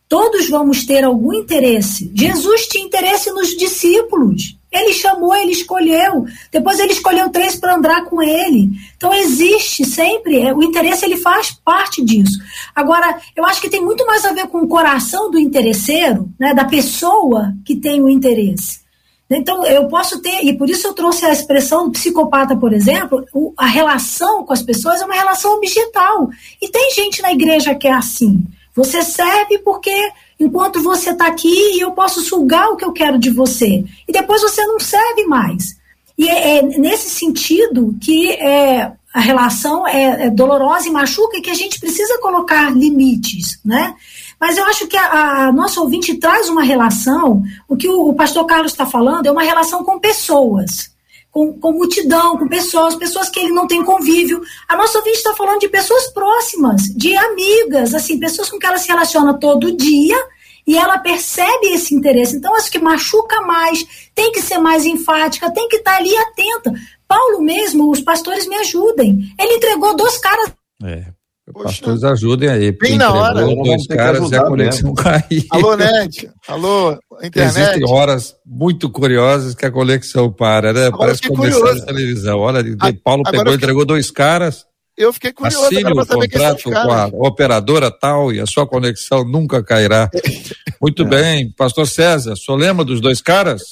Todos 0.08 0.48
vamos 0.48 0.84
ter 0.84 1.02
algum 1.02 1.32
interesse. 1.32 2.10
Jesus 2.14 2.66
tinha 2.68 2.84
interesse 2.84 3.30
nos 3.30 3.56
discípulos. 3.56 4.56
Ele 4.70 4.92
chamou, 4.92 5.34
ele 5.34 5.52
escolheu. 5.52 6.26
Depois 6.50 6.80
ele 6.80 6.92
escolheu 6.92 7.30
três 7.30 7.54
para 7.54 7.76
andar 7.76 8.04
com 8.04 8.20
ele. 8.20 8.70
Então 8.96 9.14
existe 9.14 9.84
sempre, 9.84 10.40
é, 10.40 10.52
o 10.52 10.62
interesse 10.62 11.04
ele 11.04 11.16
faz 11.16 11.52
parte 11.64 12.04
disso. 12.04 12.38
Agora, 12.74 13.20
eu 13.36 13.46
acho 13.46 13.60
que 13.60 13.70
tem 13.70 13.84
muito 13.84 14.04
mais 14.04 14.24
a 14.24 14.32
ver 14.32 14.48
com 14.48 14.58
o 14.58 14.68
coração 14.68 15.30
do 15.30 15.38
interesseiro, 15.38 16.28
né, 16.38 16.52
da 16.52 16.64
pessoa 16.64 17.54
que 17.64 17.76
tem 17.76 18.02
o 18.02 18.08
interesse. 18.08 18.84
Então, 19.30 19.64
eu 19.64 19.88
posso 19.88 20.20
ter, 20.20 20.44
e 20.44 20.56
por 20.56 20.68
isso 20.68 20.86
eu 20.86 20.92
trouxe 20.92 21.24
a 21.24 21.32
expressão 21.32 21.90
psicopata, 21.90 22.54
por 22.54 22.72
exemplo, 22.72 23.24
a 23.56 23.66
relação 23.66 24.44
com 24.44 24.52
as 24.52 24.62
pessoas 24.62 25.00
é 25.00 25.04
uma 25.04 25.14
relação 25.14 25.54
objetal. 25.54 26.28
E 26.60 26.68
tem 26.68 26.90
gente 26.92 27.22
na 27.22 27.32
igreja 27.32 27.74
que 27.74 27.88
é 27.88 27.92
assim. 27.92 28.44
Você 28.74 29.02
serve 29.02 29.58
porque 29.58 30.12
enquanto 30.38 30.82
você 30.82 31.10
está 31.10 31.26
aqui 31.26 31.78
eu 31.78 31.92
posso 31.92 32.20
sugar 32.20 32.68
o 32.68 32.76
que 32.76 32.84
eu 32.84 32.92
quero 32.92 33.18
de 33.18 33.30
você. 33.30 33.84
E 34.06 34.12
depois 34.12 34.42
você 34.42 34.64
não 34.66 34.80
serve 34.80 35.24
mais. 35.24 35.76
E 36.16 36.28
é, 36.28 36.58
é 36.58 36.62
nesse 36.62 37.10
sentido 37.10 37.94
que 38.00 38.30
é, 38.32 38.92
a 39.12 39.20
relação 39.20 39.86
é, 39.86 40.26
é, 40.26 40.30
dolorosa 40.30 40.88
e 40.88 40.90
machuca 40.90 41.36
e 41.36 41.40
que 41.40 41.50
a 41.50 41.54
gente 41.54 41.78
precisa 41.78 42.18
colocar 42.18 42.76
limites, 42.76 43.60
né? 43.64 43.94
Mas 44.40 44.58
eu 44.58 44.64
acho 44.64 44.88
que 44.88 44.96
a, 44.96 45.46
a 45.46 45.52
nossa 45.52 45.80
ouvinte 45.80 46.16
traz 46.16 46.48
uma 46.48 46.64
relação, 46.64 47.42
o 47.68 47.76
que 47.76 47.88
o, 47.88 48.08
o 48.08 48.14
pastor 48.14 48.44
Carlos 48.44 48.72
está 48.72 48.84
falando 48.84 49.26
é 49.26 49.30
uma 49.30 49.44
relação 49.44 49.84
com 49.84 50.00
pessoas, 50.00 50.90
com, 51.34 51.52
com, 51.52 51.72
multidão, 51.72 52.38
com 52.38 52.46
pessoas, 52.46 52.94
pessoas 52.94 53.28
que 53.28 53.40
ele 53.40 53.52
não 53.52 53.66
tem 53.66 53.82
convívio. 53.82 54.40
A 54.68 54.76
nossa 54.76 54.98
ouvinte 54.98 55.16
está 55.16 55.34
falando 55.34 55.58
de 55.58 55.68
pessoas 55.68 56.06
próximas, 56.12 56.82
de 56.82 57.16
amigas, 57.16 57.92
assim, 57.92 58.20
pessoas 58.20 58.48
com 58.48 58.56
que 58.56 58.64
ela 58.64 58.78
se 58.78 58.86
relaciona 58.86 59.34
todo 59.34 59.76
dia 59.76 60.16
e 60.64 60.78
ela 60.78 60.96
percebe 60.96 61.66
esse 61.66 61.92
interesse. 61.92 62.36
Então, 62.36 62.54
acho 62.54 62.70
que 62.70 62.78
machuca 62.78 63.40
mais, 63.40 63.84
tem 64.14 64.30
que 64.30 64.40
ser 64.40 64.58
mais 64.58 64.86
enfática, 64.86 65.52
tem 65.52 65.66
que 65.66 65.78
estar 65.78 65.94
tá 65.94 65.96
ali 65.96 66.16
atenta. 66.16 66.72
Paulo 67.08 67.42
mesmo, 67.42 67.90
os 67.90 68.00
pastores 68.00 68.46
me 68.46 68.54
ajudem. 68.54 69.18
Ele 69.36 69.54
entregou 69.54 69.96
dois 69.96 70.16
caras. 70.18 70.52
É. 70.84 71.04
Poxa. 71.52 71.64
Pastores 71.64 72.04
ajudem 72.04 72.48
aí. 72.48 72.72
Bem 72.72 72.96
na 72.96 73.12
hora. 73.12 73.44
Dois 73.44 73.86
caras 73.88 74.30
e 74.30 74.36
a 74.36 74.44
conexão 74.44 74.94
caiu. 74.94 75.42
Alô, 75.50 75.76
net. 75.76 76.30
Alô, 76.48 76.96
internet. 77.22 77.58
Existem 77.58 77.84
horas 77.88 78.34
muito 78.44 78.90
curiosas 78.90 79.54
que 79.54 79.66
a 79.66 79.70
conexão 79.70 80.30
para, 80.30 80.72
né? 80.72 80.86
Agora 80.86 81.06
Parece 81.06 81.28
comercial 81.28 81.74
de 81.74 81.86
televisão. 81.86 82.38
Olha, 82.38 82.60
a, 82.60 82.92
Paulo 83.02 83.22
pegou 83.24 83.40
e 83.40 83.52
fiquei... 83.52 83.54
entregou 83.54 83.84
dois 83.84 84.10
caras. 84.10 84.66
Eu 84.96 85.12
fiquei 85.12 85.32
curioso 85.32 85.66
Assine 85.66 85.92
o 85.92 86.06
contrato 86.06 86.62
com 86.70 86.92
a 86.92 87.06
operadora 87.06 87.90
tal 87.90 88.32
e 88.32 88.40
a 88.40 88.46
sua 88.46 88.66
conexão 88.66 89.24
nunca 89.24 89.62
cairá. 89.62 90.08
Muito 90.80 91.02
é. 91.02 91.06
bem, 91.06 91.52
pastor 91.52 91.86
César, 91.86 92.36
só 92.36 92.54
lembra 92.54 92.84
dos 92.84 93.00
dois 93.00 93.20
caras? 93.20 93.62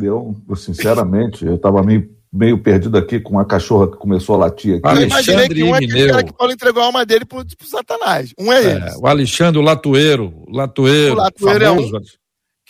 Eu, 0.00 0.34
sinceramente, 0.56 1.44
eu 1.44 1.56
estava 1.56 1.82
meio 1.82 2.08
meio 2.32 2.62
perdido 2.62 2.96
aqui 2.96 3.18
com 3.18 3.32
uma 3.32 3.44
cachorra 3.44 3.90
que 3.90 3.96
começou 3.96 4.36
a 4.36 4.38
latir 4.38 4.76
aqui. 4.76 5.00
Eu 5.00 5.02
imaginei 5.02 5.48
que 5.48 5.62
um 5.64 5.74
é 5.74 5.78
aquele 5.78 6.06
cara 6.08 6.22
que 6.22 6.32
Paulo 6.32 6.52
entregou 6.52 6.82
a 6.82 6.86
alma 6.86 7.04
dele 7.04 7.24
pro, 7.24 7.44
pro 7.44 7.66
Satanás. 7.66 8.32
Um 8.38 8.52
é, 8.52 8.62
é 8.62 8.70
ele. 8.70 8.84
O 8.98 9.06
Alexandre 9.06 9.58
o 9.58 9.62
Latueiro. 9.62 10.44
Latueiro, 10.48 11.14
o 11.14 11.16
Latueiro 11.16 11.64
famoso. 11.64 11.96
é 11.96 11.98
um 11.98 12.02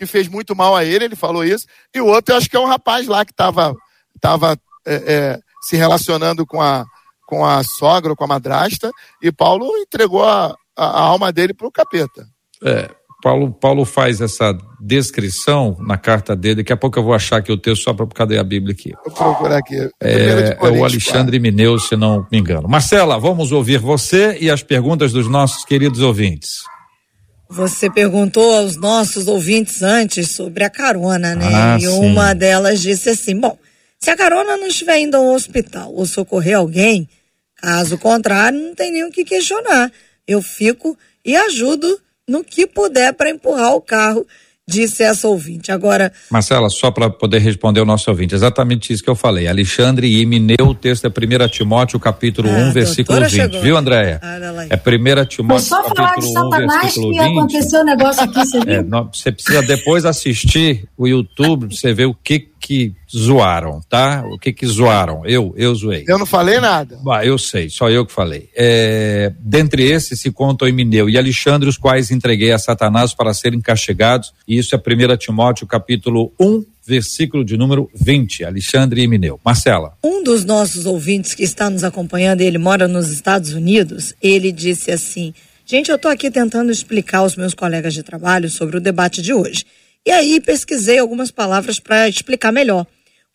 que 0.00 0.06
fez 0.06 0.28
muito 0.28 0.56
mal 0.56 0.74
a 0.74 0.82
ele, 0.82 1.04
ele 1.04 1.14
falou 1.14 1.44
isso. 1.44 1.66
E 1.94 2.00
o 2.00 2.06
outro, 2.06 2.32
eu 2.32 2.38
acho 2.38 2.48
que 2.48 2.56
é 2.56 2.60
um 2.60 2.64
rapaz 2.64 3.06
lá 3.06 3.22
que 3.22 3.32
estava 3.32 3.76
tava, 4.18 4.58
é, 4.86 4.94
é, 4.94 5.38
se 5.60 5.76
relacionando 5.76 6.46
com 6.46 6.58
a, 6.58 6.86
com 7.26 7.44
a 7.44 7.62
sogra, 7.62 8.16
com 8.16 8.24
a 8.24 8.26
madrasta, 8.26 8.90
e 9.22 9.30
Paulo 9.30 9.76
entregou 9.76 10.24
a, 10.24 10.56
a, 10.74 10.84
a 10.86 11.00
alma 11.02 11.30
dele 11.30 11.52
pro 11.52 11.70
capeta. 11.70 12.26
É, 12.64 12.88
Paulo, 13.22 13.52
Paulo 13.52 13.84
faz 13.84 14.22
essa 14.22 14.56
descrição 14.80 15.76
na 15.80 15.98
carta 15.98 16.34
dele. 16.34 16.56
Daqui 16.56 16.72
a 16.72 16.78
pouco 16.78 16.98
eu 16.98 17.02
vou 17.02 17.12
achar 17.12 17.36
aqui 17.36 17.52
o 17.52 17.58
texto 17.58 17.82
só 17.82 17.92
para 17.92 18.06
cadê 18.06 18.38
a 18.38 18.42
Bíblia 18.44 18.72
aqui. 18.72 18.94
Vou 19.04 19.14
procurar 19.14 19.58
aqui. 19.58 19.76
É, 20.00 20.56
é 20.58 20.70
o 20.70 20.82
Alexandre 20.82 21.38
Mineu, 21.38 21.78
se 21.78 21.94
não 21.94 22.26
me 22.32 22.38
engano. 22.38 22.66
Marcela, 22.66 23.18
vamos 23.18 23.52
ouvir 23.52 23.78
você 23.78 24.38
e 24.40 24.50
as 24.50 24.62
perguntas 24.62 25.12
dos 25.12 25.28
nossos 25.28 25.62
queridos 25.62 26.00
ouvintes. 26.00 26.60
Você 27.50 27.90
perguntou 27.90 28.54
aos 28.54 28.76
nossos 28.76 29.26
ouvintes 29.26 29.82
antes 29.82 30.30
sobre 30.30 30.62
a 30.62 30.70
carona, 30.70 31.34
né? 31.34 31.50
Ah, 31.52 31.76
e 31.76 31.80
sim. 31.80 31.88
uma 31.88 32.32
delas 32.32 32.80
disse 32.80 33.10
assim: 33.10 33.36
bom, 33.36 33.58
se 33.98 34.08
a 34.08 34.16
carona 34.16 34.56
não 34.56 34.68
estiver 34.68 35.00
indo 35.00 35.16
ao 35.16 35.34
hospital 35.34 35.92
ou 35.92 36.06
socorrer 36.06 36.56
alguém, 36.56 37.08
caso 37.56 37.98
contrário, 37.98 38.56
não 38.56 38.72
tem 38.72 38.92
nem 38.92 39.04
o 39.04 39.10
que 39.10 39.24
questionar. 39.24 39.90
Eu 40.28 40.40
fico 40.40 40.96
e 41.24 41.34
ajudo 41.34 42.00
no 42.26 42.44
que 42.44 42.68
puder 42.68 43.12
para 43.14 43.30
empurrar 43.30 43.74
o 43.74 43.80
carro, 43.80 44.24
disse 44.70 45.02
essa 45.02 45.28
ouvinte. 45.28 45.72
Agora. 45.72 46.12
Marcela, 46.30 46.70
só 46.70 46.90
para 46.90 47.10
poder 47.10 47.38
responder 47.38 47.80
o 47.80 47.84
nosso 47.84 48.08
ouvinte, 48.10 48.34
exatamente 48.34 48.92
isso 48.92 49.02
que 49.02 49.10
eu 49.10 49.14
falei. 49.16 49.48
Alexandre 49.48 50.20
Imineu, 50.20 50.66
o 50.66 50.74
texto 50.74 51.06
é 51.06 51.08
1 51.08 51.48
Timóteo, 51.48 51.98
capítulo 51.98 52.48
ah, 52.48 52.68
1, 52.68 52.72
versículo 52.72 53.20
20. 53.20 53.30
Chegou. 53.30 53.60
Viu, 53.60 53.76
Andréia? 53.76 54.20
Ah, 54.22 54.38
é 54.70 54.76
1 54.76 55.26
Timóteo, 55.26 55.64
só 55.64 55.82
falar 55.82 56.14
de 56.16 56.32
Satanás 56.32 56.96
1, 56.96 57.10
que 57.10 57.18
aconteceu 57.18 57.80
um 57.80 57.84
negócio 57.84 58.22
aqui, 58.22 58.34
você 58.34 58.60
viu? 58.60 58.74
É, 58.74 58.82
não, 58.82 59.10
você 59.12 59.32
precisa 59.32 59.62
depois 59.62 60.04
assistir 60.04 60.88
o 60.96 61.06
YouTube, 61.06 61.74
você 61.74 61.92
ver 61.92 62.06
o 62.06 62.14
que 62.14 62.50
que 62.60 62.94
zoaram, 63.16 63.80
tá? 63.88 64.24
O 64.26 64.38
que 64.38 64.52
que 64.52 64.66
zoaram? 64.66 65.26
Eu, 65.26 65.52
eu 65.56 65.74
zoei. 65.74 66.04
Eu 66.06 66.18
não 66.18 66.26
falei 66.26 66.60
nada. 66.60 66.98
Ah, 67.10 67.24
eu 67.24 67.36
sei, 67.38 67.68
só 67.68 67.90
eu 67.90 68.06
que 68.06 68.12
falei. 68.12 68.48
É, 68.54 69.32
dentre 69.40 69.84
esses 69.84 70.20
se 70.20 70.30
contam 70.30 70.68
Emineu 70.68 71.08
e 71.08 71.18
Alexandre, 71.18 71.68
os 71.68 71.76
quais 71.76 72.10
entreguei 72.10 72.52
a 72.52 72.58
Satanás 72.58 73.12
para 73.12 73.34
serem 73.34 73.60
castigados, 73.60 74.32
e 74.46 74.58
isso 74.58 74.74
é 74.74 74.78
1 74.78 75.16
Timóteo 75.16 75.66
capítulo 75.66 76.32
1, 76.38 76.64
versículo 76.86 77.44
de 77.44 77.56
número 77.56 77.90
20, 77.94 78.44
Alexandre 78.44 79.02
Emineu. 79.02 79.40
Marcela. 79.44 79.92
Um 80.02 80.22
dos 80.22 80.44
nossos 80.44 80.86
ouvintes 80.86 81.34
que 81.34 81.42
está 81.42 81.68
nos 81.68 81.84
acompanhando, 81.84 82.40
ele 82.40 82.58
mora 82.58 82.88
nos 82.88 83.08
Estados 83.08 83.52
Unidos, 83.52 84.14
ele 84.22 84.50
disse 84.52 84.90
assim, 84.90 85.34
gente, 85.66 85.90
eu 85.90 85.96
estou 85.96 86.10
aqui 86.10 86.30
tentando 86.30 86.70
explicar 86.70 87.18
aos 87.18 87.36
meus 87.36 87.54
colegas 87.54 87.94
de 87.94 88.02
trabalho 88.02 88.48
sobre 88.48 88.76
o 88.76 88.80
debate 88.80 89.20
de 89.22 89.32
hoje. 89.32 89.64
E 90.06 90.10
aí 90.10 90.40
pesquisei 90.40 90.98
algumas 90.98 91.30
palavras 91.30 91.78
para 91.78 92.08
explicar 92.08 92.50
melhor. 92.50 92.86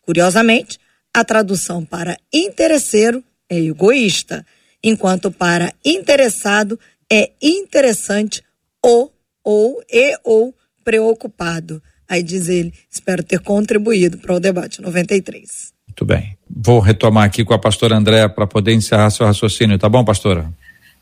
Curiosamente, 0.06 0.78
a 1.12 1.24
tradução 1.24 1.84
para 1.84 2.16
interesseiro 2.32 3.22
é 3.50 3.58
egoísta, 3.58 4.46
enquanto 4.82 5.30
para 5.30 5.72
interessado 5.84 6.78
é 7.10 7.32
interessante 7.42 8.42
ou 8.82 9.12
ou 9.42 9.82
e 9.90 10.16
ou 10.24 10.54
preocupado. 10.84 11.82
Aí 12.08 12.22
diz 12.22 12.48
ele, 12.48 12.72
espero 12.88 13.22
ter 13.24 13.40
contribuído 13.40 14.18
para 14.18 14.34
o 14.34 14.40
debate 14.40 14.80
93. 14.80 15.72
Muito 15.88 16.04
bem. 16.04 16.36
Vou 16.48 16.78
retomar 16.78 17.24
aqui 17.24 17.44
com 17.44 17.54
a 17.54 17.58
pastora 17.58 17.96
Andréa 17.96 18.28
para 18.28 18.46
poder 18.46 18.74
encerrar 18.74 19.10
seu 19.10 19.26
raciocínio, 19.26 19.78
tá 19.78 19.88
bom, 19.88 20.04
pastora? 20.04 20.52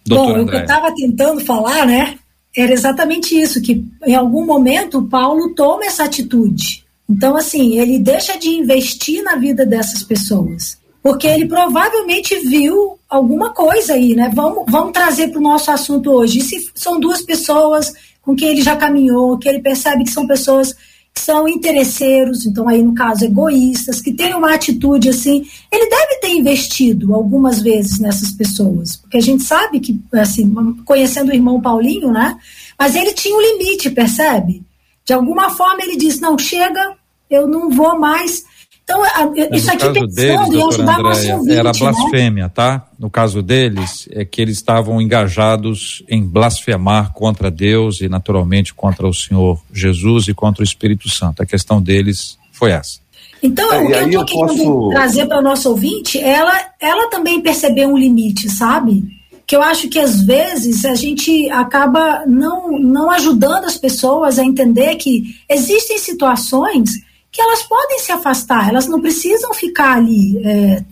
Doutora 0.06 0.38
bom, 0.38 0.44
o 0.44 0.48
que 0.48 0.56
eu 0.56 0.60
estava 0.60 0.94
tentando 0.94 1.40
falar, 1.40 1.86
né, 1.86 2.18
era 2.56 2.72
exatamente 2.72 3.38
isso, 3.38 3.60
que 3.60 3.84
em 4.06 4.14
algum 4.14 4.46
momento 4.46 5.02
Paulo 5.08 5.54
toma 5.54 5.84
essa 5.86 6.04
atitude. 6.04 6.83
Então, 7.08 7.36
assim, 7.36 7.78
ele 7.78 7.98
deixa 7.98 8.38
de 8.38 8.48
investir 8.48 9.22
na 9.22 9.36
vida 9.36 9.66
dessas 9.66 10.02
pessoas. 10.02 10.78
Porque 11.02 11.26
ele 11.26 11.46
provavelmente 11.46 12.34
viu 12.40 12.98
alguma 13.08 13.52
coisa 13.52 13.92
aí, 13.92 14.14
né? 14.14 14.32
Vamos, 14.34 14.64
vamos 14.66 14.92
trazer 14.92 15.28
para 15.28 15.38
o 15.38 15.42
nosso 15.42 15.70
assunto 15.70 16.10
hoje. 16.10 16.38
E 16.38 16.42
se 16.42 16.70
são 16.74 16.98
duas 16.98 17.20
pessoas 17.20 17.92
com 18.22 18.34
quem 18.34 18.48
ele 18.48 18.62
já 18.62 18.74
caminhou, 18.74 19.36
que 19.38 19.46
ele 19.46 19.60
percebe 19.60 20.04
que 20.04 20.10
são 20.10 20.26
pessoas 20.26 20.74
que 21.14 21.20
são 21.20 21.46
interesseiros, 21.46 22.44
então 22.44 22.68
aí 22.68 22.82
no 22.82 22.92
caso 22.92 23.24
egoístas, 23.24 24.00
que 24.00 24.12
têm 24.12 24.34
uma 24.34 24.52
atitude 24.52 25.10
assim, 25.10 25.46
ele 25.70 25.88
deve 25.88 26.16
ter 26.20 26.30
investido 26.30 27.14
algumas 27.14 27.60
vezes 27.60 28.00
nessas 28.00 28.32
pessoas, 28.32 28.96
porque 28.96 29.18
a 29.18 29.22
gente 29.22 29.44
sabe 29.44 29.78
que, 29.78 30.00
assim, 30.14 30.52
conhecendo 30.84 31.30
o 31.30 31.34
irmão 31.34 31.60
Paulinho, 31.60 32.10
né? 32.10 32.36
Mas 32.76 32.96
ele 32.96 33.12
tinha 33.12 33.36
um 33.36 33.40
limite, 33.40 33.90
percebe? 33.90 34.62
De 35.04 35.12
alguma 35.12 35.50
forma 35.50 35.82
ele 35.82 35.96
disse, 35.96 36.20
não, 36.20 36.38
chega, 36.38 36.96
eu 37.30 37.46
não 37.46 37.70
vou 37.70 37.98
mais 37.98 38.44
então, 38.84 39.02
isso 39.50 39.70
aqui 39.70 39.90
pensando 39.94 40.14
deles, 40.14 40.48
em 40.50 40.68
ajudar 40.68 41.00
Andréia, 41.00 41.36
ouvinte, 41.36 41.56
Era 41.56 41.72
né? 41.72 41.78
blasfêmia, 41.78 42.44
né? 42.44 42.50
tá? 42.54 42.86
No 42.98 43.08
caso 43.08 43.42
deles, 43.42 44.06
é 44.12 44.26
que 44.26 44.42
eles 44.42 44.56
estavam 44.58 45.00
engajados 45.00 46.04
em 46.06 46.22
blasfemar 46.22 47.14
contra 47.14 47.50
Deus 47.50 48.02
e, 48.02 48.10
naturalmente, 48.10 48.74
contra 48.74 49.08
o 49.08 49.14
Senhor 49.14 49.58
Jesus 49.72 50.28
e 50.28 50.34
contra 50.34 50.60
o 50.60 50.64
Espírito 50.64 51.08
Santo. 51.08 51.42
A 51.42 51.46
questão 51.46 51.80
deles 51.80 52.38
foi 52.52 52.72
essa. 52.72 53.00
Então, 53.42 53.72
é, 53.72 53.80
o 53.80 53.86
que 53.86 53.94
eu 53.94 54.22
estou 54.22 54.46
querendo 54.46 54.64
posso... 54.64 54.88
trazer 54.90 55.26
para 55.26 55.38
o 55.38 55.42
nosso 55.42 55.70
ouvinte, 55.70 56.20
ela, 56.20 56.52
ela 56.78 57.08
também 57.08 57.40
percebeu 57.40 57.88
um 57.88 57.96
limite, 57.96 58.50
sabe? 58.50 59.02
Que 59.46 59.54
eu 59.54 59.62
acho 59.62 59.88
que 59.88 59.98
às 59.98 60.22
vezes 60.22 60.84
a 60.84 60.94
gente 60.94 61.50
acaba 61.50 62.24
não, 62.26 62.78
não 62.78 63.10
ajudando 63.10 63.64
as 63.64 63.76
pessoas 63.76 64.38
a 64.38 64.44
entender 64.44 64.96
que 64.96 65.36
existem 65.48 65.98
situações 65.98 66.90
que 67.30 67.42
elas 67.42 67.62
podem 67.64 67.98
se 67.98 68.12
afastar, 68.12 68.68
elas 68.68 68.86
não 68.86 69.00
precisam 69.00 69.52
ficar 69.52 69.96
ali 69.96 70.38
é, 70.46 70.84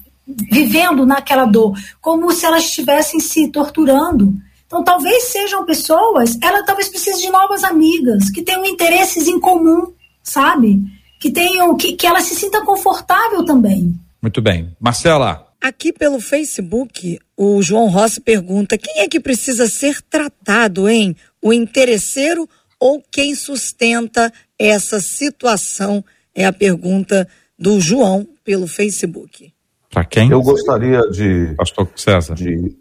vivendo 0.51 1.07
naquela 1.07 1.45
dor, 1.45 1.79
como 2.01 2.33
se 2.33 2.45
elas 2.45 2.65
estivessem 2.65 3.21
se 3.21 3.49
torturando. 3.49 4.35
Então, 4.67 4.83
talvez 4.83 5.25
sejam 5.25 5.65
pessoas, 5.65 6.37
ela 6.43 6.65
talvez 6.65 6.89
precise 6.89 7.21
de 7.21 7.31
novas 7.31 7.63
amigas, 7.63 8.31
que 8.31 8.43
tenham 8.43 8.65
interesses 8.65 9.29
em 9.29 9.39
comum, 9.39 9.93
sabe? 10.23 10.81
Que 11.21 11.31
tenham, 11.31 11.77
que, 11.77 11.93
que 11.93 12.07
ela 12.07 12.21
se 12.21 12.35
sinta 12.35 12.65
confortável 12.65 13.45
também. 13.45 13.95
Muito 14.21 14.41
bem. 14.41 14.75
Marcela. 14.81 15.52
Aqui 15.63 15.93
pelo 15.93 16.19
Facebook, 16.21 17.21
o 17.37 17.63
João 17.63 17.87
Rossi 17.87 18.21
pergunta: 18.21 18.77
quem 18.77 18.99
é 18.99 19.09
que 19.09 19.21
precisa 19.21 19.69
ser 19.69 20.03
tratado, 20.03 20.89
hein? 20.89 21.15
O 21.41 21.53
interesseiro 21.53 22.49
ou 22.81 23.01
quem 23.13 23.37
sustenta 23.37 24.33
essa 24.59 24.99
situação 24.99 26.05
é 26.35 26.45
a 26.45 26.53
pergunta 26.53 27.29
do 27.57 27.81
João 27.81 28.27
pelo 28.43 28.67
Facebook. 28.67 29.53
Para 29.89 30.05
quem? 30.05 30.31
Eu 30.31 30.43
gostaria 30.43 31.01
de, 31.11 31.55
Pastor 31.57 31.89
César. 31.95 32.35
de 32.35 32.75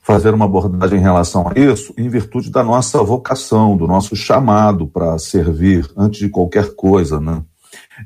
fazer 0.00 0.34
uma 0.34 0.46
abordagem 0.46 0.98
em 0.98 1.02
relação 1.02 1.46
a 1.46 1.56
isso, 1.56 1.94
em 1.96 2.08
virtude 2.08 2.50
da 2.50 2.64
nossa 2.64 3.00
vocação, 3.04 3.76
do 3.76 3.86
nosso 3.86 4.16
chamado 4.16 4.88
para 4.88 5.16
servir 5.18 5.88
antes 5.96 6.18
de 6.18 6.28
qualquer 6.28 6.74
coisa, 6.74 7.20
né? 7.20 7.44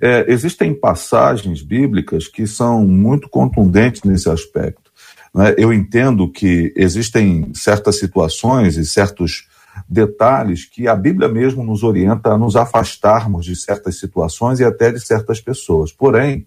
É, 0.01 0.25
existem 0.29 0.75
passagens 0.75 1.63
bíblicas 1.63 2.29
que 2.29 2.47
são 2.47 2.87
muito 2.87 3.29
contundentes 3.29 4.03
nesse 4.03 4.29
aspecto. 4.29 4.91
Né? 5.35 5.55
Eu 5.57 5.73
entendo 5.73 6.31
que 6.31 6.73
existem 6.77 7.53
certas 7.55 7.99
situações 7.99 8.77
e 8.77 8.85
certos 8.85 9.49
detalhes 9.89 10.65
que 10.65 10.87
a 10.87 10.95
Bíblia 10.95 11.29
mesmo 11.29 11.63
nos 11.65 11.83
orienta 11.83 12.31
a 12.31 12.39
nos 12.39 12.57
afastarmos 12.57 13.47
de 13.47 13.57
certas 13.57 13.99
situações 13.99 14.61
e 14.61 14.65
até 14.65 14.91
de 14.93 15.01
certas 15.01 15.41
pessoas. 15.41 15.93
Porém, 15.93 16.47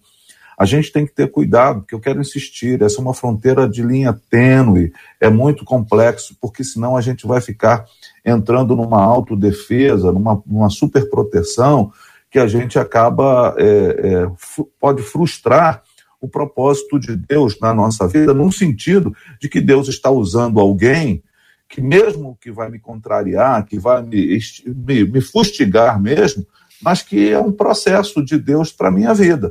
a 0.57 0.65
gente 0.65 0.91
tem 0.91 1.05
que 1.05 1.13
ter 1.13 1.29
cuidado, 1.29 1.81
porque 1.81 1.93
eu 1.93 1.99
quero 1.99 2.21
insistir, 2.21 2.81
essa 2.81 2.99
é 2.99 3.01
uma 3.01 3.13
fronteira 3.13 3.67
de 3.67 3.83
linha 3.83 4.17
tênue, 4.29 4.93
é 5.19 5.29
muito 5.29 5.65
complexo, 5.65 6.35
porque 6.39 6.63
senão 6.63 6.95
a 6.95 7.01
gente 7.01 7.27
vai 7.27 7.41
ficar 7.41 7.85
entrando 8.25 8.75
numa 8.75 9.03
autodefesa, 9.03 10.11
numa, 10.13 10.41
numa 10.45 10.69
superproteção, 10.69 11.91
que 12.35 12.39
a 12.39 12.47
gente 12.47 12.77
acaba, 12.77 13.55
é, 13.57 13.65
é, 13.65 14.31
pode 14.77 15.01
frustrar 15.01 15.81
o 16.19 16.27
propósito 16.27 16.99
de 16.99 17.15
Deus 17.15 17.57
na 17.61 17.73
nossa 17.73 18.09
vida, 18.09 18.33
num 18.33 18.51
sentido 18.51 19.15
de 19.39 19.47
que 19.47 19.61
Deus 19.61 19.87
está 19.87 20.11
usando 20.11 20.59
alguém 20.59 21.23
que, 21.69 21.79
mesmo 21.79 22.37
que 22.41 22.51
vai 22.51 22.69
me 22.69 22.77
contrariar, 22.77 23.65
que 23.65 23.79
vai 23.79 24.03
me, 24.03 24.37
me, 24.65 25.05
me 25.05 25.21
fustigar 25.21 25.97
mesmo, 25.97 26.45
mas 26.81 27.01
que 27.01 27.29
é 27.29 27.39
um 27.39 27.53
processo 27.53 28.21
de 28.21 28.37
Deus 28.37 28.69
para 28.69 28.89
a 28.89 28.91
minha 28.91 29.13
vida. 29.13 29.49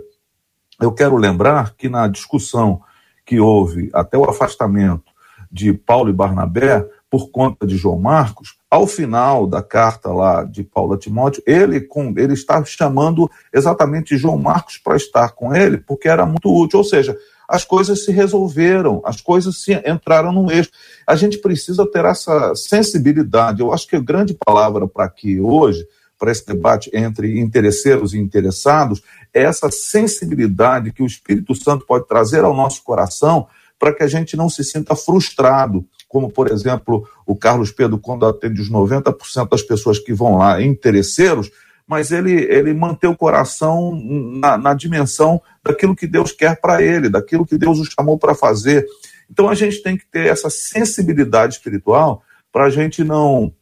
Eu 0.79 0.93
quero 0.93 1.17
lembrar 1.17 1.75
que 1.77 1.89
na 1.89 2.07
discussão 2.07 2.83
que 3.25 3.41
houve 3.41 3.89
até 3.95 4.19
o 4.19 4.29
afastamento 4.29 5.11
de 5.51 5.73
Paulo 5.73 6.11
e 6.11 6.13
Barnabé 6.13 6.87
por 7.11 7.31
conta 7.31 7.67
de 7.67 7.77
João 7.77 7.99
Marcos, 7.99 8.57
ao 8.71 8.87
final 8.87 9.47
da 9.47 9.63
carta 9.63 10.13
lá 10.13 10.43
de 10.43 10.65
Paulo 10.65 10.95
a 10.95 10.99
Timóteo, 10.99 11.43
ele, 11.47 11.81
com, 11.81 12.13
ele 12.17 12.33
está 12.33 12.65
chamando 12.65 13.31
exatamente 13.53 14.17
João 14.17 14.37
Marcos 14.37 14.79
para 14.79 14.97
estar 14.97 15.31
com 15.31 15.55
ele, 15.55 15.79
porque 15.79 16.09
era 16.09 16.27
muito 16.27 16.53
útil. 16.53 16.81
Ou 16.81 16.85
seja, 16.85 17.17
as 17.49 17.65
coisas 17.65 18.05
se 18.05 18.11
resolveram, 18.11 19.01
as 19.05 19.21
coisas 19.21 19.63
se 19.63 19.73
entraram 19.89 20.33
no 20.33 20.51
eixo. 20.51 20.71
A 21.07 21.15
gente 21.15 21.39
precisa 21.39 21.87
ter 21.87 22.05
essa 22.05 22.55
sensibilidade. 22.55 23.61
Eu 23.61 23.73
acho 23.73 23.87
que 23.87 23.97
a 23.97 24.01
grande 24.01 24.35
palavra 24.35 24.89
para 24.89 25.05
aqui 25.05 25.41
hoje, 25.41 25.87
para 26.19 26.33
esse 26.33 26.47
debate 26.47 26.91
entre 26.93 27.39
interesseiros 27.39 28.15
e 28.15 28.19
interessados, 28.19 29.03
é 29.33 29.43
essa 29.43 29.71
sensibilidade 29.71 30.93
que 30.93 31.03
o 31.03 31.07
Espírito 31.07 31.55
Santo 31.55 31.87
pode 31.87 32.09
trazer 32.09 32.45
ao 32.45 32.57
nosso 32.57 32.83
coração 32.83 33.47
para 33.79 33.93
que 33.93 34.03
a 34.03 34.09
gente 34.09 34.37
não 34.37 34.49
se 34.49 34.65
sinta 34.65 34.97
frustrado, 34.97 35.85
como, 36.15 36.31
por 36.31 36.49
exemplo, 36.49 37.05
o 37.27 37.35
Carlos 37.35 37.73
Pedro, 37.73 37.99
quando 37.99 38.25
atende 38.25 38.61
os 38.61 38.71
90% 38.71 39.49
das 39.49 39.63
pessoas 39.63 39.99
que 39.99 40.13
vão 40.13 40.37
lá, 40.37 40.63
interesseiros, 40.63 41.51
mas 41.89 42.13
ele, 42.13 42.31
ele 42.31 42.73
manter 42.73 43.09
o 43.09 43.17
coração 43.17 44.01
na, 44.01 44.57
na 44.57 44.75
dimensão 44.75 45.43
daquilo 45.61 45.97
que 45.97 46.07
Deus 46.07 46.31
quer 46.31 46.61
para 46.61 46.81
ele, 46.81 47.09
daquilo 47.09 47.45
que 47.45 47.59
Deus 47.59 47.81
o 47.81 47.85
chamou 47.85 48.17
para 48.17 48.33
fazer. 48.33 48.87
Então 49.29 49.49
a 49.49 49.57
gente 49.57 49.83
tem 49.83 49.97
que 49.97 50.07
ter 50.07 50.29
essa 50.29 50.49
sensibilidade 50.49 51.55
espiritual 51.55 52.23
para 52.53 52.67
a 52.67 52.71
gente 52.71 53.03
não 53.03 53.53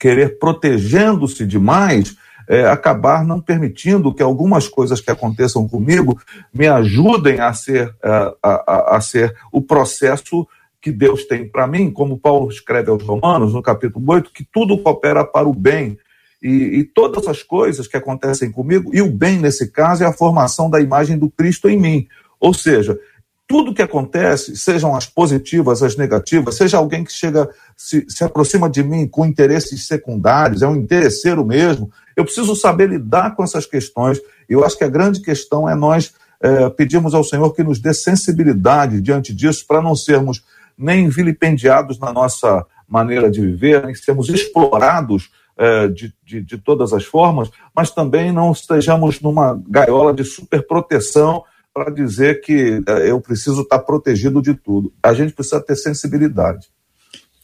querer, 0.00 0.38
protegendo-se 0.38 1.44
demais, 1.44 2.16
é, 2.48 2.66
acabar 2.66 3.22
não 3.22 3.38
permitindo 3.38 4.14
que 4.14 4.22
algumas 4.22 4.66
coisas 4.66 4.98
que 4.98 5.10
aconteçam 5.10 5.68
comigo 5.68 6.18
me 6.54 6.66
ajudem 6.68 7.38
a 7.38 7.52
ser, 7.52 7.94
a, 8.02 8.34
a, 8.42 8.96
a 8.96 9.00
ser 9.02 9.36
o 9.52 9.60
processo 9.60 10.48
que 10.82 10.90
Deus 10.90 11.24
tem 11.24 11.48
para 11.48 11.66
mim, 11.68 11.92
como 11.92 12.18
Paulo 12.18 12.50
escreve 12.50 12.90
aos 12.90 13.04
Romanos, 13.04 13.54
no 13.54 13.62
capítulo 13.62 14.04
8, 14.04 14.32
que 14.32 14.44
tudo 14.52 14.76
coopera 14.76 15.24
para 15.24 15.48
o 15.48 15.54
bem. 15.54 15.96
E, 16.42 16.80
e, 16.80 16.84
todas 16.84 17.28
as 17.28 17.40
coisas 17.40 17.86
que 17.86 17.96
acontecem 17.96 18.50
comigo, 18.50 18.90
e 18.92 19.00
o 19.00 19.08
bem 19.08 19.38
nesse 19.38 19.70
caso 19.70 20.02
é 20.02 20.06
a 20.06 20.12
formação 20.12 20.68
da 20.68 20.80
imagem 20.80 21.16
do 21.16 21.30
Cristo 21.30 21.68
em 21.68 21.78
mim. 21.78 22.08
Ou 22.40 22.52
seja, 22.52 22.98
tudo 23.46 23.72
que 23.72 23.80
acontece, 23.80 24.56
sejam 24.56 24.96
as 24.96 25.06
positivas, 25.06 25.84
as 25.84 25.96
negativas, 25.96 26.56
seja 26.56 26.78
alguém 26.78 27.04
que 27.04 27.12
chega, 27.12 27.48
se, 27.76 28.04
se 28.08 28.24
aproxima 28.24 28.68
de 28.68 28.82
mim 28.82 29.06
com 29.06 29.24
interesses 29.24 29.86
secundários, 29.86 30.62
é 30.62 30.66
um 30.66 30.74
interesseiro 30.74 31.44
mesmo, 31.44 31.92
eu 32.16 32.24
preciso 32.24 32.56
saber 32.56 32.88
lidar 32.88 33.36
com 33.36 33.44
essas 33.44 33.66
questões. 33.66 34.18
E 34.48 34.52
eu 34.52 34.64
acho 34.64 34.76
que 34.76 34.84
a 34.84 34.88
grande 34.88 35.20
questão 35.20 35.68
é 35.68 35.76
nós 35.76 36.12
é, 36.42 36.68
pedirmos 36.70 37.14
ao 37.14 37.22
Senhor 37.22 37.52
que 37.52 37.62
nos 37.62 37.78
dê 37.78 37.94
sensibilidade 37.94 39.00
diante 39.00 39.32
disso, 39.32 39.64
para 39.64 39.80
não 39.80 39.94
sermos 39.94 40.42
nem 40.82 41.08
vilipendiados 41.08 41.98
na 41.98 42.12
nossa 42.12 42.66
maneira 42.88 43.30
de 43.30 43.40
viver, 43.40 43.84
nem 43.84 43.94
sermos 43.94 44.28
explorados 44.28 45.30
é, 45.56 45.88
de, 45.88 46.12
de, 46.24 46.42
de, 46.42 46.58
todas 46.58 46.92
as 46.92 47.04
formas, 47.04 47.50
mas 47.74 47.90
também 47.90 48.32
não 48.32 48.52
estejamos 48.52 49.20
numa 49.20 49.60
gaiola 49.68 50.12
de 50.12 50.24
superproteção 50.24 51.44
para 51.72 51.90
dizer 51.90 52.40
que 52.40 52.82
é, 52.86 53.10
eu 53.10 53.20
preciso 53.20 53.62
estar 53.62 53.78
protegido 53.78 54.42
de 54.42 54.54
tudo. 54.54 54.92
A 55.02 55.14
gente 55.14 55.32
precisa 55.32 55.60
ter 55.60 55.76
sensibilidade. 55.76 56.68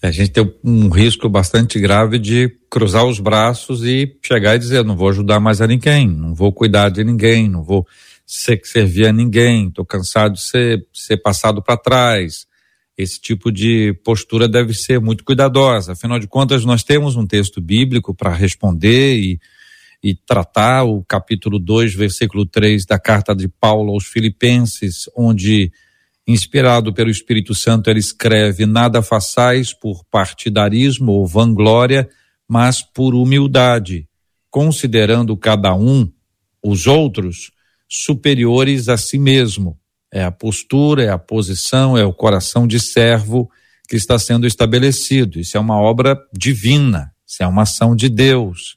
A 0.03 0.11
gente 0.11 0.31
tem 0.31 0.55
um 0.63 0.89
risco 0.89 1.29
bastante 1.29 1.81
grave 1.81 2.19
de 2.19 2.49
cruzar 2.71 3.05
os 3.05 3.19
braços 3.19 3.85
e 3.85 4.17
chegar 4.23 4.55
e 4.55 4.59
dizer: 4.59 4.85
não 4.85 4.97
vou 4.97 5.09
ajudar 5.09 5.41
mais 5.41 5.61
a 5.61 5.67
ninguém, 5.67 6.09
não 6.09 6.35
vou 6.35 6.53
cuidar 6.53 6.89
de 6.89 7.03
ninguém, 7.03 7.49
não 7.49 7.65
vou 7.65 7.87
servir 8.27 9.07
a 9.07 9.13
ninguém, 9.13 9.69
estou 9.69 9.85
cansado 9.85 10.35
de 10.35 10.43
ser, 10.43 10.87
ser 10.93 11.17
passado 11.17 11.63
para 11.63 11.77
trás, 11.77 12.48
esse 12.99 13.21
tipo 13.21 13.53
de 13.53 13.95
postura 14.05 14.49
deve 14.49 14.75
ser 14.75 15.01
muito 15.01 15.23
cuidadosa. 15.23 15.93
Afinal 15.93 16.19
de 16.19 16.27
contas, 16.27 16.65
nós 16.65 16.83
temos 16.83 17.15
um 17.15 17.25
texto 17.25 17.61
bíblico 17.61 18.13
para 18.13 18.35
responder 18.35 19.17
e, 19.17 19.41
e 20.03 20.17
tratar 20.17 20.83
o 20.83 21.05
capítulo 21.05 21.61
2, 21.61 21.95
versículo 21.95 22.45
3 22.45 22.85
da 22.85 22.99
carta 22.99 23.37
de 23.37 23.47
Paulo 23.47 23.93
aos 23.93 24.05
Filipenses, 24.05 25.09
onde, 25.17 25.71
inspirado 26.27 26.93
pelo 26.93 27.09
Espírito 27.09 27.55
Santo, 27.55 27.89
ele 27.89 28.01
escreve: 28.01 28.67
Nada 28.67 29.01
façais 29.01 29.73
por 29.73 30.05
partidarismo 30.11 31.13
ou 31.13 31.25
vanglória, 31.25 32.09
mas 32.49 32.83
por 32.83 33.15
humildade, 33.15 34.09
considerando 34.51 35.37
cada 35.37 35.73
um, 35.73 36.11
os 36.61 36.89
outros, 36.89 37.53
superiores 37.89 38.89
a 38.89 38.97
si 38.97 39.21
mesmo 39.21 39.79
é 40.13 40.25
a 40.25 40.31
postura, 40.31 41.05
é 41.05 41.11
a 41.11 41.19
posição, 41.19 41.97
é 41.97 42.05
o 42.05 42.13
coração 42.13 42.67
de 42.67 42.81
servo 42.81 43.51
que 43.89 43.97
está 43.97 44.19
sendo 44.19 44.47
estabelecido. 44.47 45.41
Isso 45.41 45.57
é 45.57 45.61
uma 45.61 45.81
obra 45.81 46.19
divina, 46.33 47.13
isso 47.27 47.43
é 47.43 47.47
uma 47.47 47.63
ação 47.63 47.95
de 47.95 48.09
Deus, 48.09 48.77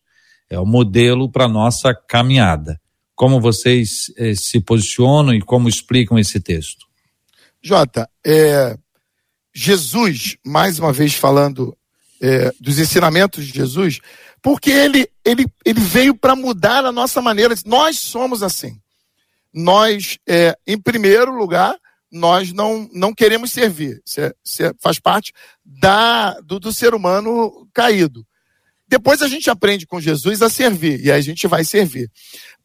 é 0.49 0.59
o 0.59 0.65
modelo 0.65 1.29
para 1.29 1.47
nossa 1.47 1.93
caminhada. 1.93 2.79
Como 3.15 3.39
vocês 3.39 4.11
eh, 4.17 4.35
se 4.35 4.59
posicionam 4.59 5.33
e 5.33 5.41
como 5.41 5.69
explicam 5.69 6.17
esse 6.17 6.39
texto? 6.39 6.85
Jota, 7.61 8.09
é, 8.25 8.75
Jesus, 9.53 10.37
mais 10.43 10.79
uma 10.79 10.91
vez 10.91 11.13
falando 11.13 11.77
é, 12.19 12.51
dos 12.59 12.79
ensinamentos 12.79 13.45
de 13.45 13.53
Jesus, 13.53 13.99
porque 14.41 14.71
ele, 14.71 15.07
ele, 15.23 15.45
ele 15.63 15.79
veio 15.79 16.15
para 16.15 16.35
mudar 16.35 16.83
a 16.83 16.91
nossa 16.91 17.21
maneira. 17.21 17.53
Nós 17.65 17.99
somos 17.99 18.41
assim 18.41 18.80
nós, 19.53 20.17
é, 20.27 20.55
em 20.65 20.79
primeiro 20.79 21.35
lugar, 21.35 21.75
nós 22.11 22.51
não, 22.51 22.89
não 22.93 23.13
queremos 23.13 23.51
servir. 23.51 24.01
Isso, 24.05 24.21
é, 24.21 24.33
isso 24.43 24.63
é, 24.63 24.71
faz 24.79 24.99
parte 24.99 25.31
da, 25.63 26.39
do, 26.41 26.59
do 26.59 26.73
ser 26.73 26.93
humano 26.93 27.67
caído. 27.73 28.25
Depois 28.91 29.21
a 29.21 29.27
gente 29.29 29.49
aprende 29.49 29.87
com 29.87 30.01
Jesus 30.01 30.41
a 30.41 30.49
servir, 30.49 30.99
e 30.99 31.09
aí 31.09 31.17
a 31.17 31.23
gente 31.23 31.47
vai 31.47 31.63
servir. 31.63 32.11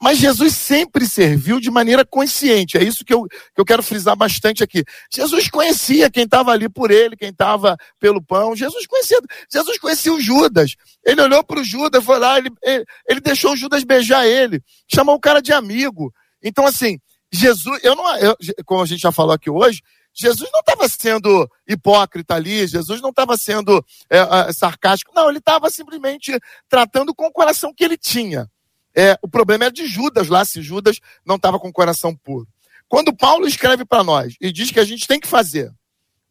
Mas 0.02 0.18
Jesus 0.18 0.56
sempre 0.56 1.06
serviu 1.06 1.60
de 1.60 1.70
maneira 1.70 2.04
consciente, 2.04 2.76
é 2.76 2.82
isso 2.82 3.04
que 3.04 3.14
eu, 3.14 3.28
que 3.28 3.60
eu 3.60 3.64
quero 3.64 3.80
frisar 3.80 4.16
bastante 4.16 4.64
aqui. 4.64 4.82
Jesus 5.08 5.48
conhecia 5.48 6.10
quem 6.10 6.24
estava 6.24 6.50
ali 6.50 6.68
por 6.68 6.90
ele, 6.90 7.16
quem 7.16 7.28
estava 7.28 7.76
pelo 8.00 8.20
pão. 8.20 8.56
Jesus 8.56 8.88
conhecia, 8.88 9.20
Jesus 9.48 9.78
conhecia 9.78 10.12
o 10.12 10.20
Judas. 10.20 10.74
Ele 11.04 11.22
olhou 11.22 11.44
para 11.44 11.60
o 11.60 11.64
Judas, 11.64 12.02
foi 12.02 12.18
lá, 12.18 12.38
ele, 12.38 12.50
ele, 12.60 12.84
ele 13.08 13.20
deixou 13.20 13.52
o 13.52 13.56
Judas 13.56 13.84
beijar 13.84 14.26
ele, 14.26 14.60
chamou 14.88 15.14
o 15.14 15.20
cara 15.20 15.40
de 15.40 15.52
amigo. 15.52 16.12
Então, 16.42 16.66
assim, 16.66 16.98
Jesus, 17.32 17.80
eu 17.82 17.94
não, 17.94 18.16
eu, 18.18 18.36
como 18.64 18.82
a 18.82 18.86
gente 18.86 19.00
já 19.00 19.12
falou 19.12 19.32
aqui 19.32 19.50
hoje, 19.50 19.82
Jesus 20.14 20.50
não 20.50 20.60
estava 20.60 20.88
sendo 20.88 21.50
hipócrita 21.68 22.34
ali, 22.34 22.66
Jesus 22.66 23.02
não 23.02 23.10
estava 23.10 23.36
sendo 23.36 23.84
é, 24.08 24.18
é, 24.18 24.52
sarcástico, 24.52 25.12
não, 25.14 25.28
ele 25.28 25.38
estava 25.38 25.68
simplesmente 25.70 26.38
tratando 26.68 27.14
com 27.14 27.26
o 27.26 27.32
coração 27.32 27.72
que 27.74 27.84
ele 27.84 27.98
tinha. 27.98 28.50
É, 28.96 29.18
o 29.20 29.28
problema 29.28 29.66
é 29.66 29.70
de 29.70 29.86
Judas 29.86 30.28
lá, 30.28 30.42
se 30.44 30.62
Judas 30.62 31.00
não 31.24 31.36
estava 31.36 31.58
com 31.58 31.68
o 31.68 31.72
coração 31.72 32.16
puro. 32.16 32.48
Quando 32.88 33.14
Paulo 33.14 33.46
escreve 33.46 33.84
para 33.84 34.02
nós 34.02 34.34
e 34.40 34.50
diz 34.50 34.70
que 34.70 34.80
a 34.80 34.84
gente 34.84 35.06
tem 35.06 35.20
que 35.20 35.28
fazer, 35.28 35.70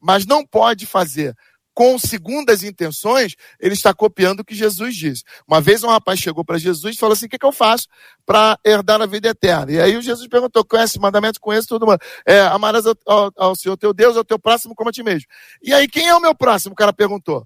mas 0.01 0.25
não 0.25 0.43
pode 0.43 0.87
fazer 0.87 1.35
com 1.75 1.99
segundas 1.99 2.63
intenções, 2.63 3.35
ele 3.59 3.73
está 3.73 3.93
copiando 3.93 4.39
o 4.39 4.45
que 4.45 4.55
Jesus 4.55 4.95
disse. 4.95 5.23
Uma 5.45 5.59
vez 5.59 5.83
um 5.83 5.89
rapaz 5.89 6.19
chegou 6.19 6.43
para 6.43 6.57
Jesus 6.57 6.95
e 6.95 6.97
falou 6.97 7.13
assim: 7.13 7.25
o 7.25 7.29
que, 7.29 7.37
que 7.37 7.45
eu 7.45 7.51
faço 7.51 7.87
para 8.25 8.57
herdar 8.63 9.01
a 9.01 9.05
vida 9.05 9.27
eterna? 9.27 9.73
E 9.73 9.79
aí 9.79 9.97
o 9.97 10.01
Jesus 10.01 10.27
perguntou: 10.29 10.63
conhece 10.63 10.97
mandamento? 10.97 11.39
Conheço 11.39 11.67
todo 11.67 11.85
mundo. 11.85 11.99
É, 12.25 12.39
amarás 12.39 12.85
ao, 12.85 12.95
ao, 13.05 13.31
ao 13.35 13.55
Senhor 13.55 13.75
teu 13.75 13.93
Deus, 13.93 14.15
ao 14.15 14.23
teu 14.23 14.39
próximo 14.39 14.73
como 14.73 14.89
a 14.89 14.93
ti 14.93 15.03
mesmo. 15.03 15.27
E 15.61 15.73
aí, 15.73 15.85
quem 15.87 16.07
é 16.07 16.15
o 16.15 16.21
meu 16.21 16.33
próximo? 16.33 16.71
O 16.71 16.77
cara 16.77 16.93
perguntou. 16.93 17.45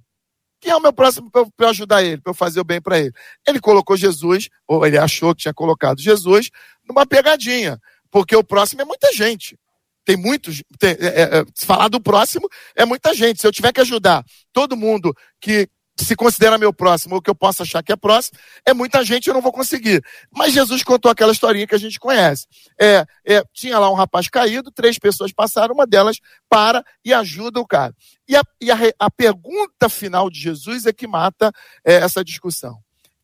Quem 0.61 0.71
é 0.71 0.75
o 0.75 0.81
meu 0.81 0.93
próximo 0.93 1.31
para 1.31 1.41
eu 1.57 1.69
ajudar 1.69 2.03
ele, 2.03 2.21
para 2.21 2.31
eu 2.31 2.35
fazer 2.35 2.59
o 2.59 2.65
bem 2.65 2.81
para 2.81 2.99
ele? 2.99 3.13
Ele 3.47 3.59
colocou 3.59 3.95
Jesus, 3.95 4.49
ou 4.67 4.85
ele 4.85 4.97
achou 4.97 5.33
que 5.33 5.43
tinha 5.43 5.53
colocado 5.53 6.01
Jesus, 6.01 6.49
numa 6.87 7.05
pegadinha, 7.05 7.79
porque 8.11 8.35
o 8.35 8.43
próximo 8.43 8.81
é 8.81 8.85
muita 8.85 9.11
gente. 9.13 9.57
Tem 10.05 10.17
muitos. 10.17 10.63
Tem, 10.77 10.91
é, 10.91 11.39
é, 11.39 11.45
se 11.53 11.65
falar 11.65 11.87
do 11.87 12.01
próximo, 12.01 12.47
é 12.75 12.85
muita 12.85 13.13
gente. 13.13 13.39
Se 13.39 13.47
eu 13.47 13.51
tiver 13.51 13.71
que 13.71 13.81
ajudar 13.81 14.23
todo 14.51 14.77
mundo 14.77 15.13
que 15.39 15.69
se 16.03 16.15
considera 16.15 16.57
meu 16.57 16.73
próximo 16.73 17.15
ou 17.15 17.21
que 17.21 17.29
eu 17.29 17.35
possa 17.35 17.63
achar 17.63 17.83
que 17.83 17.91
é 17.91 17.95
próximo, 17.95 18.37
é 18.65 18.73
muita 18.73 19.03
gente 19.03 19.27
eu 19.27 19.33
não 19.33 19.41
vou 19.41 19.51
conseguir. 19.51 20.03
Mas 20.31 20.53
Jesus 20.53 20.83
contou 20.83 21.11
aquela 21.11 21.31
historinha 21.31 21.67
que 21.67 21.75
a 21.75 21.79
gente 21.79 21.99
conhece. 21.99 22.47
É, 22.79 23.05
é, 23.25 23.43
tinha 23.53 23.77
lá 23.77 23.91
um 23.91 23.95
rapaz 23.95 24.27
caído, 24.29 24.71
três 24.71 24.97
pessoas 24.97 25.31
passaram, 25.33 25.73
uma 25.73 25.85
delas 25.85 26.17
para 26.47 26.83
e 27.03 27.13
ajuda 27.13 27.59
o 27.59 27.67
cara. 27.67 27.93
E 28.27 28.35
a, 28.35 28.43
e 28.61 28.71
a, 28.71 28.77
a 28.97 29.11
pergunta 29.11 29.89
final 29.89 30.29
de 30.29 30.39
Jesus 30.39 30.85
é 30.85 30.93
que 30.93 31.07
mata 31.07 31.51
é, 31.85 31.95
essa 31.95 32.23
discussão. 32.23 32.77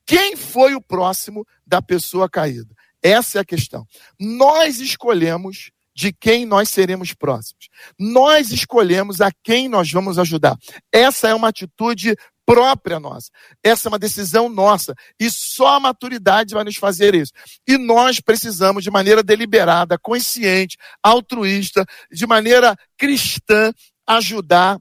Quem 0.06 0.36
foi 0.36 0.76
o 0.76 0.82
próximo 0.82 1.46
da 1.66 1.82
pessoa 1.82 2.30
caída? 2.30 2.74
Essa 3.02 3.40
é 3.40 3.42
a 3.42 3.46
questão. 3.46 3.86
Nós 4.20 4.80
escolhemos 4.80 5.72
de 5.96 6.12
quem 6.12 6.46
nós 6.46 6.70
seremos 6.70 7.14
próximos. 7.14 7.70
Nós 7.98 8.52
escolhemos 8.52 9.22
a 9.22 9.32
quem 9.44 9.70
nós 9.70 9.90
vamos 9.92 10.20
ajudar. 10.20 10.58
Essa 10.92 11.30
é 11.30 11.34
uma 11.34 11.48
atitude 11.48 12.16
própria 12.46 13.00
nossa. 13.00 13.30
Essa 13.64 13.88
é 13.88 13.90
uma 13.90 13.98
decisão 14.00 14.48
nossa. 14.50 14.94
E 15.20 15.32
só 15.32 15.76
a 15.76 15.80
maturidade 15.80 16.54
vai 16.54 16.64
nos 16.64 16.76
fazer 16.76 17.16
isso. 17.16 17.32
E 17.68 17.78
nós 17.78 18.20
precisamos, 18.20 18.84
de 18.84 18.92
maneira 18.92 19.24
deliberada, 19.24 19.98
consciente, 19.98 20.78
altruísta, 21.02 21.86
de 22.12 22.28
maneira 22.28 22.76
cristã, 22.98 23.74
ajudar 24.08 24.80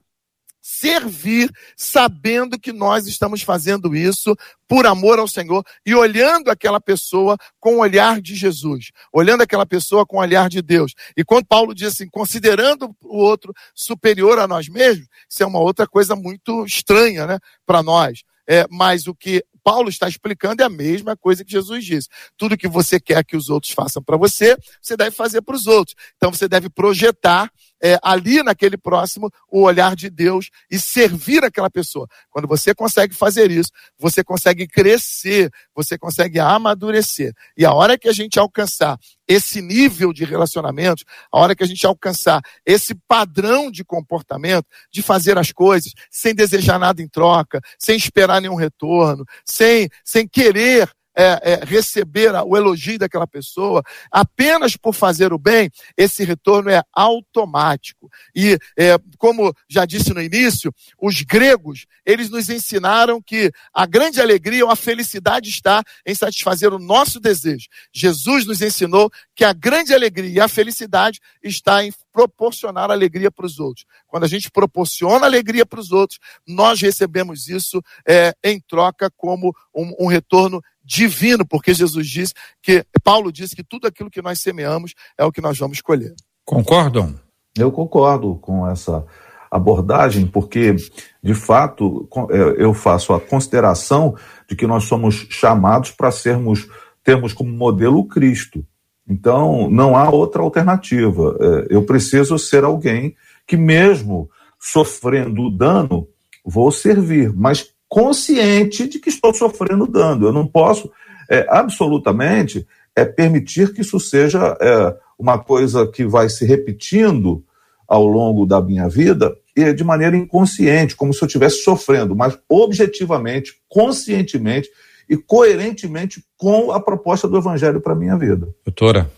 servir, 0.67 1.51
sabendo 1.77 2.57
que 2.59 2.73
nós 2.73 3.05
estamos 3.05 3.43
fazendo 3.43 3.95
isso 3.95 4.35
por 4.67 4.87
amor 4.87 5.19
ao 5.19 5.27
Senhor 5.27 5.63
e 5.85 5.93
olhando 5.93 6.49
aquela 6.49 6.81
pessoa 6.81 7.37
com 7.59 7.75
o 7.75 7.79
olhar 7.81 8.19
de 8.19 8.33
Jesus, 8.33 8.89
olhando 9.13 9.41
aquela 9.41 9.67
pessoa 9.67 10.07
com 10.07 10.17
o 10.17 10.21
olhar 10.21 10.49
de 10.49 10.63
Deus. 10.63 10.95
E 11.15 11.23
quando 11.23 11.45
Paulo 11.45 11.75
diz 11.75 11.89
assim, 11.89 12.09
considerando 12.09 12.95
o 13.03 13.15
outro 13.15 13.53
superior 13.75 14.39
a 14.39 14.47
nós 14.47 14.67
mesmos, 14.67 15.07
isso 15.29 15.43
é 15.43 15.45
uma 15.45 15.59
outra 15.59 15.85
coisa 15.85 16.15
muito 16.15 16.65
estranha, 16.65 17.27
né, 17.27 17.37
para 17.63 17.83
nós. 17.83 18.23
É, 18.47 18.65
mas 18.67 19.05
o 19.05 19.13
que 19.13 19.45
Paulo 19.63 19.87
está 19.87 20.07
explicando 20.07 20.63
é 20.63 20.65
a 20.65 20.69
mesma 20.69 21.15
coisa 21.15 21.45
que 21.45 21.51
Jesus 21.51 21.85
disse. 21.85 22.07
Tudo 22.35 22.57
que 22.57 22.67
você 22.67 22.99
quer 22.99 23.23
que 23.23 23.37
os 23.37 23.49
outros 23.49 23.71
façam 23.71 24.01
para 24.01 24.17
você, 24.17 24.57
você 24.81 24.97
deve 24.97 25.15
fazer 25.15 25.43
para 25.43 25.55
os 25.55 25.67
outros. 25.67 25.95
Então 26.17 26.33
você 26.33 26.47
deve 26.47 26.69
projetar 26.69 27.51
é, 27.85 27.99
ali 28.01 28.41
naquele 28.41 28.77
próximo 28.77 29.31
o 29.47 29.61
olhar 29.61 29.95
de 29.95 30.09
Deus 30.09 30.49
e 30.71 30.79
servir 30.79 31.43
aquela 31.43 31.69
pessoa. 31.69 32.07
Quando 32.31 32.47
você 32.47 32.73
consegue 32.73 33.13
fazer 33.13 33.51
isso, 33.51 33.69
você 33.95 34.23
consegue 34.23 34.65
crescer, 34.67 35.51
você 35.75 35.95
consegue 35.95 36.39
amadurecer. 36.39 37.31
E 37.55 37.63
a 37.63 37.71
hora 37.71 37.95
que 37.95 38.09
a 38.09 38.11
gente 38.11 38.39
alcançar 38.39 38.97
esse 39.27 39.61
nível 39.61 40.11
de 40.11 40.25
relacionamento, 40.25 41.03
a 41.31 41.39
hora 41.39 41.55
que 41.55 41.63
a 41.63 41.67
gente 41.67 41.85
alcançar 41.85 42.41
esse 42.65 42.95
padrão 43.07 43.69
de 43.69 43.85
comportamento, 43.85 44.65
de 44.91 45.03
fazer 45.03 45.37
as 45.37 45.51
coisas 45.51 45.93
sem 46.09 46.33
desejar 46.33 46.79
nada 46.79 47.03
em 47.03 47.07
troca, 47.07 47.61
sem 47.77 47.95
esperar 47.95 48.41
nenhum 48.41 48.55
retorno, 48.55 49.23
sem, 49.45 49.89
sem 50.03 50.27
querer 50.27 50.89
é, 51.15 51.53
é, 51.53 51.65
receber 51.65 52.33
o 52.45 52.57
elogio 52.57 52.99
daquela 52.99 53.27
pessoa, 53.27 53.81
apenas 54.11 54.75
por 54.75 54.93
fazer 54.93 55.31
o 55.33 55.39
bem, 55.39 55.69
esse 55.95 56.23
retorno 56.23 56.69
é 56.69 56.81
automático. 56.93 58.09
E, 58.35 58.57
é, 58.77 58.97
como 59.17 59.53
já 59.69 59.85
disse 59.85 60.13
no 60.13 60.21
início, 60.21 60.73
os 61.01 61.21
gregos, 61.21 61.85
eles 62.05 62.29
nos 62.29 62.49
ensinaram 62.49 63.21
que 63.21 63.51
a 63.73 63.85
grande 63.85 64.19
alegria 64.19 64.65
ou 64.65 64.71
a 64.71 64.75
felicidade 64.75 65.49
está 65.49 65.83
em 66.05 66.13
satisfazer 66.13 66.73
o 66.73 66.79
nosso 66.79 67.19
desejo. 67.19 67.67
Jesus 67.93 68.45
nos 68.45 68.61
ensinou 68.61 69.09
que 69.35 69.43
a 69.43 69.53
grande 69.53 69.93
alegria 69.93 70.29
e 70.29 70.39
a 70.39 70.47
felicidade 70.47 71.19
está 71.43 71.83
em 71.83 71.93
proporcionar 72.11 72.89
alegria 72.89 73.29
para 73.29 73.45
os 73.45 73.59
outros. 73.59 73.85
Quando 74.07 74.23
a 74.23 74.27
gente 74.27 74.49
proporciona 74.49 75.25
alegria 75.25 75.65
para 75.65 75.79
os 75.79 75.91
outros, 75.91 76.17
nós 76.47 76.79
recebemos 76.79 77.49
isso 77.49 77.81
é, 78.07 78.33
em 78.43 78.59
troca 78.61 79.11
como 79.17 79.53
um, 79.75 79.93
um 79.99 80.07
retorno 80.07 80.61
divino, 80.85 81.45
porque 81.45 81.73
Jesus 81.73 82.07
diz 82.07 82.33
que, 82.61 82.85
Paulo 83.03 83.31
diz 83.31 83.53
que 83.53 83.63
tudo 83.63 83.87
aquilo 83.87 84.11
que 84.11 84.21
nós 84.21 84.39
semeamos 84.39 84.93
é 85.17 85.25
o 85.25 85.31
que 85.31 85.41
nós 85.41 85.57
vamos 85.57 85.81
colher. 85.81 86.13
Concordam? 86.45 87.15
Eu 87.57 87.71
concordo 87.71 88.35
com 88.35 88.67
essa 88.67 89.03
abordagem, 89.49 90.27
porque, 90.27 90.75
de 91.23 91.33
fato, 91.33 92.07
é, 92.29 92.63
eu 92.63 92.73
faço 92.73 93.13
a 93.13 93.19
consideração 93.19 94.15
de 94.47 94.55
que 94.55 94.67
nós 94.67 94.83
somos 94.83 95.27
chamados 95.29 95.91
para 95.91 96.11
sermos, 96.11 96.67
termos 97.03 97.33
como 97.33 97.51
modelo 97.51 98.05
Cristo. 98.05 98.65
Então, 99.07 99.69
não 99.69 99.95
há 99.95 100.09
outra 100.09 100.41
alternativa. 100.41 101.37
É, 101.39 101.75
eu 101.75 101.83
preciso 101.83 102.37
ser 102.37 102.63
alguém 102.63 103.15
que, 103.47 103.55
mesmo 103.55 104.29
sofrendo 104.59 105.49
dano, 105.49 106.07
vou 106.43 106.71
servir, 106.71 107.31
mas 107.33 107.74
consciente 107.87 108.87
de 108.87 108.99
que 108.99 109.09
estou 109.09 109.33
sofrendo 109.33 109.87
dano. 109.87 110.27
Eu 110.27 110.33
não 110.33 110.45
posso 110.45 110.91
é, 111.29 111.45
absolutamente 111.49 112.67
é, 112.95 113.05
permitir 113.05 113.73
que 113.73 113.81
isso 113.81 113.99
seja 113.99 114.57
é, 114.59 114.95
uma 115.17 115.37
coisa 115.37 115.87
que 115.87 116.05
vai 116.05 116.29
se 116.29 116.45
repetindo 116.45 117.43
ao 117.87 118.05
longo 118.05 118.45
da 118.45 118.61
minha 118.61 118.89
vida 118.89 119.35
e 119.55 119.71
de 119.73 119.83
maneira 119.83 120.17
inconsciente, 120.17 120.95
como 120.95 121.13
se 121.13 121.21
eu 121.23 121.27
estivesse 121.27 121.63
sofrendo, 121.63 122.15
mas 122.15 122.37
objetivamente, 122.49 123.53
conscientemente 123.69 124.69
e 125.09 125.15
coerentemente 125.15 126.23
com 126.37 126.71
a 126.71 126.79
proposta 126.79 127.27
do 127.27 127.37
Evangelho 127.37 127.79
para 127.79 127.93
a 127.93 127.95
minha 127.95 128.17
vida. 128.17 128.49
Doutora. 128.65 129.09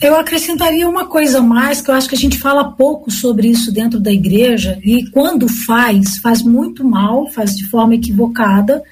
Eu 0.00 0.14
acrescentaria 0.14 0.88
uma 0.88 1.06
coisa 1.06 1.40
mais, 1.40 1.80
que 1.80 1.90
eu 1.90 1.94
acho 1.94 2.08
que 2.08 2.14
a 2.14 2.18
gente 2.18 2.38
fala 2.38 2.72
pouco 2.72 3.10
sobre 3.10 3.48
isso 3.48 3.72
dentro 3.72 3.98
da 3.98 4.12
igreja, 4.12 4.78
e 4.84 5.10
quando 5.10 5.48
faz, 5.48 6.18
faz 6.18 6.42
muito 6.42 6.84
mal, 6.84 7.28
faz 7.30 7.56
de 7.56 7.66
forma 7.68 7.94
equivocada, 7.94 8.82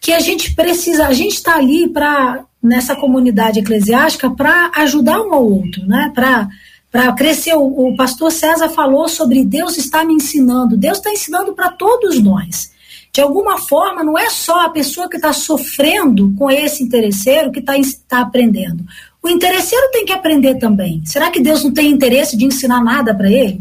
que 0.00 0.12
a 0.12 0.20
gente 0.20 0.54
precisa, 0.54 1.06
a 1.06 1.12
gente 1.12 1.34
está 1.34 1.56
ali 1.56 1.88
para, 1.88 2.44
nessa 2.62 2.96
comunidade 2.96 3.60
eclesiástica, 3.60 4.30
para 4.30 4.70
ajudar 4.76 5.20
um 5.20 5.32
ao 5.32 5.48
outro, 5.48 5.86
né? 5.86 6.10
Para 6.14 6.48
para 6.90 7.12
crescer. 7.12 7.54
O, 7.54 7.88
o, 7.88 7.96
pastor 7.96 8.32
César 8.32 8.68
falou 8.68 9.08
sobre 9.08 9.44
Deus 9.44 9.76
está 9.76 10.04
me 10.04 10.14
ensinando. 10.14 10.76
Deus 10.76 10.98
está 10.98 11.10
ensinando 11.10 11.52
para 11.52 11.70
todos 11.70 12.18
nós. 12.20 12.72
De 13.12 13.20
alguma 13.20 13.58
forma, 13.58 14.04
não 14.04 14.18
é 14.18 14.30
só 14.30 14.64
a 14.64 14.70
pessoa 14.70 15.08
que 15.08 15.16
está 15.16 15.32
sofrendo 15.32 16.32
com 16.36 16.50
esse 16.50 16.82
interesseiro 16.82 17.50
que 17.50 17.60
está 17.60 17.74
tá 18.06 18.20
aprendendo. 18.20 18.84
O 19.22 19.28
interesseiro 19.28 19.90
tem 19.90 20.04
que 20.04 20.12
aprender 20.12 20.58
também. 20.58 21.02
Será 21.04 21.30
que 21.30 21.40
Deus 21.40 21.64
não 21.64 21.72
tem 21.72 21.90
interesse 21.90 22.36
de 22.36 22.44
ensinar 22.44 22.82
nada 22.82 23.14
para 23.14 23.30
ele? 23.30 23.60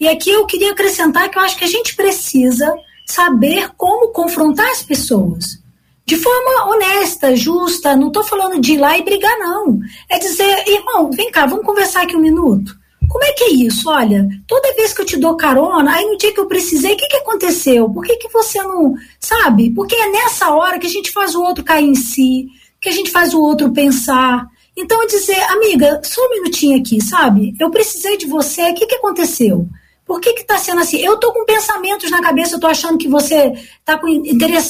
E 0.00 0.08
aqui 0.08 0.30
eu 0.30 0.46
queria 0.46 0.72
acrescentar 0.72 1.28
que 1.28 1.38
eu 1.38 1.42
acho 1.42 1.56
que 1.56 1.64
a 1.64 1.68
gente 1.68 1.96
precisa 1.96 2.72
saber 3.06 3.70
como 3.76 4.12
confrontar 4.12 4.70
as 4.70 4.82
pessoas. 4.82 5.58
De 6.06 6.16
forma 6.16 6.70
honesta, 6.70 7.36
justa, 7.36 7.94
não 7.94 8.08
estou 8.08 8.24
falando 8.24 8.60
de 8.60 8.74
ir 8.74 8.78
lá 8.78 8.96
e 8.96 9.02
brigar, 9.02 9.38
não. 9.38 9.78
É 10.08 10.18
dizer, 10.18 10.64
irmão, 10.66 11.10
vem 11.10 11.30
cá, 11.30 11.46
vamos 11.46 11.66
conversar 11.66 12.02
aqui 12.02 12.16
um 12.16 12.20
minuto. 12.20 12.78
Como 13.08 13.24
é 13.24 13.32
que 13.32 13.44
é 13.44 13.50
isso? 13.50 13.88
Olha, 13.88 14.28
toda 14.46 14.74
vez 14.74 14.92
que 14.92 15.00
eu 15.00 15.06
te 15.06 15.16
dou 15.16 15.36
carona, 15.36 15.94
aí 15.94 16.04
no 16.04 16.18
dia 16.18 16.32
que 16.32 16.40
eu 16.40 16.46
precisei, 16.46 16.92
o 16.92 16.96
que, 16.96 17.08
que 17.08 17.16
aconteceu? 17.16 17.88
Por 17.90 18.04
que, 18.04 18.16
que 18.16 18.28
você 18.28 18.62
não. 18.62 18.94
Sabe? 19.18 19.70
Porque 19.70 19.94
é 19.94 20.10
nessa 20.10 20.50
hora 20.50 20.78
que 20.78 20.86
a 20.86 20.90
gente 20.90 21.10
faz 21.10 21.34
o 21.34 21.42
outro 21.42 21.64
cair 21.64 21.86
em 21.86 21.94
si, 21.94 22.48
que 22.80 22.88
a 22.88 22.92
gente 22.92 23.10
faz 23.10 23.32
o 23.32 23.40
outro 23.40 23.72
pensar. 23.72 24.46
Então, 24.80 25.04
dizer, 25.08 25.40
amiga, 25.50 26.00
só 26.04 26.24
um 26.24 26.30
minutinho 26.30 26.78
aqui, 26.78 27.02
sabe? 27.02 27.52
Eu 27.58 27.68
precisei 27.68 28.16
de 28.16 28.26
você, 28.26 28.70
o 28.70 28.74
que, 28.74 28.86
que 28.86 28.94
aconteceu? 28.94 29.68
Por 30.06 30.20
que 30.20 30.30
está 30.30 30.56
sendo 30.56 30.80
assim? 30.80 30.98
Eu 30.98 31.14
estou 31.14 31.32
com 31.32 31.44
pensamentos 31.44 32.08
na 32.12 32.22
cabeça, 32.22 32.52
eu 32.52 32.58
estou 32.58 32.70
achando 32.70 32.96
que 32.96 33.08
você 33.08 33.52
está 33.80 34.00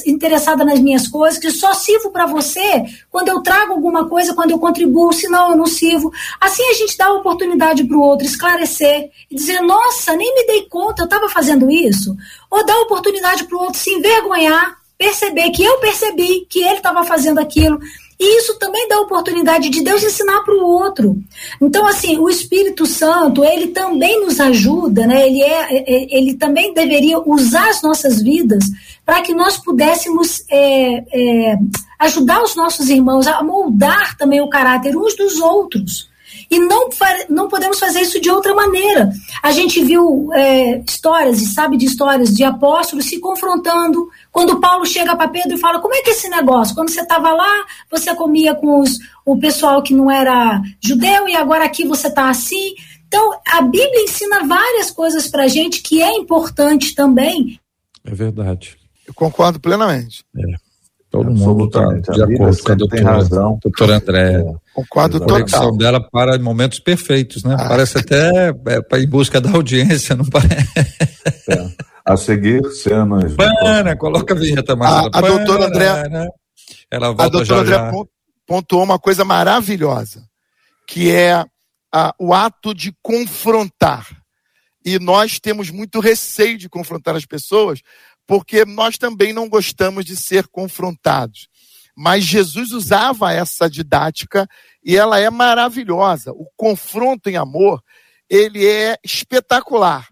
interessada 0.06 0.64
nas 0.64 0.80
minhas 0.80 1.06
coisas, 1.06 1.38
que 1.38 1.50
só 1.50 1.74
sirvo 1.74 2.10
para 2.10 2.24
você 2.24 2.86
quando 3.10 3.28
eu 3.28 3.42
trago 3.42 3.74
alguma 3.74 4.08
coisa, 4.08 4.34
quando 4.34 4.50
eu 4.50 4.58
contribuo, 4.58 5.12
senão 5.12 5.50
eu 5.50 5.56
não 5.58 5.66
sirvo. 5.66 6.10
Assim 6.40 6.64
a 6.70 6.72
gente 6.72 6.96
dá 6.96 7.06
a 7.06 7.12
oportunidade 7.12 7.84
para 7.84 7.96
o 7.96 8.00
outro 8.00 8.26
esclarecer 8.26 9.10
e 9.30 9.36
dizer, 9.36 9.60
nossa, 9.60 10.16
nem 10.16 10.34
me 10.34 10.46
dei 10.46 10.62
conta, 10.62 11.02
eu 11.02 11.04
estava 11.04 11.28
fazendo 11.28 11.70
isso. 11.70 12.16
Ou 12.50 12.64
dá 12.64 12.72
a 12.72 12.80
oportunidade 12.80 13.44
para 13.44 13.58
o 13.58 13.60
outro 13.60 13.78
se 13.78 13.90
envergonhar, 13.90 14.78
perceber 14.96 15.50
que 15.50 15.62
eu 15.62 15.78
percebi 15.78 16.46
que 16.48 16.60
ele 16.60 16.78
estava 16.78 17.04
fazendo 17.04 17.38
aquilo. 17.38 17.78
E 18.20 18.38
isso 18.38 18.58
também 18.58 18.88
dá 18.88 19.00
oportunidade 19.00 19.70
de 19.70 19.80
Deus 19.80 20.02
ensinar 20.02 20.40
para 20.42 20.54
o 20.54 20.66
outro. 20.66 21.16
Então, 21.60 21.86
assim, 21.86 22.18
o 22.18 22.28
Espírito 22.28 22.84
Santo, 22.84 23.44
ele 23.44 23.68
também 23.68 24.20
nos 24.24 24.40
ajuda, 24.40 25.06
né? 25.06 25.28
Ele, 25.28 25.40
é, 25.40 25.76
é, 25.76 25.92
é 25.92 26.18
ele 26.18 26.34
também 26.34 26.74
deveria 26.74 27.20
usar 27.20 27.68
as 27.68 27.80
nossas 27.80 28.20
vidas 28.20 28.64
para 29.06 29.22
que 29.22 29.32
nós 29.32 29.56
pudéssemos 29.56 30.42
é, 30.50 31.04
é, 31.12 31.58
ajudar 32.00 32.42
os 32.42 32.56
nossos 32.56 32.90
irmãos 32.90 33.26
a 33.28 33.40
moldar 33.42 34.16
também 34.16 34.40
o 34.40 34.50
caráter 34.50 34.96
uns 34.96 35.16
dos 35.16 35.38
outros. 35.38 36.08
E 36.50 36.58
não, 36.58 36.88
não 37.28 37.48
podemos 37.48 37.78
fazer 37.78 38.00
isso 38.00 38.20
de 38.20 38.30
outra 38.30 38.54
maneira. 38.54 39.12
A 39.42 39.50
gente 39.50 39.84
viu 39.84 40.30
é, 40.32 40.78
histórias, 40.78 41.42
e 41.42 41.46
sabe 41.46 41.76
de 41.76 41.84
histórias 41.84 42.34
de 42.34 42.42
apóstolos 42.42 43.06
se 43.06 43.20
confrontando. 43.20 44.08
Quando 44.32 44.58
Paulo 44.58 44.86
chega 44.86 45.14
para 45.14 45.28
Pedro 45.28 45.54
e 45.56 45.60
fala: 45.60 45.78
Como 45.78 45.94
é 45.94 46.00
que 46.00 46.10
é 46.10 46.12
esse 46.12 46.28
negócio? 46.28 46.74
Quando 46.74 46.90
você 46.90 47.02
estava 47.02 47.32
lá, 47.32 47.66
você 47.90 48.14
comia 48.14 48.54
com 48.54 48.80
os, 48.80 48.98
o 49.26 49.38
pessoal 49.38 49.82
que 49.82 49.92
não 49.92 50.10
era 50.10 50.62
judeu, 50.82 51.28
e 51.28 51.36
agora 51.36 51.64
aqui 51.64 51.84
você 51.86 52.08
está 52.08 52.30
assim. 52.30 52.74
Então, 53.06 53.40
a 53.46 53.62
Bíblia 53.62 54.04
ensina 54.04 54.46
várias 54.46 54.90
coisas 54.90 55.28
para 55.28 55.44
a 55.44 55.48
gente 55.48 55.82
que 55.82 56.02
é 56.02 56.12
importante 56.12 56.94
também. 56.94 57.58
É 58.04 58.14
verdade. 58.14 58.76
Eu 59.06 59.14
concordo 59.14 59.58
plenamente. 59.58 60.24
É. 60.36 60.67
Todo 61.10 61.30
mundo 61.30 61.66
está 61.66 62.12
de 62.12 62.22
acordo 62.22 62.62
com 62.62 62.72
a 62.72 62.74
doutora, 62.74 63.02
razão. 63.02 63.58
doutora 63.62 63.96
André. 63.96 64.40
É. 64.40 64.54
Concordo 64.74 65.16
a 65.16 65.26
total. 65.26 65.76
dela 65.76 66.00
para 66.10 66.38
momentos 66.38 66.78
perfeitos, 66.80 67.42
né? 67.44 67.56
Ah. 67.58 67.68
Parece 67.68 67.98
até 67.98 68.50
é, 68.50 68.98
em 68.98 69.08
busca 69.08 69.40
da 69.40 69.50
audiência, 69.50 70.14
não 70.14 70.26
parece? 70.26 70.68
É. 71.48 71.88
A 72.04 72.16
seguir, 72.16 72.62
cenas. 72.72 73.34
Pana, 73.34 73.96
coloca 73.96 74.34
a 74.34 74.36
vinheta, 74.36 74.76
Marcela. 74.76 75.10
A, 75.12 75.18
a 75.18 75.20
doutora 75.20 75.66
André. 75.66 76.08
Né? 76.08 76.28
Ela 76.90 77.08
volta 77.08 77.24
a 77.24 77.28
doutora 77.28 77.66
já, 77.66 77.88
André 77.88 77.98
já. 77.98 78.04
pontuou 78.46 78.82
uma 78.82 78.98
coisa 78.98 79.24
maravilhosa, 79.24 80.24
que 80.86 81.10
é 81.10 81.44
a, 81.92 82.14
o 82.18 82.34
ato 82.34 82.74
de 82.74 82.94
confrontar. 83.02 84.06
E 84.84 84.98
nós 84.98 85.38
temos 85.38 85.70
muito 85.70 86.00
receio 86.00 86.56
de 86.56 86.68
confrontar 86.68 87.16
as 87.16 87.26
pessoas, 87.26 87.80
porque 88.28 88.66
nós 88.66 88.98
também 88.98 89.32
não 89.32 89.48
gostamos 89.48 90.04
de 90.04 90.14
ser 90.14 90.46
confrontados. 90.48 91.48
Mas 91.96 92.24
Jesus 92.24 92.72
usava 92.72 93.32
essa 93.32 93.70
didática 93.70 94.46
e 94.84 94.94
ela 94.94 95.18
é 95.18 95.30
maravilhosa. 95.30 96.30
O 96.32 96.46
confronto 96.54 97.30
em 97.30 97.36
amor, 97.36 97.82
ele 98.28 98.66
é 98.66 98.98
espetacular. 99.02 100.06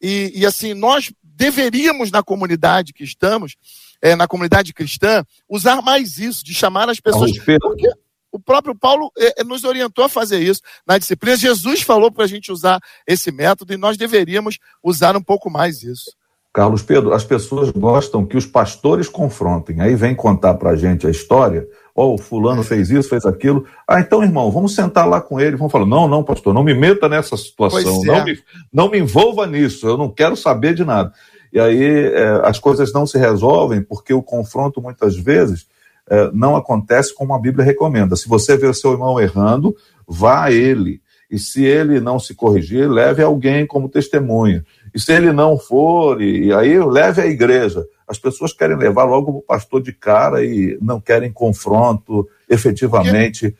E, 0.00 0.30
e 0.34 0.44
assim, 0.44 0.74
nós 0.74 1.10
deveríamos, 1.22 2.10
na 2.10 2.22
comunidade 2.22 2.92
que 2.92 3.02
estamos, 3.02 3.56
é, 4.02 4.14
na 4.14 4.28
comunidade 4.28 4.74
cristã, 4.74 5.24
usar 5.48 5.80
mais 5.80 6.18
isso, 6.18 6.44
de 6.44 6.52
chamar 6.52 6.90
as 6.90 7.00
pessoas. 7.00 7.30
Porque 7.58 7.88
o 8.30 8.38
próprio 8.38 8.74
Paulo 8.74 9.10
é, 9.16 9.40
é, 9.40 9.44
nos 9.44 9.64
orientou 9.64 10.04
a 10.04 10.10
fazer 10.10 10.40
isso 10.40 10.60
na 10.86 10.98
disciplina. 10.98 11.38
Jesus 11.38 11.80
falou 11.80 12.12
para 12.12 12.24
a 12.24 12.28
gente 12.28 12.52
usar 12.52 12.78
esse 13.06 13.32
método 13.32 13.72
e 13.72 13.78
nós 13.78 13.96
deveríamos 13.96 14.58
usar 14.82 15.16
um 15.16 15.22
pouco 15.22 15.48
mais 15.48 15.82
isso. 15.82 16.12
Carlos 16.52 16.82
Pedro, 16.82 17.14
as 17.14 17.24
pessoas 17.24 17.70
gostam 17.70 18.26
que 18.26 18.36
os 18.36 18.44
pastores 18.44 19.08
confrontem. 19.08 19.80
Aí 19.80 19.94
vem 19.94 20.14
contar 20.14 20.54
para 20.54 20.70
a 20.70 20.76
gente 20.76 21.06
a 21.06 21.10
história. 21.10 21.66
Ó, 21.96 22.06
oh, 22.06 22.14
o 22.14 22.18
fulano 22.18 22.62
fez 22.62 22.90
isso, 22.90 23.08
fez 23.08 23.24
aquilo. 23.24 23.64
Ah, 23.88 24.00
então, 24.00 24.22
irmão, 24.22 24.50
vamos 24.50 24.74
sentar 24.74 25.08
lá 25.08 25.20
com 25.20 25.40
ele. 25.40 25.56
Vamos 25.56 25.72
falar: 25.72 25.86
não, 25.86 26.06
não, 26.06 26.22
pastor, 26.22 26.52
não 26.52 26.62
me 26.62 26.74
meta 26.74 27.08
nessa 27.08 27.38
situação. 27.38 28.04
Não, 28.04 28.16
é. 28.16 28.24
me, 28.24 28.38
não 28.72 28.90
me 28.90 28.98
envolva 28.98 29.46
nisso. 29.46 29.86
Eu 29.86 29.96
não 29.96 30.10
quero 30.10 30.36
saber 30.36 30.74
de 30.74 30.84
nada. 30.84 31.12
E 31.52 31.58
aí 31.58 31.82
é, 31.82 32.40
as 32.44 32.58
coisas 32.58 32.92
não 32.92 33.06
se 33.06 33.16
resolvem 33.18 33.82
porque 33.82 34.12
o 34.12 34.22
confronto, 34.22 34.80
muitas 34.80 35.16
vezes, 35.16 35.66
é, 36.08 36.30
não 36.32 36.54
acontece 36.54 37.14
como 37.14 37.34
a 37.34 37.38
Bíblia 37.38 37.64
recomenda. 37.64 38.14
Se 38.14 38.28
você 38.28 38.58
vê 38.58 38.66
o 38.66 38.74
seu 38.74 38.92
irmão 38.92 39.18
errando, 39.18 39.74
vá 40.06 40.44
a 40.44 40.52
ele. 40.52 41.00
E 41.30 41.38
se 41.38 41.64
ele 41.64 41.98
não 41.98 42.18
se 42.18 42.34
corrigir, 42.34 42.90
leve 42.90 43.22
alguém 43.22 43.66
como 43.66 43.88
testemunha. 43.88 44.64
E 44.94 45.00
se 45.00 45.12
ele 45.12 45.32
não 45.32 45.58
for, 45.58 46.20
e, 46.20 46.46
e 46.46 46.52
aí 46.52 46.78
leve 46.78 47.22
a 47.22 47.26
igreja. 47.26 47.84
As 48.06 48.18
pessoas 48.18 48.52
querem 48.52 48.76
levar 48.76 49.04
logo 49.04 49.30
o 49.30 49.42
pastor 49.42 49.82
de 49.82 49.92
cara 49.92 50.44
e 50.44 50.76
não 50.80 51.00
querem 51.00 51.32
confronto 51.32 52.28
efetivamente 52.48 53.56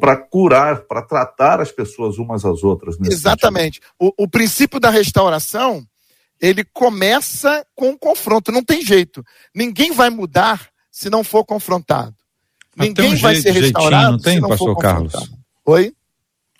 para 0.00 0.16
curar, 0.16 0.80
para 0.82 1.02
tratar 1.02 1.60
as 1.60 1.70
pessoas 1.70 2.18
umas 2.18 2.44
às 2.44 2.64
outras. 2.64 2.96
Exatamente. 3.00 3.80
O, 3.98 4.12
o, 4.24 4.28
princípio 4.28 4.80
da 4.80 4.90
restauração, 4.90 5.86
ele 6.40 6.64
começa 6.64 7.64
com 7.74 7.90
o 7.90 7.98
confronto, 7.98 8.50
não 8.50 8.62
tem 8.62 8.84
jeito. 8.84 9.24
Ninguém 9.54 9.92
vai 9.92 10.10
mudar 10.10 10.68
se 10.90 11.08
não 11.08 11.22
for 11.22 11.44
confrontado. 11.44 12.14
Ninguém 12.76 13.14
um 13.14 13.16
vai 13.18 13.36
jeito, 13.36 13.54
ser 13.54 13.60
restaurado 13.60 14.12
não 14.12 14.18
tem, 14.18 14.34
se 14.34 14.40
não 14.40 14.48
pastor 14.48 14.74
for 14.74 14.80
Carlos? 14.80 15.12
Oi? 15.64 15.92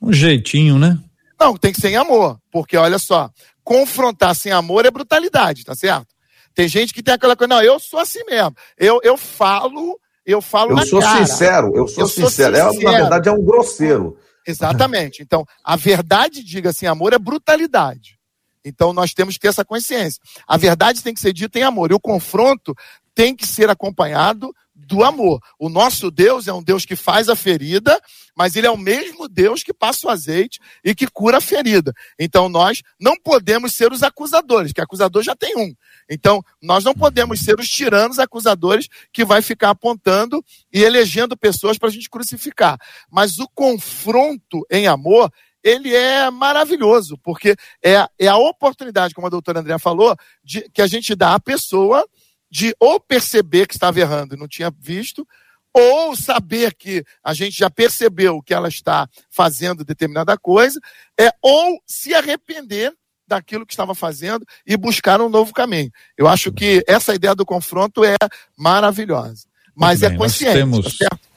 Um 0.01 0.13
jeitinho, 0.13 0.79
né? 0.79 0.99
Não, 1.41 1.57
tem 1.57 1.73
que 1.73 1.81
ser 1.81 1.91
em 1.91 1.97
amor, 1.97 2.39
porque 2.51 2.77
olha 2.77 2.99
só, 2.99 3.31
confrontar 3.69 4.35
sem 4.35 4.51
amor 4.51 4.87
é 4.87 4.91
brutalidade, 4.91 5.63
tá 5.63 5.75
certo? 5.75 6.07
Tem 6.55 6.67
gente 6.67 6.95
que 6.95 7.03
tem 7.03 7.13
aquela 7.13 7.37
coisa, 7.37 7.55
não, 7.55 7.63
eu 7.63 7.79
sou 7.79 8.01
assim 8.01 8.25
mesmo. 8.25 8.57
Eu, 8.79 8.99
eu 9.05 9.19
falo, 9.19 10.01
eu 10.25 10.41
falo 10.41 10.71
eu 10.71 10.77
na 10.77 10.87
sou 10.87 11.01
cara. 11.01 11.27
sincero, 11.27 11.73
eu 11.77 11.87
sou 11.87 12.05
eu 12.05 12.09
sincero. 12.09 12.57
Sou 12.57 12.73
sincero. 12.73 12.87
É, 12.87 12.93
na 12.93 12.99
verdade, 13.01 13.29
é 13.29 13.33
um 13.33 13.45
grosseiro. 13.45 14.17
Exatamente. 14.47 15.23
Então, 15.23 15.45
a 15.63 15.77
verdade, 15.77 16.43
diga 16.43 16.71
assim, 16.71 16.87
amor 16.87 17.13
é 17.13 17.19
brutalidade. 17.19 18.19
Então, 18.65 18.95
nós 18.95 19.13
temos 19.13 19.35
que 19.35 19.41
ter 19.41 19.49
essa 19.49 19.67
consciência. 19.67 20.19
A 20.47 20.57
verdade 20.57 21.03
tem 21.03 21.13
que 21.13 21.21
ser 21.21 21.35
dita 21.35 21.59
em 21.59 21.63
amor. 21.63 21.91
E 21.91 21.95
o 21.95 22.01
confronto 22.01 22.75
tem 23.15 23.37
que 23.37 23.47
ser 23.47 23.69
acompanhado 23.69 24.51
do 24.89 25.05
amor. 25.05 25.41
O 25.59 25.69
nosso 25.69 26.11
Deus 26.11 26.49
é 26.49 26.53
um 26.53 26.63
Deus 26.63 26.87
que 26.87 26.97
faz 26.97 27.29
a 27.29 27.37
ferida, 27.37 28.01
mas 28.35 28.57
ele 28.57 28.67
é 28.67 28.71
o 28.71 28.77
mesmo 28.77 29.29
Deus 29.29 29.63
que 29.63 29.75
passa 29.75 30.07
o 30.07 30.11
azeite 30.11 30.59
e 30.83 30.95
que 30.95 31.07
cura 31.07 31.37
a 31.37 31.41
ferida. 31.41 31.93
Então 32.19 32.49
nós 32.49 32.83
não 32.99 33.15
podemos 33.23 33.75
ser 33.75 33.93
os 33.93 34.03
acusadores, 34.03 34.73
que 34.73 34.81
acusador 34.81 35.23
já 35.23 35.37
tem 35.37 35.57
um. 35.59 35.75
Então 36.09 36.43
nós 36.63 36.85
não 36.85 36.95
podemos 36.95 37.41
ser 37.41 37.61
os 37.61 37.69
tiranos 37.69 38.19
acusadores 38.19 38.89
que 39.13 39.27
vai 39.27 39.43
ficar 39.43 39.71
apontando 39.71 40.43
e 40.73 40.83
elegendo 40.83 41.37
pessoas 41.37 41.77
para 41.77 41.91
a 41.91 41.93
gente 41.93 42.09
crucificar. 42.09 42.79
Mas 43.11 43.39
o 43.39 43.49
confronto 43.55 44.67
em 44.71 44.87
amor 44.87 45.31
ele 45.63 45.95
é 45.95 46.31
maravilhoso, 46.31 47.19
porque 47.19 47.55
é, 47.85 48.07
é 48.19 48.29
a 48.29 48.39
oportunidade, 48.39 49.13
como 49.13 49.27
a 49.27 49.31
doutora 49.31 49.61
Andréa 49.61 49.79
falou, 49.79 50.17
de, 50.43 50.63
que 50.71 50.81
a 50.81 50.87
gente 50.87 51.15
dá 51.15 51.35
à 51.35 51.41
pessoa 51.41 52.07
de 52.51 52.75
ou 52.79 52.99
perceber 52.99 53.67
que 53.67 53.75
estava 53.75 54.01
errando 54.01 54.35
e 54.35 54.39
não 54.39 54.49
tinha 54.49 54.73
visto, 54.79 55.27
ou 55.73 56.17
saber 56.17 56.75
que 56.75 57.05
a 57.23 57.35
gente 57.35 57.57
já 57.57 57.71
percebeu 57.71 58.43
que 58.43 58.55
ela 58.55 58.69
está 58.69 59.09
fazendo 59.31 59.85
determinada 59.85 60.37
coisa, 60.37 60.81
é 61.19 61.31
ou 61.43 61.81
se 61.87 62.15
arrepender 62.15 62.93
daquilo 63.27 63.67
que 63.67 63.73
estava 63.75 63.95
fazendo 63.95 64.45
e 64.67 64.77
buscar 64.77 65.21
um 65.21 65.29
novo 65.29 65.53
caminho. 65.53 65.91
Eu 66.17 66.27
acho 66.27 66.51
que 66.51 66.83
essa 66.89 67.15
ideia 67.15 67.35
do 67.35 67.45
confronto 67.45 68.03
é 68.03 68.17
maravilhosa. 68.57 69.47
Mas 69.77 70.03
é 70.03 70.09
bem, 70.09 70.17
é 70.17 70.19
consciente, 70.19 70.57
temos... 70.57 70.85
tá 70.85 70.91
certo? 70.91 71.29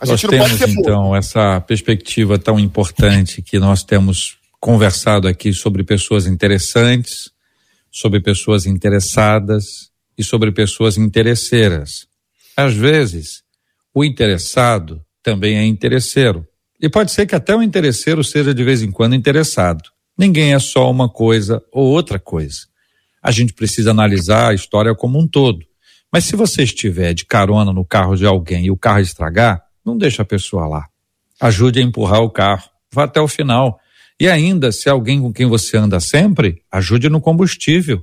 A 0.00 0.06
nós 0.06 0.20
temos, 0.20 0.76
então, 0.76 1.14
essa 1.14 1.60
perspectiva 1.60 2.36
tão 2.36 2.58
importante 2.58 3.40
que 3.40 3.60
nós 3.60 3.84
temos 3.84 4.36
conversado 4.58 5.28
aqui 5.28 5.52
sobre 5.52 5.84
pessoas 5.84 6.26
interessantes, 6.26 7.30
sobre 7.88 8.18
pessoas 8.18 8.66
interessadas, 8.66 9.91
e 10.16 10.24
sobre 10.24 10.52
pessoas 10.52 10.96
interesseiras. 10.96 12.06
Às 12.56 12.74
vezes, 12.74 13.42
o 13.94 14.04
interessado 14.04 15.02
também 15.22 15.56
é 15.56 15.64
interesseiro. 15.64 16.46
E 16.80 16.88
pode 16.88 17.12
ser 17.12 17.26
que 17.26 17.34
até 17.34 17.54
o 17.54 17.62
interesseiro 17.62 18.24
seja 18.24 18.52
de 18.52 18.64
vez 18.64 18.82
em 18.82 18.90
quando 18.90 19.14
interessado. 19.14 19.82
Ninguém 20.18 20.52
é 20.52 20.58
só 20.58 20.90
uma 20.90 21.08
coisa 21.08 21.62
ou 21.72 21.86
outra 21.88 22.18
coisa. 22.18 22.58
A 23.22 23.30
gente 23.30 23.52
precisa 23.52 23.92
analisar 23.92 24.50
a 24.50 24.54
história 24.54 24.94
como 24.94 25.18
um 25.18 25.26
todo. 25.26 25.60
Mas 26.12 26.24
se 26.24 26.36
você 26.36 26.64
estiver 26.64 27.14
de 27.14 27.24
carona 27.24 27.72
no 27.72 27.84
carro 27.84 28.16
de 28.16 28.26
alguém 28.26 28.66
e 28.66 28.70
o 28.70 28.76
carro 28.76 29.00
estragar, 29.00 29.62
não 29.84 29.96
deixe 29.96 30.20
a 30.20 30.24
pessoa 30.24 30.66
lá. 30.66 30.86
Ajude 31.40 31.80
a 31.80 31.82
empurrar 31.82 32.20
o 32.20 32.30
carro. 32.30 32.68
Vá 32.92 33.04
até 33.04 33.20
o 33.20 33.28
final. 33.28 33.78
E 34.20 34.28
ainda, 34.28 34.70
se 34.70 34.88
alguém 34.88 35.20
com 35.20 35.32
quem 35.32 35.46
você 35.46 35.76
anda 35.76 35.98
sempre, 36.00 36.62
ajude 36.70 37.08
no 37.08 37.20
combustível. 37.20 38.00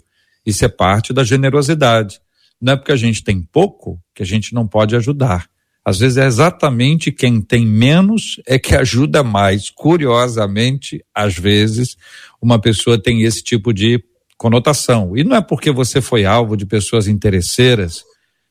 Isso 0.49 0.65
é 0.65 0.69
parte 0.69 1.13
da 1.13 1.23
generosidade. 1.23 2.19
Não 2.61 2.73
é 2.73 2.75
porque 2.75 2.91
a 2.91 2.97
gente 2.97 3.23
tem 3.23 3.41
pouco 3.41 3.99
que 4.13 4.23
a 4.23 4.25
gente 4.25 4.53
não 4.53 4.67
pode 4.67 4.95
ajudar. 4.95 5.47
Às 5.83 5.99
vezes 5.99 6.17
é 6.17 6.25
exatamente 6.25 7.11
quem 7.11 7.41
tem 7.41 7.65
menos 7.65 8.41
é 8.45 8.59
que 8.59 8.75
ajuda 8.75 9.23
mais. 9.23 9.69
Curiosamente, 9.69 11.03
às 11.15 11.35
vezes, 11.35 11.95
uma 12.41 12.59
pessoa 12.59 13.01
tem 13.01 13.23
esse 13.23 13.41
tipo 13.41 13.73
de 13.73 14.03
conotação. 14.37 15.15
E 15.17 15.23
não 15.23 15.35
é 15.35 15.41
porque 15.41 15.71
você 15.71 16.01
foi 16.01 16.25
alvo 16.25 16.55
de 16.55 16.65
pessoas 16.65 17.07
interesseiras 17.07 18.03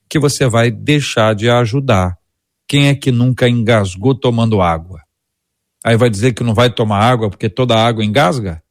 que 0.08 0.18
você 0.18 0.48
vai 0.48 0.70
deixar 0.70 1.34
de 1.34 1.50
ajudar. 1.50 2.16
Quem 2.66 2.88
é 2.88 2.94
que 2.94 3.10
nunca 3.10 3.48
engasgou 3.48 4.14
tomando 4.14 4.60
água? 4.60 5.00
Aí 5.84 5.96
vai 5.96 6.10
dizer 6.10 6.32
que 6.32 6.42
não 6.42 6.54
vai 6.54 6.70
tomar 6.70 6.98
água 6.98 7.30
porque 7.30 7.48
toda 7.48 7.76
água 7.76 8.04
engasga? 8.04 8.62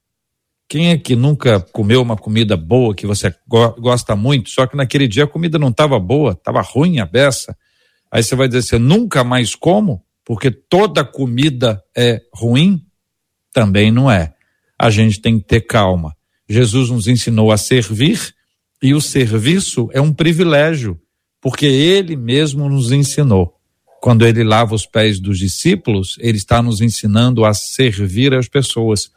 Quem 0.70 0.90
é 0.90 0.98
que 0.98 1.16
nunca 1.16 1.60
comeu 1.60 2.02
uma 2.02 2.18
comida 2.18 2.58
boa 2.58 2.94
que 2.94 3.08
você 3.08 3.34
go 3.48 3.72
gosta 3.80 4.16
muito, 4.16 4.50
só 4.50 4.68
que 4.68 4.76
naquele 4.76 5.08
dia 5.08 5.24
a 5.24 5.28
comida 5.28 5.58
não 5.58 5.70
estava 5.70 5.98
boa, 5.98 6.34
estava 6.34 6.62
ruim 6.62 7.00
a 7.00 7.06
beça? 7.06 7.58
Aí 8.12 8.22
você 8.22 8.36
vai 8.36 8.48
dizer 8.48 8.60
assim, 8.60 8.78
nunca 8.78 9.24
mais 9.24 9.56
como, 9.56 10.04
porque 10.26 10.52
toda 10.52 11.06
comida 11.06 11.82
é 11.96 12.22
ruim? 12.34 12.86
Também 13.54 13.92
não 13.92 14.12
é. 14.12 14.34
A 14.78 14.90
gente 14.90 15.22
tem 15.22 15.40
que 15.40 15.46
ter 15.46 15.62
calma. 15.62 16.14
Jesus 16.50 16.90
nos 16.90 17.08
ensinou 17.08 17.52
a 17.52 17.58
servir 17.58 18.36
e 18.82 18.94
o 18.94 19.02
serviço 19.02 19.90
é 19.94 20.02
um 20.02 20.14
privilégio, 20.14 21.00
porque 21.42 21.66
ele 21.66 22.16
mesmo 22.16 22.70
nos 22.70 22.92
ensinou. 22.92 23.54
Quando 24.02 24.26
ele 24.26 24.44
lava 24.44 24.76
os 24.76 24.86
pés 24.86 25.20
dos 25.20 25.40
discípulos, 25.40 26.18
ele 26.20 26.38
está 26.38 26.62
nos 26.62 26.82
ensinando 26.82 27.46
a 27.46 27.54
servir 27.54 28.34
as 28.34 28.48
pessoas 28.48 29.12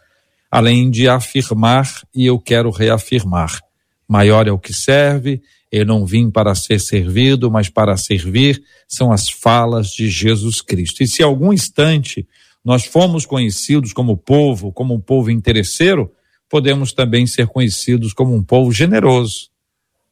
além 0.51 0.91
de 0.91 1.09
afirmar, 1.09 1.89
e 2.15 2.27
eu 2.27 2.39
quero 2.39 2.71
reafirmar: 2.71 3.61
maior 4.09 4.49
é 4.49 4.53
o 4.53 4.59
que 4.59 4.73
serve, 4.73 5.41
eu 5.71 5.87
não 5.87 6.05
vim 6.05 6.31
para 6.31 6.55
ser 6.55 6.81
servido, 6.81 7.51
mas 7.51 7.69
para 7.69 7.97
servir, 7.97 8.61
são 8.89 9.13
as 9.13 9.29
falas 9.29 9.91
de 9.91 10.09
Jesus 10.09 10.61
Cristo. 10.61 11.03
E 11.03 11.07
se 11.07 11.23
algum 11.23 11.53
instante 11.53 12.27
nós 12.65 12.85
fomos 12.85 13.25
conhecidos 13.25 13.93
como 13.93 14.17
povo, 14.17 14.73
como 14.73 14.95
um 14.95 15.01
povo 15.01 15.31
interesseiro, 15.31 16.13
podemos 16.49 16.93
também 16.93 17.27
ser 17.27 17.47
conhecidos 17.47 18.13
como 18.13 18.35
um 18.35 18.43
povo 18.43 18.73
generoso, 18.73 19.51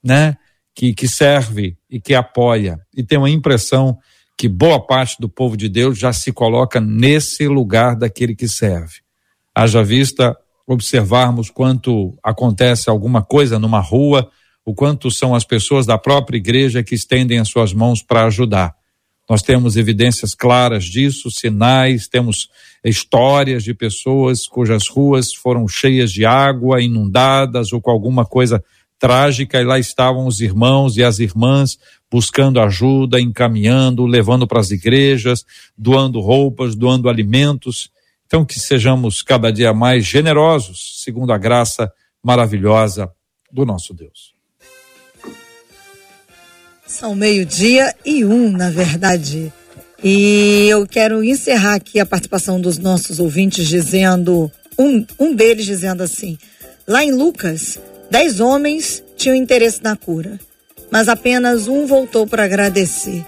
né? 0.03 0.36
Que, 0.74 0.95
que 0.95 1.09
serve 1.09 1.76
e 1.91 2.01
que 2.01 2.14
apoia. 2.14 2.78
E 2.95 3.03
tem 3.03 3.18
uma 3.18 3.28
impressão 3.28 3.99
que 4.36 4.49
boa 4.49 4.80
parte 4.80 5.16
do 5.18 5.28
povo 5.28 5.57
de 5.57 5.68
Deus 5.68 5.99
já 5.99 6.12
se 6.12 6.32
coloca 6.32 6.80
nesse 6.80 7.49
lugar 7.49 7.97
daquele 7.97 8.36
que 8.36 8.47
serve. 8.47 9.01
Haja 9.59 9.82
vista 9.82 10.38
observarmos 10.68 11.50
quanto 11.50 12.16
acontece 12.22 12.88
alguma 12.88 13.22
coisa 13.22 13.59
numa 13.59 13.80
rua, 13.80 14.30
o 14.64 14.72
quanto 14.72 15.11
são 15.11 15.34
as 15.34 15.42
pessoas 15.42 15.84
da 15.84 15.98
própria 15.98 16.36
igreja 16.36 16.80
que 16.80 16.94
estendem 16.94 17.40
as 17.40 17.48
suas 17.48 17.72
mãos 17.72 18.00
para 18.00 18.24
ajudar. 18.26 18.72
Nós 19.28 19.42
temos 19.42 19.76
evidências 19.76 20.32
claras 20.32 20.84
disso, 20.84 21.28
sinais, 21.28 22.06
temos 22.06 22.48
histórias 22.84 23.64
de 23.64 23.74
pessoas 23.74 24.46
cujas 24.46 24.86
ruas 24.86 25.34
foram 25.34 25.66
cheias 25.66 26.12
de 26.12 26.24
água, 26.24 26.80
inundadas 26.80 27.72
ou 27.72 27.80
com 27.80 27.90
alguma 27.90 28.24
coisa 28.24 28.62
trágica, 28.96 29.61
e 29.61 29.64
lá 29.64 29.76
estavam 29.76 30.28
os 30.28 30.40
irmãos 30.40 30.96
e 30.96 31.02
as 31.02 31.18
irmãs 31.18 31.76
buscando 32.09 32.61
ajuda, 32.61 33.20
encaminhando, 33.20 34.06
levando 34.06 34.46
para 34.46 34.61
as 34.61 34.70
igrejas, 34.70 35.44
doando 35.76 36.20
roupas, 36.20 36.76
doando 36.76 37.09
alimentos. 37.09 37.90
Então, 38.28 38.44
que 38.44 38.60
sejamos 38.60 39.22
cada 39.22 39.50
dia 39.50 39.72
mais 39.72 40.04
generosos, 40.04 41.02
segundo 41.02 41.32
a 41.32 41.38
graça 41.38 41.90
maravilhosa 42.22 43.10
do 43.50 43.64
nosso 43.64 43.94
Deus. 43.94 44.34
São 46.86 47.14
meio-dia 47.14 47.94
e 48.04 48.26
um, 48.26 48.52
na 48.52 48.68
verdade. 48.68 49.50
E 50.04 50.66
eu 50.68 50.86
quero 50.86 51.24
encerrar 51.24 51.76
aqui 51.76 51.98
a 51.98 52.04
participação 52.04 52.60
dos 52.60 52.76
nossos 52.76 53.18
ouvintes 53.18 53.66
dizendo, 53.66 54.52
um, 54.78 55.06
um 55.18 55.34
deles 55.34 55.64
dizendo 55.64 56.02
assim, 56.02 56.36
lá 56.86 57.02
em 57.02 57.12
Lucas, 57.12 57.80
dez 58.10 58.40
homens 58.40 59.02
tinham 59.16 59.34
interesse 59.34 59.82
na 59.82 59.96
cura, 59.96 60.38
mas 60.90 61.08
apenas 61.08 61.66
um 61.66 61.86
voltou 61.86 62.26
para 62.26 62.44
agradecer. 62.44 63.24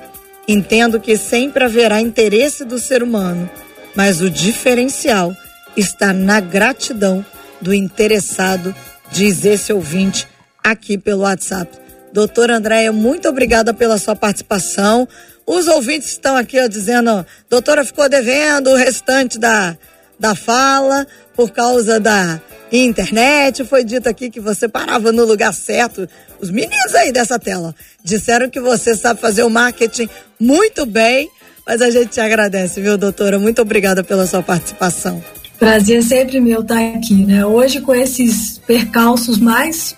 Entendo 0.46 1.00
que 1.00 1.16
sempre 1.16 1.64
haverá 1.64 2.02
interesse 2.02 2.66
do 2.66 2.78
ser 2.78 3.02
humano, 3.02 3.48
mas 3.94 4.20
o 4.20 4.30
diferencial 4.30 5.34
está 5.76 6.12
na 6.12 6.40
gratidão 6.40 7.24
do 7.60 7.74
interessado, 7.74 8.74
diz 9.10 9.44
esse 9.44 9.72
ouvinte 9.72 10.26
aqui 10.62 10.96
pelo 10.96 11.22
WhatsApp. 11.22 11.78
Doutora 12.12 12.56
Andréia, 12.56 12.92
muito 12.92 13.28
obrigada 13.28 13.72
pela 13.72 13.98
sua 13.98 14.16
participação. 14.16 15.06
Os 15.46 15.68
ouvintes 15.68 16.10
estão 16.10 16.36
aqui 16.36 16.60
ó, 16.60 16.66
dizendo, 16.66 17.24
doutora 17.48 17.84
ficou 17.84 18.08
devendo 18.08 18.70
o 18.70 18.76
restante 18.76 19.38
da, 19.38 19.76
da 20.18 20.34
fala 20.34 21.06
por 21.34 21.50
causa 21.50 22.00
da 22.00 22.40
internet. 22.72 23.64
Foi 23.64 23.84
dito 23.84 24.08
aqui 24.08 24.30
que 24.30 24.40
você 24.40 24.68
parava 24.68 25.12
no 25.12 25.24
lugar 25.24 25.52
certo. 25.54 26.08
Os 26.40 26.50
meninos 26.50 26.94
aí 26.94 27.12
dessa 27.12 27.38
tela 27.38 27.74
disseram 28.02 28.50
que 28.50 28.60
você 28.60 28.94
sabe 28.96 29.20
fazer 29.20 29.42
o 29.42 29.50
marketing 29.50 30.08
muito 30.38 30.84
bem 30.84 31.30
mas 31.70 31.80
a 31.82 31.88
gente 31.88 32.08
te 32.08 32.20
agradece, 32.20 32.80
viu, 32.80 32.98
doutora? 32.98 33.38
Muito 33.38 33.62
obrigada 33.62 34.02
pela 34.02 34.26
sua 34.26 34.42
participação. 34.42 35.22
Prazer 35.56 36.02
sempre 36.02 36.40
meu 36.40 36.62
estar 36.62 36.80
aqui, 36.96 37.24
né? 37.24 37.46
Hoje 37.46 37.80
com 37.80 37.94
esses 37.94 38.58
percalços 38.66 39.38
mais, 39.38 39.96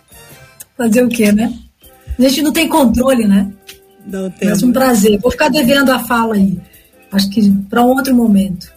fazer 0.77 1.03
o 1.03 1.09
quê, 1.09 1.33
né? 1.33 1.51
A 2.18 2.23
gente 2.25 2.43
não 2.43 2.53
tem 2.53 2.68
controle, 2.68 3.27
né? 3.27 3.51
Não 4.07 4.29
tem. 4.29 4.51
Mas 4.51 4.62
um 4.62 4.70
prazer. 4.70 5.18
Vou 5.18 5.31
ficar 5.31 5.49
devendo 5.49 5.91
a 5.91 6.01
fala 6.01 6.35
aí. 6.35 6.61
Acho 7.11 7.31
que 7.31 7.51
para 7.70 7.81
um 7.81 7.89
outro 7.89 8.14
momento. 8.14 8.70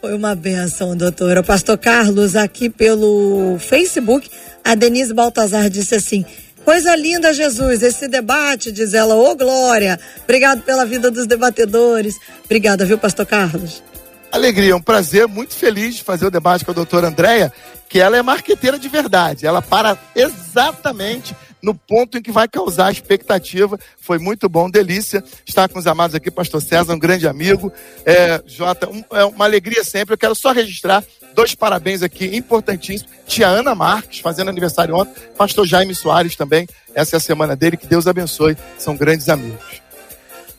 Foi 0.00 0.12
uma 0.12 0.34
benção, 0.34 0.96
doutora. 0.96 1.44
Pastor 1.44 1.78
Carlos, 1.78 2.34
aqui 2.34 2.68
pelo 2.68 3.56
Facebook, 3.60 4.28
a 4.64 4.74
Denise 4.74 5.14
Baltazar 5.14 5.70
disse 5.70 5.94
assim: 5.94 6.24
Coisa 6.66 6.96
linda, 6.96 7.32
Jesus, 7.32 7.80
esse 7.80 8.08
debate, 8.08 8.72
diz 8.72 8.92
ela, 8.92 9.14
ô 9.14 9.30
oh, 9.30 9.36
glória. 9.36 10.00
Obrigado 10.24 10.62
pela 10.62 10.84
vida 10.84 11.12
dos 11.12 11.24
debatedores. 11.24 12.18
Obrigada, 12.44 12.84
viu, 12.84 12.98
pastor 12.98 13.24
Carlos? 13.24 13.84
Alegria, 14.32 14.74
um 14.74 14.82
prazer, 14.82 15.28
muito 15.28 15.54
feliz 15.54 15.94
de 15.94 16.02
fazer 16.02 16.26
o 16.26 16.30
debate 16.30 16.64
com 16.64 16.72
a 16.72 16.74
doutora 16.74 17.06
Andréia, 17.06 17.52
que 17.88 18.00
ela 18.00 18.16
é 18.16 18.22
marqueteira 18.22 18.80
de 18.80 18.88
verdade. 18.88 19.46
Ela 19.46 19.62
para 19.62 19.96
exatamente 20.12 21.36
no 21.62 21.72
ponto 21.72 22.18
em 22.18 22.22
que 22.22 22.32
vai 22.32 22.48
causar 22.48 22.90
expectativa. 22.90 23.78
Foi 24.00 24.18
muito 24.18 24.48
bom, 24.48 24.68
delícia 24.68 25.22
estar 25.46 25.68
com 25.68 25.78
os 25.78 25.86
amados 25.86 26.16
aqui, 26.16 26.32
pastor 26.32 26.60
César, 26.60 26.92
um 26.92 26.98
grande 26.98 27.28
amigo. 27.28 27.72
É, 28.04 28.42
Jota, 28.44 28.90
um, 28.90 29.04
é 29.12 29.24
uma 29.24 29.44
alegria 29.44 29.84
sempre. 29.84 30.14
Eu 30.14 30.18
quero 30.18 30.34
só 30.34 30.50
registrar 30.50 31.04
dois 31.36 31.54
parabéns 31.54 32.02
aqui 32.02 32.34
importantíssimos. 32.34 33.12
Tia 33.26 33.46
Ana 33.46 33.74
Marques, 33.74 34.20
fazendo 34.20 34.48
aniversário 34.48 34.96
ontem. 34.96 35.12
Pastor 35.36 35.66
Jaime 35.66 35.94
Soares 35.94 36.34
também. 36.34 36.66
Essa 36.94 37.16
é 37.16 37.18
a 37.18 37.20
semana 37.20 37.54
dele. 37.54 37.76
Que 37.76 37.86
Deus 37.86 38.06
abençoe. 38.06 38.56
São 38.78 38.96
grandes 38.96 39.28
amigos. 39.28 39.82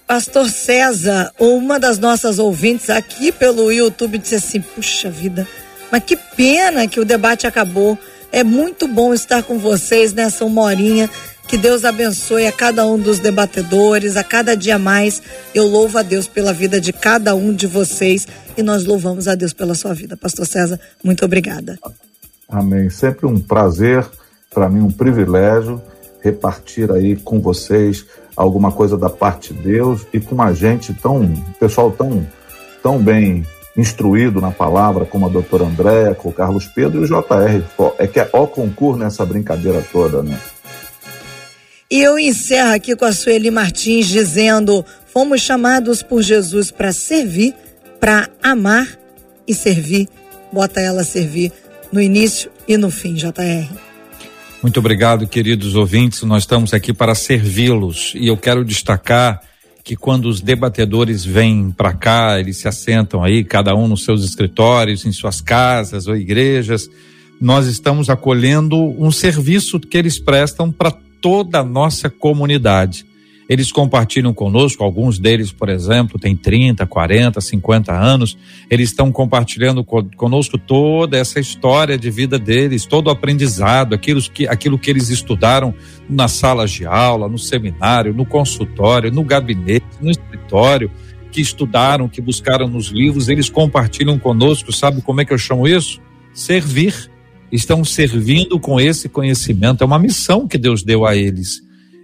Pastor 0.06 0.48
César, 0.48 1.34
uma 1.40 1.80
das 1.80 1.98
nossas 1.98 2.38
ouvintes 2.40 2.92
aqui 2.92 3.32
pelo 3.32 3.72
YouTube 3.72 4.20
disse 4.20 4.36
assim: 4.36 4.62
puxa 4.62 5.10
vida, 5.10 5.48
mas 5.92 6.04
que 6.04 6.16
pena 6.16 6.88
que 6.88 7.00
o 7.00 7.06
debate 7.06 7.48
acabou. 7.48 7.98
É 8.32 8.44
muito 8.44 8.88
bom 8.88 9.14
estar 9.14 9.42
com 9.42 9.58
vocês 9.58 10.14
nessa 10.14 10.46
uma 10.46 10.62
horinha. 10.62 11.10
Que 11.48 11.58
Deus 11.58 11.86
abençoe 11.86 12.46
a 12.46 12.52
cada 12.52 12.86
um 12.86 13.00
dos 13.00 13.20
debatedores, 13.20 14.18
a 14.18 14.24
cada 14.24 14.54
dia 14.54 14.78
mais. 14.78 15.22
Eu 15.56 15.66
louvo 15.66 15.98
a 15.98 16.02
Deus 16.02 16.28
pela 16.28 16.52
vida 16.52 16.82
de 16.82 16.92
cada 16.92 17.36
um 17.36 17.54
de 17.54 17.66
vocês 17.66 18.28
e 18.58 18.62
nós 18.62 18.84
louvamos 18.84 19.30
a 19.30 19.36
Deus 19.36 19.54
pela 19.54 19.74
sua 19.74 19.94
vida. 19.94 20.18
Pastor 20.18 20.46
César, 20.46 20.78
muito 21.02 21.24
obrigada. 21.24 21.80
Amém. 22.50 22.90
Sempre 22.90 23.26
um 23.26 23.40
prazer, 23.40 24.06
para 24.54 24.68
mim 24.68 24.82
um 24.82 24.92
privilégio 24.92 25.82
repartir 26.22 26.92
aí 26.92 27.16
com 27.16 27.40
vocês 27.40 28.06
alguma 28.36 28.70
coisa 28.70 28.98
da 28.98 29.10
parte 29.10 29.54
de 29.54 29.62
Deus 29.62 30.06
e 30.12 30.20
com 30.20 30.36
uma 30.36 30.52
gente 30.54 30.94
tão, 30.94 31.34
pessoal 31.58 31.92
tão, 31.92 32.28
tão 32.84 33.00
bem 33.00 33.46
instruído 33.78 34.42
na 34.42 34.52
palavra, 34.52 35.06
como 35.06 35.28
a 35.28 35.30
doutora 35.30 35.64
Andréa, 35.64 36.14
com 36.14 36.28
o 36.28 36.34
Carlos 36.34 36.66
Pedro 36.66 37.00
e 37.00 37.04
o 37.04 37.08
JR. 37.08 37.64
É 38.00 38.08
que 38.08 38.20
é 38.20 38.30
ó 38.34 38.46
concurso 38.46 39.00
nessa 39.00 39.26
brincadeira 39.26 39.82
toda, 39.94 40.22
né? 40.22 40.38
E 41.90 42.02
eu 42.02 42.20
encerro 42.20 42.74
aqui 42.74 42.96
com 42.98 43.06
a 43.06 43.14
Sueli 43.14 43.50
Martins 43.50 44.08
dizendo: 44.08 44.86
fomos 45.06 45.42
chamados 45.42 46.04
por 46.04 46.22
Jesus 46.22 46.70
para 46.70 46.92
servir, 46.92 47.54
para 48.00 48.30
amar 48.44 48.88
e 49.48 49.54
servir. 49.54 50.10
Bota 50.52 50.82
ela 50.82 51.02
a 51.02 51.06
servir 51.06 51.52
no 51.92 52.02
início 52.02 52.52
e 52.68 52.76
no 52.76 52.92
fim, 52.92 53.14
JR. 53.14 53.74
Muito 54.62 54.80
obrigado, 54.80 55.26
queridos 55.28 55.76
ouvintes. 55.76 56.24
Nós 56.24 56.44
estamos 56.44 56.74
aqui 56.74 56.92
para 56.92 57.16
servi-los 57.16 58.12
e 58.16 58.28
eu 58.28 58.36
quero 58.36 58.66
destacar 58.66 59.42
que 59.82 59.96
quando 59.96 60.28
os 60.28 60.42
debatedores 60.42 61.24
vêm 61.24 61.72
para 61.72 61.94
cá, 61.94 62.38
eles 62.38 62.58
se 62.58 62.68
assentam 62.68 63.24
aí, 63.24 63.46
cada 63.46 63.74
um 63.74 63.88
nos 63.88 64.04
seus 64.04 64.26
escritórios, 64.26 65.06
em 65.06 65.14
suas 65.14 65.40
casas 65.40 66.08
ou 66.08 66.18
igrejas, 66.18 66.90
nós 67.40 67.68
estamos 67.68 68.10
acolhendo 68.10 68.76
um 69.02 69.10
serviço 69.10 69.80
que 69.80 69.98
eles 69.98 70.20
prestam 70.20 70.70
para 70.70 70.92
toda 71.22 71.60
a 71.60 71.64
nossa 71.64 72.10
comunidade. 72.10 73.06
Eles 73.50 73.72
compartilham 73.72 74.34
conosco, 74.34 74.84
alguns 74.84 75.18
deles, 75.18 75.54
por 75.54 75.70
exemplo, 75.70 76.20
têm 76.20 76.36
30, 76.36 76.86
40, 76.86 77.40
50 77.40 77.94
anos, 77.94 78.38
eles 78.70 78.90
estão 78.90 79.10
compartilhando 79.10 79.86
conosco 79.86 80.58
toda 80.58 81.18
essa 81.18 81.40
história 81.40 81.98
de 81.98 82.12
vida 82.12 82.38
deles, 82.38 82.86
todo 82.86 83.08
o 83.08 83.10
aprendizado, 83.10 83.96
aquilo 83.96 84.22
que, 84.22 84.48
aquilo 84.48 84.78
que 84.78 84.90
eles 84.90 85.10
estudaram 85.10 85.74
nas 86.10 86.34
salas 86.34 86.72
de 86.72 86.86
aula, 86.86 87.30
no 87.30 87.38
seminário, 87.38 88.14
no 88.14 88.26
consultório, 88.26 89.12
no 89.12 89.24
gabinete, 89.24 89.86
no 90.02 90.12
escritório, 90.12 90.92
que 91.32 91.40
estudaram, 91.40 92.10
que 92.10 92.20
buscaram 92.20 92.68
nos 92.68 92.88
livros, 92.88 93.30
eles 93.30 93.50
compartilham 93.50 94.20
conosco, 94.20 94.74
sabe 94.74 95.02
como 95.02 95.22
é 95.22 95.26
que 95.26 95.34
eu 95.34 95.38
chamo 95.38 95.68
isso? 95.68 96.02
Servir. 96.34 97.10
Estão 97.52 97.84
servindo 97.84 98.60
com 98.60 98.80
esse 98.80 99.08
conhecimento, 99.08 99.84
é 99.84 99.86
uma 99.86 100.00
missão 100.00 100.48
que 100.48 100.58
Deus 100.58 100.84
deu 100.84 101.06
a 101.06 101.16
eles. 101.16 101.62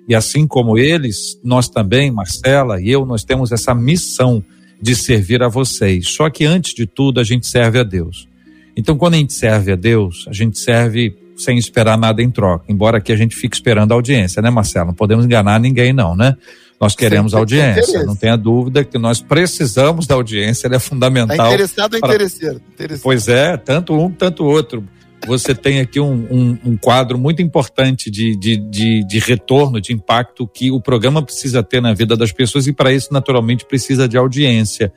E 0.07 0.15
assim 0.15 0.45
como 0.47 0.77
eles, 0.77 1.39
nós 1.43 1.69
também, 1.69 2.11
Marcela 2.11 2.81
e 2.81 2.89
eu, 2.89 3.05
nós 3.05 3.23
temos 3.23 3.51
essa 3.51 3.73
missão 3.73 4.43
de 4.81 4.95
servir 4.95 5.41
a 5.41 5.47
vocês. 5.47 6.09
Só 6.09 6.29
que 6.29 6.45
antes 6.45 6.73
de 6.73 6.85
tudo, 6.85 7.19
a 7.19 7.23
gente 7.23 7.47
serve 7.47 7.79
a 7.79 7.83
Deus. 7.83 8.27
Então, 8.75 8.97
quando 8.97 9.13
a 9.13 9.17
gente 9.17 9.33
serve 9.33 9.71
a 9.71 9.75
Deus, 9.75 10.25
a 10.27 10.33
gente 10.33 10.59
serve 10.59 11.15
sem 11.37 11.57
esperar 11.57 11.97
nada 11.97 12.21
em 12.21 12.29
troca. 12.29 12.65
Embora 12.67 12.97
aqui 12.97 13.11
a 13.11 13.15
gente 13.15 13.35
fique 13.35 13.55
esperando 13.55 13.91
a 13.91 13.95
audiência, 13.95 14.41
né, 14.41 14.49
Marcelo? 14.49 14.87
Não 14.87 14.93
podemos 14.93 15.25
enganar 15.25 15.59
ninguém, 15.59 15.93
não, 15.93 16.15
né? 16.15 16.35
Nós 16.79 16.95
queremos 16.95 17.33
audiência. 17.33 18.03
Não 18.03 18.15
tenha 18.15 18.35
dúvida 18.35 18.83
que 18.83 18.97
nós 18.97 19.21
precisamos 19.21 20.05
da 20.05 20.15
audiência, 20.15 20.67
ela 20.67 20.75
é 20.75 20.79
fundamental. 20.79 21.37
Tá 21.37 21.47
interessado 21.47 21.93
ou 21.93 21.99
para... 22.01 22.09
interesseiro? 22.09 22.61
Pois 23.01 23.27
é, 23.29 23.55
tanto 23.55 23.93
um, 23.93 24.11
tanto 24.11 24.43
outro 24.43 24.83
você 25.25 25.55
tem 25.55 25.79
aqui 25.79 25.99
um, 25.99 26.27
um, 26.29 26.57
um 26.65 26.77
quadro 26.77 27.17
muito 27.17 27.41
importante 27.41 28.11
de, 28.11 28.35
de, 28.37 28.57
de, 28.57 29.05
de, 29.05 29.19
retorno, 29.19 29.79
de 29.79 29.93
impacto 29.93 30.47
que 30.47 30.71
o 30.71 30.81
programa 30.81 31.21
precisa 31.21 31.63
ter 31.63 31.81
na 31.81 31.93
vida 31.93 32.15
das 32.17 32.31
pessoas 32.31 32.67
e 32.67 32.73
para 32.73 32.93
isso, 32.93 33.13
naturalmente, 33.13 33.65
precisa 33.65 34.07
de 34.07 34.17
audiência. 34.17 34.91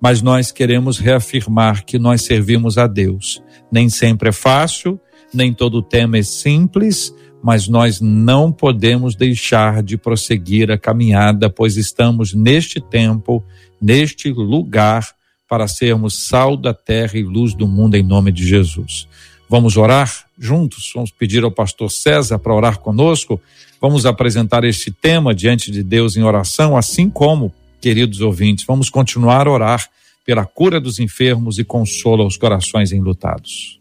mas 0.00 0.22
nós 0.22 0.52
queremos 0.52 0.98
reafirmar 0.98 1.84
que 1.84 1.98
nós 1.98 2.22
servimos 2.22 2.78
a 2.78 2.86
Deus. 2.86 3.42
Nem 3.70 3.88
sempre 3.88 4.28
é 4.28 4.32
fácil, 4.32 5.00
nem 5.32 5.52
todo 5.52 5.82
tema 5.82 6.18
é 6.18 6.22
simples, 6.22 7.12
mas 7.42 7.68
nós 7.68 8.00
não 8.00 8.50
podemos 8.50 9.14
deixar 9.14 9.82
de 9.82 9.96
prosseguir 9.96 10.70
a 10.70 10.78
caminhada, 10.78 11.48
pois 11.48 11.76
estamos 11.76 12.34
neste 12.34 12.80
tempo, 12.80 13.44
neste 13.80 14.30
lugar, 14.30 15.06
para 15.48 15.66
sermos 15.66 16.26
sal 16.26 16.56
da 16.56 16.74
terra 16.74 17.16
e 17.16 17.22
luz 17.22 17.54
do 17.54 17.66
mundo 17.66 17.94
em 17.94 18.02
nome 18.02 18.30
de 18.30 18.46
Jesus. 18.46 19.08
Vamos 19.48 19.78
orar 19.78 20.26
juntos? 20.38 20.92
Vamos 20.94 21.10
pedir 21.10 21.42
ao 21.42 21.50
pastor 21.50 21.90
César 21.90 22.38
para 22.38 22.54
orar 22.54 22.78
conosco. 22.78 23.40
Vamos 23.80 24.04
apresentar 24.04 24.62
este 24.64 24.90
tema 24.90 25.34
diante 25.34 25.70
de 25.70 25.82
Deus 25.82 26.16
em 26.16 26.22
oração, 26.22 26.76
assim 26.76 27.08
como, 27.08 27.52
queridos 27.80 28.20
ouvintes, 28.20 28.66
vamos 28.66 28.90
continuar 28.90 29.46
a 29.46 29.52
orar 29.52 29.88
pela 30.24 30.44
cura 30.44 30.78
dos 30.78 30.98
enfermos 30.98 31.58
e 31.58 31.64
consola 31.64 32.26
os 32.26 32.36
corações 32.36 32.92
enlutados. 32.92 33.80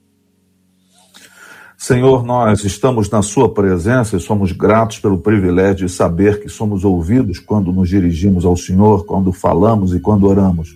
Senhor, 1.77 2.23
nós 2.23 2.63
estamos 2.63 3.09
na 3.09 3.21
Sua 3.21 3.53
presença 3.53 4.15
e 4.15 4.19
somos 4.19 4.51
gratos 4.51 4.99
pelo 4.99 5.17
privilégio 5.17 5.85
de 5.87 5.91
saber 5.91 6.39
que 6.39 6.47
somos 6.47 6.85
ouvidos 6.85 7.39
quando 7.39 7.73
nos 7.73 7.89
dirigimos 7.89 8.45
ao 8.45 8.55
Senhor, 8.55 9.05
quando 9.05 9.33
falamos 9.33 9.93
e 9.93 9.99
quando 9.99 10.25
oramos. 10.25 10.75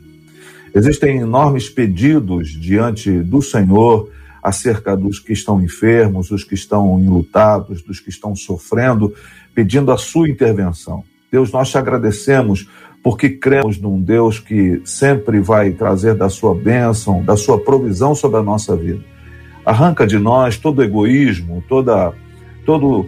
Existem 0.75 1.19
enormes 1.19 1.69
pedidos 1.69 2.49
diante 2.49 3.09
do 3.19 3.41
Senhor 3.41 4.09
acerca 4.41 4.95
dos 4.95 5.19
que 5.19 5.33
estão 5.33 5.61
enfermos, 5.61 6.29
dos 6.29 6.43
que 6.43 6.53
estão 6.53 6.99
enlutados, 6.99 7.81
dos 7.81 7.99
que 7.99 8.09
estão 8.09 8.35
sofrendo, 8.35 9.13
pedindo 9.53 9.91
a 9.91 9.97
Sua 9.97 10.29
intervenção. 10.29 11.03
Deus, 11.31 11.51
nós 11.51 11.69
te 11.69 11.77
agradecemos 11.77 12.67
porque 13.03 13.29
cremos 13.29 13.79
num 13.79 14.01
Deus 14.01 14.39
que 14.39 14.81
sempre 14.85 15.39
vai 15.39 15.71
trazer 15.71 16.15
da 16.15 16.29
Sua 16.29 16.53
bênção, 16.53 17.23
da 17.23 17.35
Sua 17.35 17.59
provisão 17.59 18.13
sobre 18.13 18.39
a 18.39 18.43
nossa 18.43 18.75
vida 18.75 19.11
arranca 19.65 20.05
de 20.05 20.17
nós 20.17 20.57
todo 20.57 20.83
egoísmo, 20.83 21.63
toda, 21.67 22.13
todo, 22.65 23.07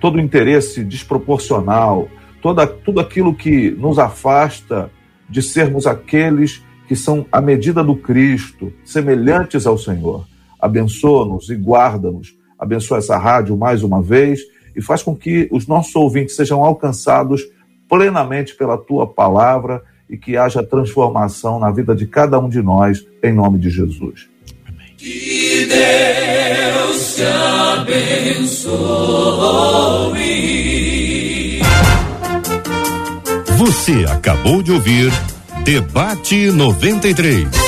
todo 0.00 0.20
interesse 0.20 0.84
desproporcional, 0.84 2.08
toda, 2.40 2.66
tudo 2.66 3.00
aquilo 3.00 3.34
que 3.34 3.70
nos 3.70 3.98
afasta 3.98 4.90
de 5.28 5.42
sermos 5.42 5.86
aqueles 5.86 6.64
que 6.86 6.96
são 6.96 7.26
a 7.30 7.40
medida 7.40 7.84
do 7.84 7.94
Cristo, 7.94 8.72
semelhantes 8.84 9.66
ao 9.66 9.76
Senhor. 9.76 10.24
Abençoa-nos 10.58 11.48
e 11.50 11.54
guarda-nos. 11.54 12.36
Abençoa 12.58 12.98
essa 12.98 13.16
rádio 13.16 13.56
mais 13.56 13.82
uma 13.82 14.02
vez 14.02 14.40
e 14.74 14.82
faz 14.82 15.02
com 15.02 15.14
que 15.14 15.48
os 15.50 15.66
nossos 15.66 15.94
ouvintes 15.94 16.36
sejam 16.36 16.62
alcançados 16.64 17.42
plenamente 17.88 18.54
pela 18.54 18.76
tua 18.76 19.06
palavra 19.06 19.82
e 20.08 20.16
que 20.16 20.36
haja 20.36 20.62
transformação 20.62 21.58
na 21.58 21.70
vida 21.70 21.94
de 21.94 22.06
cada 22.06 22.38
um 22.38 22.48
de 22.48 22.62
nós, 22.62 23.06
em 23.22 23.32
nome 23.32 23.58
de 23.58 23.70
Jesus. 23.70 24.28
Que 24.96 25.66
Deus 25.66 27.14
te 27.14 27.22
abençoe. 27.80 28.78
Você 33.56 34.04
acabou 34.10 34.62
de 34.62 34.72
ouvir 34.72 35.12
Debate 35.64 36.50
93. 36.50 37.67